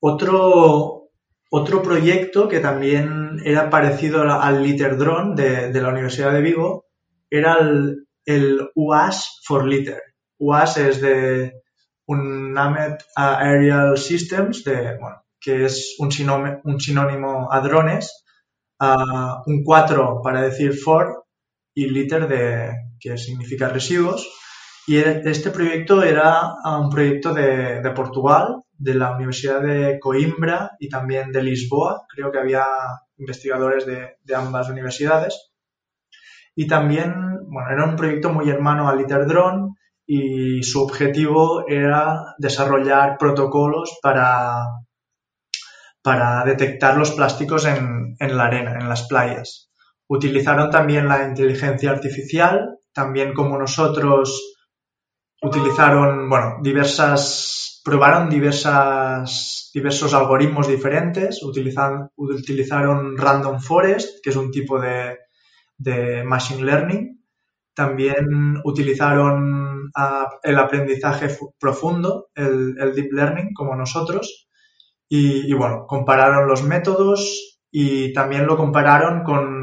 Otro, 0.00 1.08
otro 1.50 1.82
proyecto 1.82 2.48
que 2.48 2.60
también 2.60 3.40
era 3.44 3.68
parecido 3.68 4.22
al 4.22 4.62
Litter 4.62 4.96
Drone 4.96 5.34
de, 5.34 5.82
la 5.82 5.88
Universidad 5.88 6.32
de 6.32 6.40
Vigo 6.40 6.86
era 7.28 7.58
el, 7.58 8.06
el, 8.24 8.70
UAS 8.76 9.40
for 9.44 9.66
Litter. 9.66 10.00
UAS 10.38 10.76
es 10.76 11.00
de 11.00 11.60
Unnamed 12.06 12.98
Aerial 13.16 13.98
Systems, 13.98 14.62
de, 14.62 14.96
bueno, 14.96 15.24
que 15.40 15.64
es 15.64 15.96
un, 15.98 16.12
sinónimo, 16.12 16.60
un 16.62 16.80
sinónimo 16.80 17.52
a 17.52 17.60
drones, 17.60 18.24
un 18.78 19.64
4 19.64 20.20
para 20.22 20.42
decir 20.42 20.72
for 20.72 21.24
y 21.78 21.88
liter 21.90 22.26
de, 22.26 22.72
que 22.98 23.16
significa 23.16 23.68
residuos. 23.68 24.28
Y 24.88 24.96
este 24.96 25.50
proyecto 25.50 26.02
era 26.02 26.54
un 26.64 26.90
proyecto 26.90 27.32
de, 27.32 27.88
Portugal, 27.94 28.62
de 28.72 28.94
la 28.94 29.14
Universidad 29.14 29.60
de 29.62 30.00
Coimbra 30.00 30.72
y 30.80 30.88
también 30.88 31.30
de 31.30 31.40
Lisboa. 31.40 32.04
Creo 32.08 32.32
que 32.32 32.38
había 32.40 32.64
investigadores 33.18 33.86
de, 33.86 34.34
ambas 34.34 34.68
universidades. 34.70 35.52
Y 36.56 36.66
también, 36.66 37.12
bueno, 37.46 37.70
era 37.70 37.84
un 37.84 37.94
proyecto 37.94 38.32
muy 38.32 38.50
hermano 38.50 38.88
al 38.88 39.00
ITER 39.00 39.26
Drone 39.26 39.74
y 40.04 40.64
su 40.64 40.82
objetivo 40.82 41.68
era 41.68 42.34
desarrollar 42.38 43.18
protocolos 43.18 44.00
para, 44.02 44.64
para 46.02 46.44
detectar 46.44 46.96
los 46.96 47.12
plásticos 47.12 47.66
en, 47.66 48.16
en 48.18 48.36
la 48.36 48.46
arena, 48.46 48.78
en 48.80 48.88
las 48.88 49.06
playas. 49.06 49.67
Utilizaron 50.08 50.70
también 50.70 51.06
la 51.06 51.26
inteligencia 51.28 51.90
artificial, 51.90 52.78
también 52.92 53.34
como 53.34 53.58
nosotros 53.58 54.56
utilizaron, 55.42 56.28
bueno, 56.28 56.56
diversas, 56.62 57.80
probaron 57.84 58.28
diversas, 58.28 59.70
diversos 59.72 60.14
algoritmos 60.14 60.66
diferentes, 60.66 61.42
utilizan, 61.42 62.10
utilizaron 62.16 63.16
Random 63.16 63.60
Forest, 63.60 64.18
que 64.22 64.30
es 64.30 64.36
un 64.36 64.50
tipo 64.50 64.80
de, 64.80 65.18
de 65.76 66.24
Machine 66.24 66.64
Learning, 66.64 67.22
también 67.74 68.60
utilizaron 68.64 69.90
uh, 69.96 70.26
el 70.42 70.58
aprendizaje 70.58 71.28
profundo, 71.60 72.30
el, 72.34 72.74
el, 72.80 72.94
Deep 72.94 73.12
Learning, 73.12 73.54
como 73.54 73.76
nosotros, 73.76 74.48
y, 75.08 75.48
y 75.48 75.52
bueno, 75.52 75.86
compararon 75.86 76.48
los 76.48 76.64
métodos 76.64 77.60
y 77.70 78.12
también 78.12 78.46
lo 78.46 78.56
compararon 78.56 79.22
con 79.22 79.57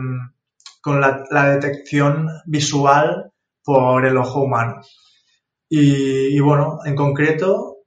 con 0.86 1.02
la, 1.02 1.50
detección 1.56 2.30
visual 2.46 3.32
por 3.64 4.06
el 4.06 4.18
ojo 4.18 4.44
humano. 4.44 4.82
Y, 5.68 6.38
y, 6.38 6.40
bueno, 6.42 6.78
en 6.86 6.96
concreto, 6.96 7.78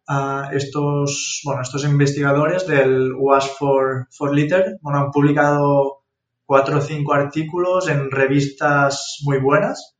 estos, 0.52 1.42
bueno, 1.44 1.62
estos 1.62 1.84
investigadores 1.84 2.66
del 2.66 3.12
WAS 3.14 3.56
for, 3.56 4.08
for 4.10 4.34
Liter 4.34 4.78
bueno, 4.80 4.98
han 4.98 5.10
publicado 5.12 6.00
cuatro 6.44 6.78
o 6.78 6.80
cinco 6.80 7.12
artículos 7.12 7.88
en 7.88 8.10
revistas 8.10 9.18
muy 9.24 9.38
buenas 9.38 9.96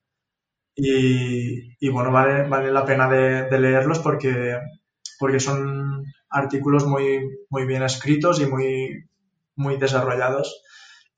y, 0.74 1.88
bueno, 1.90 2.11
vale, 2.11 2.49
vale 2.49 2.72
la 2.72 2.84
pena 2.84 3.09
de, 3.09 3.61
leerlos 3.61 4.01
porque, 4.01 4.59
porque 5.20 5.38
son 5.38 6.05
artículos 6.30 6.84
muy, 6.84 7.20
muy 7.49 7.64
bien 7.64 7.84
escritos 7.84 8.40
y 8.40 8.46
muy, 8.46 9.05
muy 9.55 9.76
desarrollados. 9.76 10.62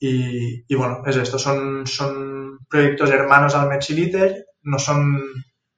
Y, 0.00 0.64
y, 0.66 0.74
bueno, 0.74 1.02
es 1.06 1.16
esto, 1.16 1.38
son, 1.38 1.86
son 1.86 2.58
proyectos 2.68 3.10
hermanos 3.10 3.54
al 3.54 3.68
Mechiliter, 3.68 4.46
no 4.62 4.78
son, 4.78 5.20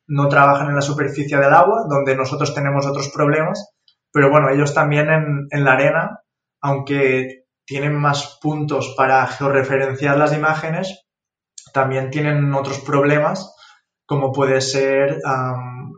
no 0.06 0.28
trabajan 0.28 0.68
en 0.68 0.76
la 0.76 0.80
superficie 0.82 1.36
del 1.36 1.52
agua, 1.52 1.86
donde 1.88 2.16
nosotros 2.16 2.54
tenemos 2.54 2.86
otros 2.86 3.10
problemas, 3.10 3.74
pero 4.12 4.30
bueno, 4.30 4.48
ellos 4.48 4.72
también 4.72 5.10
en, 5.10 5.48
en 5.50 5.64
la 5.64 5.72
arena, 5.72 6.20
aunque 6.60 7.46
tienen 7.66 7.94
más 7.94 8.38
puntos 8.40 8.94
para 8.96 9.26
georreferenciar 9.26 10.16
las 10.16 10.32
imágenes, 10.32 11.04
también 11.72 12.10
tienen 12.10 12.54
otros 12.54 12.80
problemas, 12.80 13.54
como 14.06 14.32
puede 14.32 14.60
ser 14.60 15.20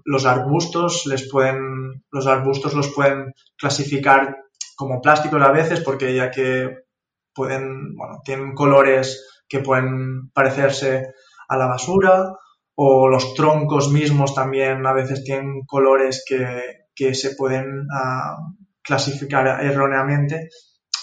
los 0.04 0.26
arbustos, 0.26 1.04
les 1.06 1.28
pueden, 1.30 2.04
los 2.10 2.26
arbustos 2.26 2.74
los 2.74 2.94
pueden 2.94 3.32
clasificar 3.56 4.36
como 4.76 5.00
plásticos 5.00 5.42
a 5.42 5.50
veces, 5.50 5.80
porque 5.80 6.14
ya 6.14 6.30
que 6.30 6.83
pueden, 7.34 7.94
bueno, 7.96 8.20
tienen 8.24 8.54
colores 8.54 9.42
que 9.48 9.60
pueden 9.60 10.30
parecerse 10.30 11.12
a 11.48 11.56
la 11.56 11.66
basura, 11.66 12.32
o 12.76 13.08
los 13.08 13.34
troncos 13.34 13.90
mismos 13.92 14.34
también 14.34 14.84
a 14.86 14.92
veces 14.92 15.22
tienen 15.22 15.64
colores 15.66 16.24
que, 16.26 17.14
se 17.14 17.34
pueden 17.36 17.86
ah, 17.92 18.36
clasificar 18.82 19.64
erróneamente. 19.64 20.48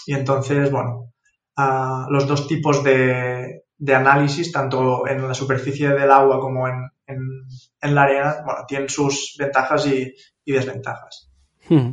Y 0.06 0.14
entonces, 0.14 0.70
bueno, 0.70 1.12
ah, 1.56 2.06
los 2.10 2.26
dos 2.26 2.46
tipos 2.46 2.82
de, 2.84 3.62
de, 3.78 3.94
análisis, 3.94 4.52
tanto 4.52 5.06
en 5.06 5.26
la 5.26 5.34
superficie 5.34 5.88
del 5.88 6.10
agua 6.10 6.40
como 6.40 6.68
en, 6.68 6.90
en, 7.06 7.94
la 7.94 8.02
arena, 8.02 8.36
bueno, 8.44 8.64
tienen 8.66 8.88
sus 8.88 9.36
ventajas 9.38 9.86
y, 9.86 10.14
desventajas. 10.44 11.30
Hmm. 11.68 11.92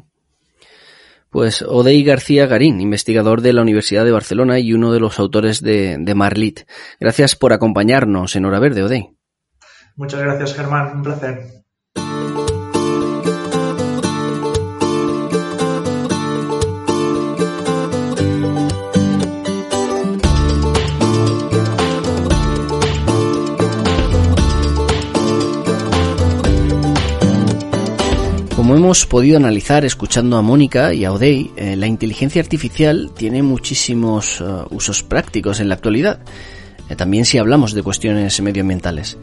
Pues 1.30 1.62
Odey 1.62 2.04
García 2.04 2.48
Garín, 2.48 2.82
investigador 2.82 3.42
de 3.42 3.54
la 3.54 3.62
Universidad 3.62 4.04
de 4.06 4.12
Barcelona 4.12 4.60
y 4.60 4.74
uno 4.74 4.92
de 4.92 5.00
los 5.00 5.20
autores 5.20 5.62
de, 5.62 5.98
de 6.00 6.16
Marlit. 6.16 6.62
Gracias 7.00 7.36
por 7.36 7.54
acompañarnos 7.54 8.36
en 8.36 8.46
Hora 8.46 8.60
Verde, 8.60 8.84
Odey. 8.84 9.16
Muchas 9.96 10.22
gracias, 10.22 10.56
Germán. 10.56 10.96
Un 10.96 11.04
placer. 11.04 11.59
Como 28.70 28.78
hemos 28.78 29.08
podido 29.08 29.36
analizar 29.36 29.84
escuchando 29.84 30.38
a 30.38 30.44
Mónica 30.44 30.94
y 30.94 31.04
a 31.04 31.12
Odey, 31.12 31.50
eh, 31.58 31.76
la 31.76 31.88
inteligencia 31.88 32.40
artificial 32.40 33.10
tiene 33.18 33.42
muchísimos 33.42 34.42
eh, 34.42 34.44
usos 34.70 35.02
prácticos 35.02 35.60
en 35.60 35.70
la 35.70 35.74
actualidad, 35.74 36.20
eh, 36.88 36.96
también 36.96 37.26
si 37.26 37.40
hablamos 37.40 37.74
de 37.74 37.82
cuestiones 37.82 38.40
medioambientales. 38.42 39.18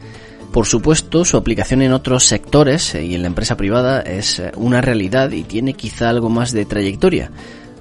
Por 0.53 0.66
supuesto, 0.66 1.24
su 1.24 1.36
aplicación 1.36 1.80
en 1.82 1.92
otros 1.92 2.24
sectores 2.24 2.97
y 2.97 3.14
en 3.14 3.22
la 3.22 3.28
empresa 3.28 3.57
privada 3.57 4.01
es 4.01 4.42
una 4.57 4.80
realidad 4.80 5.30
y 5.30 5.44
tiene 5.44 5.74
quizá 5.74 6.11
algo 6.11 6.28
más 6.28 6.51
de 6.51 6.64
trayectoria, 6.64 7.30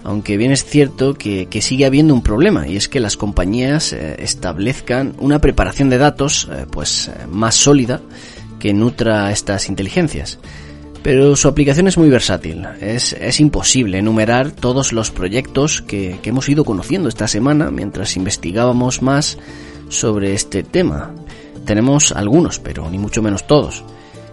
aunque 0.04 0.38
bien 0.38 0.52
es 0.52 0.64
cierto 0.66 1.16
que, 1.16 1.48
que, 1.48 1.64
sigue 1.64 1.88
habiendo 1.88 2.14
un 2.14 2.22
problema 2.22 2.68
y 2.68 2.78
es 2.78 2.88
que 2.88 3.00
las 3.00 3.18
compañías 3.18 3.92
establezcan 3.92 5.16
una 5.18 5.42
preparación 5.42 5.90
de 5.90 5.98
datos 5.98 6.48
pues 6.70 7.10
más 7.32 7.56
sólida 7.56 8.02
que 8.60 8.72
nutra 8.72 9.32
estas 9.32 9.68
inteligencias 9.68 10.38
pero 11.06 11.36
su 11.36 11.48
aplicación 11.48 11.88
es 11.88 12.00
muy 12.00 12.10
versátil. 12.10 12.66
Es, 12.82 13.40
imposible 13.40 14.00
enumerar 14.00 14.50
todos 14.50 14.92
los 14.92 15.12
proyectos 15.12 15.84
que, 15.84 16.20
hemos 16.24 16.50
ido 16.50 16.66
conociendo 16.66 17.10
esta 17.10 17.28
semana 17.28 17.70
mientras 17.70 18.18
investigábamos 18.18 19.04
más 19.04 19.38
sobre 19.88 20.34
este 20.34 20.64
tema. 20.64 21.14
Tenemos 21.64 22.12
algunos, 22.12 22.58
pero 22.58 22.90
ni 22.90 22.98
mucho 22.98 23.22
menos 23.22 23.46
todos. 23.46 23.84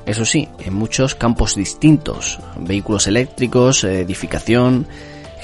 Eso 0.06 0.24
sí, 0.24 0.48
en 0.60 0.72
muchos 0.72 1.14
campos 1.14 1.56
distintos. 1.56 2.38
Vehículos 2.58 3.06
eléctricos, 3.06 3.84
edificación, 3.84 4.86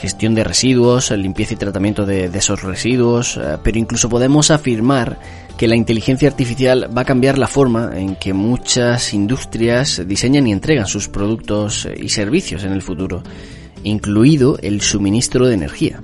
gestión 0.00 0.34
de 0.34 0.44
residuos, 0.44 1.10
limpieza 1.10 1.52
y 1.52 1.56
tratamiento 1.58 2.06
de, 2.06 2.24
esos 2.24 2.62
residuos, 2.62 3.36
eh, 3.36 3.58
pero 3.62 3.78
incluso 3.78 4.08
podemos 4.08 4.50
afirmar 4.50 5.18
que 5.58 5.68
la 5.68 5.76
inteligencia 5.76 6.28
artificial 6.28 6.88
va 6.96 7.02
a 7.02 7.04
cambiar 7.04 7.36
la 7.36 7.48
forma 7.48 7.90
en 7.96 8.14
que 8.14 8.32
muchas 8.32 9.12
industrias 9.12 10.00
diseñan 10.06 10.46
y 10.46 10.52
entregan 10.52 10.86
sus 10.86 11.08
productos 11.08 11.88
y 12.00 12.08
servicios 12.10 12.62
en 12.62 12.72
el 12.72 12.80
futuro, 12.80 13.24
incluido 13.82 14.56
el 14.62 14.80
suministro 14.80 15.48
de 15.48 15.54
energía. 15.54 16.00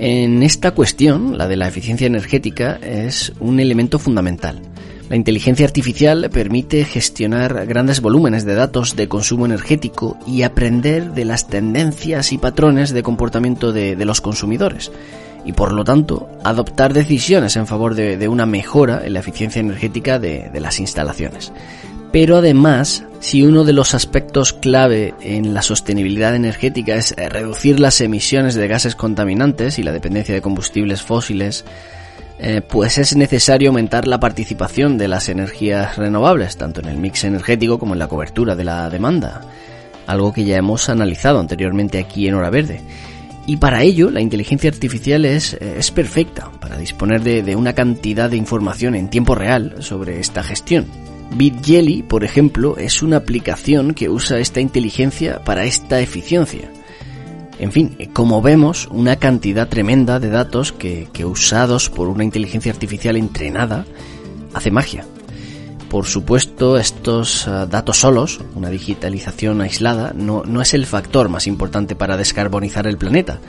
En 0.00 0.42
esta 0.42 0.72
cuestión, 0.72 1.38
la 1.38 1.46
de 1.46 1.56
la 1.56 1.68
eficiencia 1.68 2.08
energética 2.08 2.80
es 2.82 3.32
un 3.38 3.60
elemento 3.60 4.00
fundamental. 4.00 4.60
La 5.08 5.16
inteligencia 5.16 5.64
artificial 5.64 6.28
permite 6.32 6.84
gestionar 6.84 7.66
grandes 7.66 8.00
volúmenes 8.00 8.44
de 8.44 8.54
datos 8.54 8.96
de 8.96 9.06
consumo 9.06 9.46
energético 9.46 10.18
y 10.26 10.42
aprender 10.42 11.12
de 11.12 11.24
las 11.24 11.46
tendencias 11.46 12.32
y 12.32 12.38
patrones 12.38 12.92
de 12.92 13.02
comportamiento 13.04 13.72
de, 13.72 13.94
los 14.04 14.20
consumidores 14.20 14.90
y 15.44 15.52
por 15.52 15.72
lo 15.72 15.84
tanto 15.84 16.28
adoptar 16.44 16.92
decisiones 16.92 17.56
en 17.56 17.66
favor 17.66 17.94
de, 17.94 18.28
una 18.28 18.46
mejora 18.46 19.02
en 19.04 19.14
la 19.14 19.20
eficiencia 19.20 19.60
energética 19.60 20.18
de, 20.18 20.50
las 20.60 20.80
instalaciones. 20.80 21.52
Pero 22.12 22.36
además, 22.36 23.04
si 23.20 23.42
uno 23.42 23.64
de 23.64 23.72
los 23.72 23.94
aspectos 23.94 24.52
clave 24.52 25.14
en 25.22 25.54
la 25.54 25.62
sostenibilidad 25.62 26.34
energética 26.34 26.96
es 26.96 27.14
reducir 27.16 27.80
las 27.80 28.00
emisiones 28.00 28.54
de 28.54 28.68
gases 28.68 28.94
contaminantes 28.94 29.78
y 29.78 29.82
la 29.82 29.92
dependencia 29.92 30.34
de 30.34 30.42
combustibles 30.42 31.02
fósiles, 31.02 31.64
eh, 32.38 32.60
pues 32.60 32.98
es 32.98 33.14
necesario 33.14 33.70
aumentar 33.70 34.08
la 34.08 34.18
participación 34.18 34.98
de 34.98 35.06
las 35.06 35.28
energías 35.28 35.96
renovables, 35.96 36.56
tanto 36.56 36.80
en 36.80 36.88
el 36.88 36.98
mix 36.98 37.24
energético 37.24 37.78
como 37.78 37.94
en 37.94 38.00
la 38.00 38.08
cobertura 38.08 38.56
de 38.56 38.64
la 38.64 38.90
demanda, 38.90 39.42
algo 40.08 40.32
que 40.32 40.44
ya 40.44 40.56
hemos 40.56 40.88
analizado 40.88 41.38
anteriormente 41.38 42.00
aquí 42.00 42.26
en 42.26 42.34
Hora 42.34 42.50
Verde. 42.50 42.80
Y 43.46 43.56
para 43.56 43.82
ello, 43.82 44.10
la 44.10 44.20
inteligencia 44.20 44.70
artificial 44.70 45.24
es, 45.24 45.54
es 45.54 45.90
perfecta 45.90 46.50
para 46.60 46.76
disponer 46.78 47.22
de, 47.22 47.56
una 47.56 47.72
cantidad 47.72 48.30
de 48.30 48.36
información 48.36 48.94
en 48.94 49.10
tiempo 49.10 49.34
real 49.34 49.76
sobre 49.80 50.20
esta 50.20 50.42
gestión. 50.42 50.86
BitJelly, 51.34 52.02
por 52.02 52.24
ejemplo, 52.24 52.76
es 52.76 53.02
una 53.02 53.16
aplicación 53.16 53.94
que 53.94 54.08
usa 54.08 54.38
esta 54.38 54.60
inteligencia 54.60 55.42
para 55.44 55.64
esta 55.64 56.00
eficiencia. 56.00 56.70
En 57.58 57.72
fin, 57.72 57.96
como 58.12 58.42
vemos, 58.42 58.86
una 58.90 59.16
cantidad 59.16 59.68
tremenda 59.68 60.20
de 60.20 60.30
datos 60.30 60.72
que, 60.72 61.08
que 61.12 61.24
usados 61.24 61.90
por 61.90 62.08
una 62.08 62.24
inteligencia 62.24 62.72
artificial 62.72 63.16
entrenada 63.16 63.86
hace 64.54 64.70
magia. 64.70 65.04
Por 65.92 66.06
supuesto, 66.06 66.78
estos 66.78 67.46
eh, 67.46 67.66
datos 67.68 67.98
solos, 67.98 68.40
una 68.54 68.70
digitalización 68.70 69.60
aislada, 69.60 70.14
no, 70.16 70.42
no 70.42 70.62
es 70.62 70.72
el 70.72 70.86
factor 70.86 71.28
más 71.28 71.46
importante 71.46 71.94
para 71.94 72.16
descarbonizar 72.16 72.86
el 72.86 72.96
planeta, 72.96 73.40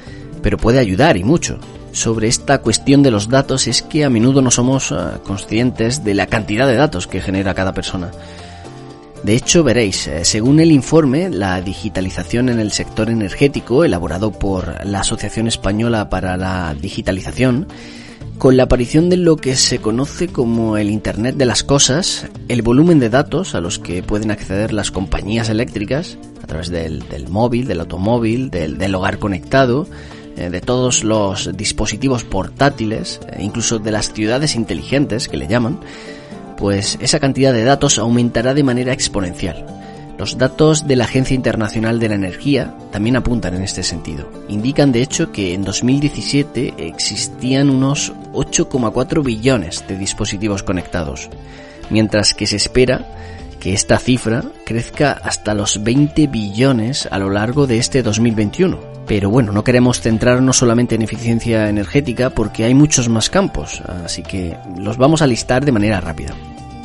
pero 0.41 0.57
puede 0.57 0.79
ayudar 0.79 1.15
y 1.15 1.23
mucho. 1.23 1.57
Sobre 1.93 2.27
esta 2.27 2.57
cuestión 2.57 3.01
de 3.01 3.11
los 3.11 3.29
datos 3.29 3.65
es 3.67 3.81
que 3.81 4.03
a 4.03 4.09
menudo 4.09 4.41
no 4.41 4.51
somos 4.51 4.91
eh, 4.91 4.95
conscientes 5.23 6.03
de 6.03 6.15
la 6.15 6.27
cantidad 6.27 6.67
de 6.67 6.75
datos 6.75 7.07
que 7.07 7.21
genera 7.21 7.53
cada 7.53 7.73
persona. 7.73 8.11
De 9.23 9.35
hecho, 9.35 9.63
veréis, 9.63 10.07
eh, 10.07 10.25
según 10.25 10.59
el 10.59 10.73
informe, 10.73 11.29
la 11.29 11.61
digitalización 11.61 12.49
en 12.49 12.59
el 12.59 12.73
sector 12.73 13.09
energético, 13.09 13.85
elaborado 13.85 14.33
por 14.33 14.85
la 14.85 14.99
Asociación 14.99 15.47
Española 15.47 16.09
para 16.09 16.35
la 16.35 16.75
Digitalización, 16.75 17.67
con 18.43 18.57
la 18.57 18.63
aparición 18.63 19.09
de 19.09 19.15
lo 19.15 19.37
que 19.37 19.55
se 19.55 19.79
conoce 19.79 20.27
como 20.27 20.75
el 20.75 20.89
Internet 20.89 21.37
de 21.37 21.45
las 21.45 21.63
Cosas, 21.63 22.27
el 22.49 22.61
volumen 22.61 22.99
de 22.99 23.09
datos 23.09 23.55
a 23.55 23.61
los 23.61 23.79
que 23.79 24.03
pueden 24.03 24.31
acceder 24.31 24.73
las 24.73 24.91
compañías 24.91 25.47
eléctricas 25.47 26.17
a 26.43 26.47
través 26.47 26.69
del, 26.69 27.05
móvil, 27.29 27.67
del 27.69 27.79
automóvil, 27.79 28.49
del, 28.49 28.95
hogar 28.95 29.17
conectado, 29.17 29.87
eh, 30.35 30.49
de 30.49 30.59
todos 30.59 31.05
los 31.05 31.55
dispositivos 31.55 32.25
portátiles, 32.25 33.21
e 33.31 33.43
incluso 33.43 33.79
de 33.79 33.91
las 33.91 34.11
ciudades 34.11 34.55
inteligentes 34.55 35.29
que 35.29 35.37
le 35.37 35.47
llaman, 35.47 35.79
pues 36.57 36.97
esa 36.99 37.21
cantidad 37.21 37.53
de 37.53 37.63
datos 37.63 37.97
aumentará 37.97 38.53
de 38.53 38.63
manera 38.63 38.91
exponencial. 38.91 39.65
Los 40.17 40.37
datos 40.37 40.87
de 40.87 40.95
la 40.95 41.05
Agencia 41.05 41.35
Internacional 41.35 41.99
de 41.99 42.09
la 42.09 42.15
Energía 42.15 42.75
también 42.91 43.15
apuntan 43.15 43.55
en 43.55 43.63
este 43.63 43.83
sentido. 43.83 44.29
Indican 44.47 44.91
de 44.91 45.01
hecho 45.01 45.31
que 45.31 45.53
en 45.53 45.63
2017 45.63 46.75
existían 46.77 47.69
unos 47.69 48.13
8,4 48.33 49.23
billones 49.23 49.83
de 49.87 49.97
dispositivos 49.97 50.61
conectados, 50.61 51.29
mientras 51.89 52.33
que 52.33 52.47
se 52.47 52.57
espera 52.57 53.07
que 53.59 53.73
esta 53.73 53.97
cifra 53.97 54.43
crezca 54.65 55.13
hasta 55.13 55.53
los 55.53 55.83
20 55.83 56.27
billones 56.27 57.07
a 57.09 57.17
lo 57.17 57.29
largo 57.29 57.65
de 57.65 57.77
este 57.77 58.03
2021. 58.03 58.77
Pero 59.07 59.29
bueno, 59.29 59.51
no 59.51 59.63
queremos 59.63 59.99
centrarnos 59.99 60.57
solamente 60.57 60.95
en 60.95 61.01
eficiencia 61.01 61.69
energética 61.69 62.29
porque 62.29 62.65
hay 62.65 62.73
muchos 62.73 63.09
más 63.09 63.29
campos, 63.29 63.81
así 64.05 64.21
que 64.21 64.57
los 64.77 64.97
vamos 64.97 65.21
a 65.21 65.27
listar 65.27 65.65
de 65.65 65.71
manera 65.71 65.99
rápida. 65.99 66.35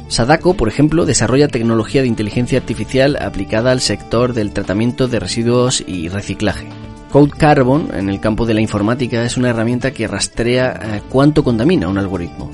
Sadako, 0.08 0.54
por 0.54 0.68
ejemplo, 0.68 1.04
desarrolla 1.04 1.48
tecnología 1.48 2.00
de 2.00 2.08
inteligencia 2.08 2.58
artificial 2.58 3.18
aplicada 3.20 3.72
al 3.72 3.80
sector 3.80 4.32
del 4.32 4.52
tratamiento 4.52 5.06
de 5.06 5.20
residuos 5.20 5.84
y 5.86 6.08
reciclaje. 6.08 6.66
Code 7.12 7.32
Carbon, 7.36 7.88
en 7.92 8.08
el 8.08 8.20
campo 8.20 8.46
de 8.46 8.54
la 8.54 8.60
informática, 8.60 9.22
es 9.24 9.36
una 9.36 9.50
herramienta 9.50 9.92
que 9.92 10.08
rastrea 10.08 10.80
eh, 10.82 11.02
cuánto 11.08 11.44
contamina 11.44 11.88
un 11.88 11.98
algoritmo. 11.98 12.50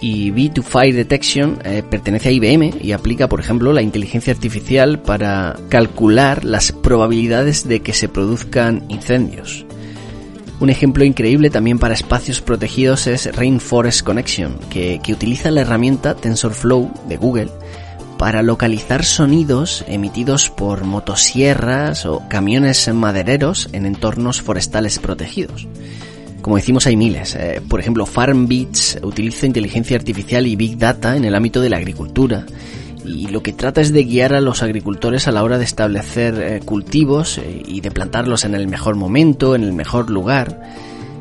Y 0.00 0.30
B2Fire 0.30 0.94
Detection 0.94 1.58
eh, 1.64 1.82
pertenece 1.88 2.28
a 2.28 2.32
IBM 2.32 2.74
y 2.80 2.92
aplica, 2.92 3.28
por 3.28 3.40
ejemplo, 3.40 3.72
la 3.72 3.82
inteligencia 3.82 4.32
artificial 4.32 5.00
para 5.00 5.56
calcular 5.68 6.44
las 6.44 6.70
probabilidades 6.70 7.66
de 7.66 7.80
que 7.80 7.92
se 7.92 8.08
produzcan 8.08 8.84
incendios. 8.88 9.67
Un 10.60 10.70
ejemplo 10.70 11.04
increíble 11.04 11.50
también 11.50 11.78
para 11.78 11.94
espacios 11.94 12.40
protegidos 12.40 13.06
es 13.06 13.32
Rainforest 13.34 14.02
Connection, 14.02 14.58
que, 14.70 15.00
utiliza 15.08 15.52
la 15.52 15.60
herramienta 15.60 16.14
TensorFlow 16.14 16.90
de 17.08 17.16
Google 17.16 17.48
para 18.18 18.42
localizar 18.42 19.04
sonidos 19.04 19.84
emitidos 19.86 20.50
por 20.50 20.82
motosierras 20.84 22.04
o 22.06 22.24
camiones 22.28 22.92
madereros 22.92 23.68
en 23.72 23.86
entornos 23.86 24.42
forestales 24.42 24.98
protegidos. 24.98 25.68
Como 26.42 26.56
decimos, 26.56 26.86
hay 26.88 26.96
miles. 26.96 27.36
Eh, 27.36 27.60
por 27.68 27.78
ejemplo, 27.78 28.04
FarmBeats 28.04 28.98
utiliza 29.02 29.46
inteligencia 29.46 29.96
artificial 29.96 30.46
y 30.48 30.56
Big 30.56 30.76
Data 30.76 31.16
en 31.16 31.24
el 31.24 31.36
ámbito 31.36 31.60
de 31.60 31.70
la 31.70 31.76
agricultura 31.76 32.46
y 33.08 33.28
lo 33.28 33.42
que 33.42 33.52
trata 33.52 33.80
es 33.80 33.92
de 33.92 34.04
guiar 34.04 34.34
a 34.34 34.40
los 34.40 34.62
agricultores 34.62 35.26
a 35.26 35.32
la 35.32 35.42
hora 35.42 35.58
de 35.58 35.64
establecer 35.64 36.40
eh, 36.40 36.60
cultivos 36.60 37.38
eh, 37.38 37.62
y 37.66 37.80
de 37.80 37.90
plantarlos 37.90 38.44
en 38.44 38.54
el 38.54 38.68
mejor 38.68 38.96
momento, 38.96 39.54
en 39.54 39.64
el 39.64 39.72
mejor 39.72 40.10
lugar. 40.10 40.60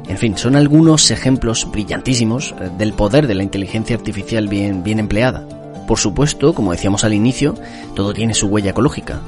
En 0.07 0.17
fin, 0.17 0.37
son 0.37 0.55
algunos 0.55 1.11
ejemplos 1.11 1.69
brillantísimos 1.71 2.53
eh, 2.59 2.69
del 2.77 2.93
poder 2.93 3.27
de 3.27 3.35
la 3.35 3.43
inteligencia 3.43 3.95
artificial 3.95 4.47
bien, 4.47 4.83
bien 4.83 4.99
empleada. 4.99 5.47
Por 5.87 5.97
supuesto, 5.97 6.53
como 6.53 6.71
decíamos 6.71 7.03
al 7.03 7.13
inicio, 7.13 7.55
todo 7.95 8.13
tiene 8.13 8.33
su 8.33 8.47
huella 8.47 8.71
ecológica. 8.71 9.21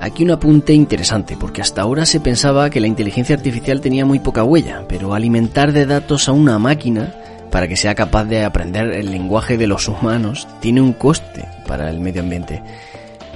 Aquí 0.00 0.24
un 0.24 0.30
apunte 0.30 0.72
interesante, 0.72 1.36
porque 1.38 1.60
hasta 1.60 1.82
ahora 1.82 2.06
se 2.06 2.20
pensaba 2.20 2.70
que 2.70 2.80
la 2.80 2.86
inteligencia 2.86 3.36
artificial 3.36 3.82
tenía 3.82 4.06
muy 4.06 4.18
poca 4.18 4.42
huella, 4.44 4.84
pero 4.88 5.12
alimentar 5.12 5.72
de 5.72 5.84
datos 5.84 6.26
a 6.26 6.32
una 6.32 6.58
máquina 6.58 7.14
para 7.50 7.68
que 7.68 7.76
sea 7.76 7.94
capaz 7.94 8.24
de 8.24 8.44
aprender 8.44 8.92
el 8.92 9.10
lenguaje 9.10 9.58
de 9.58 9.66
los 9.66 9.88
humanos 9.88 10.48
tiene 10.60 10.80
un 10.80 10.92
coste 10.92 11.48
para 11.66 11.90
el 11.90 12.00
medio 12.00 12.22
ambiente. 12.22 12.62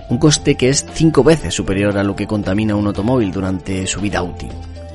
Un 0.08 0.18
coste 0.18 0.54
que 0.54 0.68
es 0.68 0.86
cinco 0.92 1.24
veces 1.24 1.54
superior 1.54 1.96
a 1.98 2.04
lo 2.04 2.14
que 2.14 2.26
contamina 2.26 2.76
un 2.76 2.86
automóvil 2.86 3.32
durante 3.32 3.86
su 3.86 4.00
vida 4.00 4.22
útil. 4.22 4.50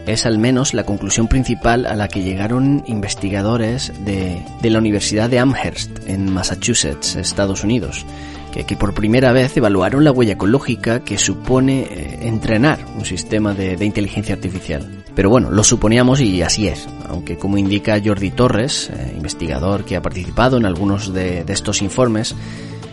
Es 0.09 0.25
al 0.25 0.39
menos 0.39 0.73
la 0.73 0.85
conclusión 0.85 1.27
principal 1.27 1.85
a 1.85 1.95
la 1.95 2.07
que 2.07 2.23
llegaron 2.23 2.83
investigadores 2.87 3.93
de, 4.05 4.41
la 4.63 4.79
Universidad 4.79 5.29
de 5.29 5.37
Amherst 5.37 5.91
en 6.07 6.33
Massachusetts, 6.33 7.15
Estados 7.15 7.63
Unidos, 7.63 8.07
que, 8.51 8.75
por 8.75 8.95
primera 8.95 9.31
vez 9.33 9.55
evaluaron 9.55 10.03
la 10.03 10.11
huella 10.11 10.33
ecológica 10.33 11.01
que 11.01 11.19
supone 11.19 11.81
eh, 11.81 12.19
entrenar 12.23 12.79
un 12.97 13.05
sistema 13.05 13.53
de, 13.53 13.85
inteligencia 13.85 14.33
artificial. 14.33 14.83
Pero 15.13 15.29
bueno, 15.29 15.51
lo 15.51 15.63
suponíamos 15.63 16.21
y 16.21 16.41
así 16.41 16.67
es, 16.67 16.87
aunque 17.07 17.37
como 17.37 17.59
indica 17.59 18.01
Jordi 18.03 18.31
Torres, 18.31 18.89
eh, 18.89 19.13
investigador 19.15 19.85
que 19.85 19.95
ha 19.95 20.01
participado 20.01 20.57
en 20.57 20.65
algunos 20.65 21.13
de, 21.13 21.43
de 21.43 21.53
estos 21.53 21.83
informes, 21.83 22.35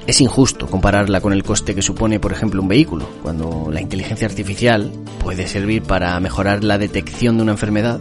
es 0.07 0.21
injusto 0.21 0.67
compararla 0.69 1.21
con 1.21 1.33
el 1.33 1.43
coste 1.43 1.75
que 1.75 1.83
supone, 1.83 2.21
por 2.21 2.33
ejemplo, 2.33 2.63
un 2.63 2.69
vehículo, 2.69 3.09
cuando 3.23 3.69
la 3.71 3.81
inteligencia 3.81 4.27
artificial 4.27 4.93
puede 5.23 5.47
servir 5.49 5.83
para 5.83 6.19
mejorar 6.21 6.63
la 6.63 6.79
detección 6.79 7.37
de 7.37 7.43
una 7.43 7.53
enfermedad 7.53 8.01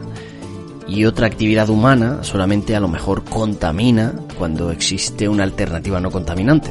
y 0.88 1.06
otra 1.06 1.26
actividad 1.26 1.70
humana 1.70 2.24
solamente 2.24 2.76
a 2.76 2.80
lo 2.80 2.88
mejor 2.88 3.24
contamina 3.24 4.14
cuando 4.38 4.72
existe 4.72 5.28
una 5.28 5.44
alternativa 5.44 6.00
no 6.00 6.12
contaminante 6.12 6.70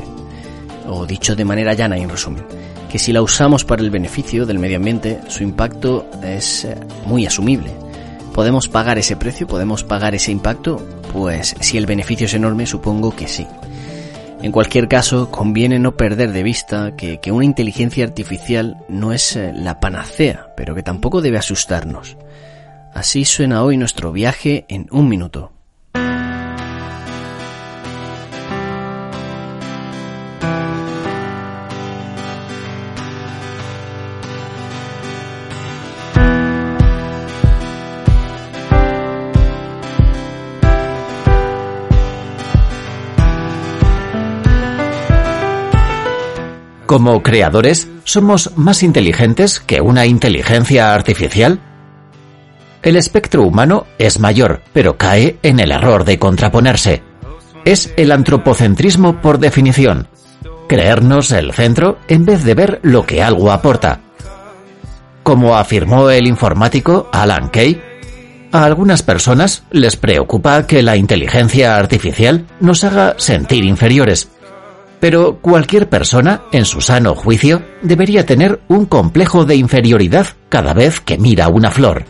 o 0.87 1.07
dicho 1.07 1.35
de 1.35 1.45
manera 1.45 1.75
llana 1.75 1.99
y 1.99 2.03
en 2.03 2.11
resumen, 2.11 2.45
que 2.91 2.99
si 2.99 3.13
la 3.13 3.23
usamos 3.23 3.65
para 3.65 3.83
el 3.83 3.91
beneficio 3.91 4.47
del 4.47 4.59
medio 4.59 4.77
ambiente, 4.77 5.21
su 5.29 5.43
impacto 5.43 6.07
es 6.23 6.65
eh, 6.65 6.77
muy 7.07 7.27
asumible. 7.27 7.73
¿Podemos 8.33 8.69
pagar 8.69 8.99
ese 8.99 9.17
precio? 9.17 9.47
¿Podemos 9.47 9.85
pagar 9.85 10.15
ese 10.15 10.33
impacto? 10.33 10.85
Pues 11.13 11.55
si 11.61 11.79
el 11.79 11.87
beneficio 11.87 12.27
es 12.27 12.35
enorme, 12.35 12.67
supongo 12.67 13.15
que 13.15 13.29
sí. 13.29 13.47
En 14.45 14.53
cualquier 14.53 14.89
caso, 14.89 15.31
conviene 15.31 15.79
no 15.79 15.97
perder 15.97 16.31
de 16.33 16.43
vista 16.43 16.95
que, 16.97 17.19
una 17.33 17.47
inteligencia 17.47 18.05
artificial 18.05 18.77
no 18.91 19.15
es 19.15 19.37
eh, 19.37 19.55
la 19.55 19.81
panacea, 19.81 20.53
pero 20.55 20.75
que 20.75 20.83
tampoco 20.83 21.23
debe 21.23 21.39
asustarnos. 21.39 22.19
Así 22.93 23.25
suena 23.25 23.63
hoy 23.65 23.79
nuestro 23.79 24.13
viaje 24.13 24.67
en 24.69 24.87
un 24.91 25.09
minuto. 25.09 25.53
Como 46.95 47.25
creadores, 47.25 47.89
¿somos 48.05 48.53
más 48.55 48.85
inteligentes 48.85 49.59
que 49.59 49.81
una 49.81 50.07
inteligencia 50.07 50.95
artificial? 50.95 51.59
El 52.85 52.95
espectro 52.95 53.43
humano 53.43 53.89
es 53.99 54.21
mayor, 54.21 54.63
pero 54.73 54.97
cae 54.97 55.37
en 55.43 55.59
el 55.59 55.73
error 55.73 56.05
de 56.05 56.21
contraponerse. 56.21 57.03
Es 57.65 57.93
el 57.97 58.13
antropocentrismo 58.13 59.21
por 59.21 59.41
definición. 59.41 60.07
Creernos 60.69 61.33
el 61.33 61.53
centro 61.53 61.99
en 62.07 62.27
vez 62.27 62.45
de 62.45 62.55
ver 62.55 62.79
lo 62.85 63.05
que 63.05 63.25
algo 63.25 63.51
aporta. 63.51 63.99
Como 65.25 65.57
afirmó 65.57 66.11
el 66.11 66.29
informático 66.29 67.09
Alan 67.11 67.49
Kay, 67.49 67.83
a 68.53 68.63
algunas 68.63 69.03
personas 69.03 69.65
les 69.73 69.97
preocupa 69.97 70.65
que 70.65 70.81
la 70.81 70.97
inteligencia 70.97 71.75
artificial 71.75 72.47
nos 72.61 72.85
haga 72.85 73.17
sentir 73.19 73.65
inferiores, 73.65 74.29
pero 75.05 75.37
cualquier 75.43 75.91
persona, 75.91 76.45
en 76.51 76.65
su 76.65 76.81
sano 76.81 77.15
juicio, 77.15 77.63
debería 77.83 78.25
tener 78.25 78.61
un 78.69 78.87
complejo 78.87 79.45
de 79.45 79.55
inferioridad 79.55 80.29
cada 80.49 80.73
vez 80.73 80.99
que 80.99 81.19
mira 81.19 81.49
una 81.49 81.71
flor. 81.71 82.07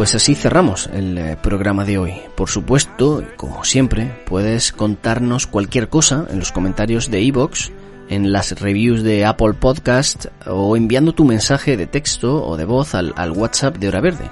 Pues 0.00 0.14
así 0.14 0.34
cerramos 0.34 0.88
el 0.94 1.18
eh, 1.18 1.36
programa 1.36 1.84
de 1.84 1.98
hoy. 1.98 2.14
Por 2.34 2.48
supuesto, 2.48 3.22
como 3.36 3.64
siempre, 3.64 4.10
puedes 4.24 4.72
contarnos 4.72 5.46
cualquier 5.46 5.90
cosa 5.90 6.24
en 6.30 6.38
los 6.38 6.52
comentarios 6.52 7.10
de 7.10 7.20
iVoox, 7.20 7.68
en 8.08 8.32
las 8.32 8.58
reviews 8.58 9.02
de 9.02 9.26
Apple 9.26 9.52
Podcast 9.52 10.28
o 10.46 10.74
enviando 10.74 11.12
tu 11.12 11.26
mensaje 11.26 11.76
de 11.76 11.86
texto 11.86 12.42
o 12.42 12.56
de 12.56 12.64
voz 12.64 12.94
al, 12.94 13.12
al 13.14 13.32
WhatsApp 13.32 13.76
de 13.76 13.88
Hora 13.88 14.00
Verde, 14.00 14.30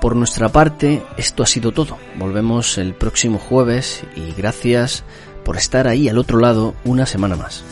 Por 0.00 0.16
nuestra 0.16 0.48
parte, 0.48 1.02
esto 1.18 1.42
ha 1.42 1.46
sido 1.46 1.72
todo. 1.72 1.98
Volvemos 2.16 2.78
el 2.78 2.94
próximo 2.94 3.38
jueves 3.38 4.02
y 4.16 4.32
gracias 4.32 5.04
por 5.44 5.58
estar 5.58 5.86
ahí 5.86 6.08
al 6.08 6.16
otro 6.16 6.38
lado 6.38 6.74
una 6.84 7.04
semana 7.04 7.36
más. 7.36 7.62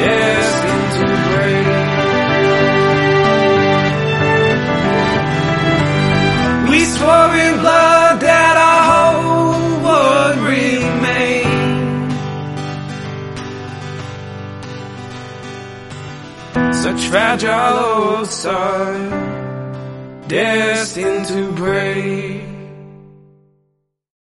Destined 0.00 0.90
to 0.98 1.06
break. 1.30 1.66
We 6.70 6.80
swore 6.84 7.34
in 7.46 7.54
blood 7.60 8.20
that 8.20 8.56
our 8.70 8.82
hope 8.92 9.82
would 9.86 10.38
remain. 10.54 11.50
Such 16.72 17.00
fragile 17.08 17.50
oh, 17.52 18.24
sun, 18.24 18.96
destined 20.28 21.26
to 21.26 21.52
break. 21.52 22.49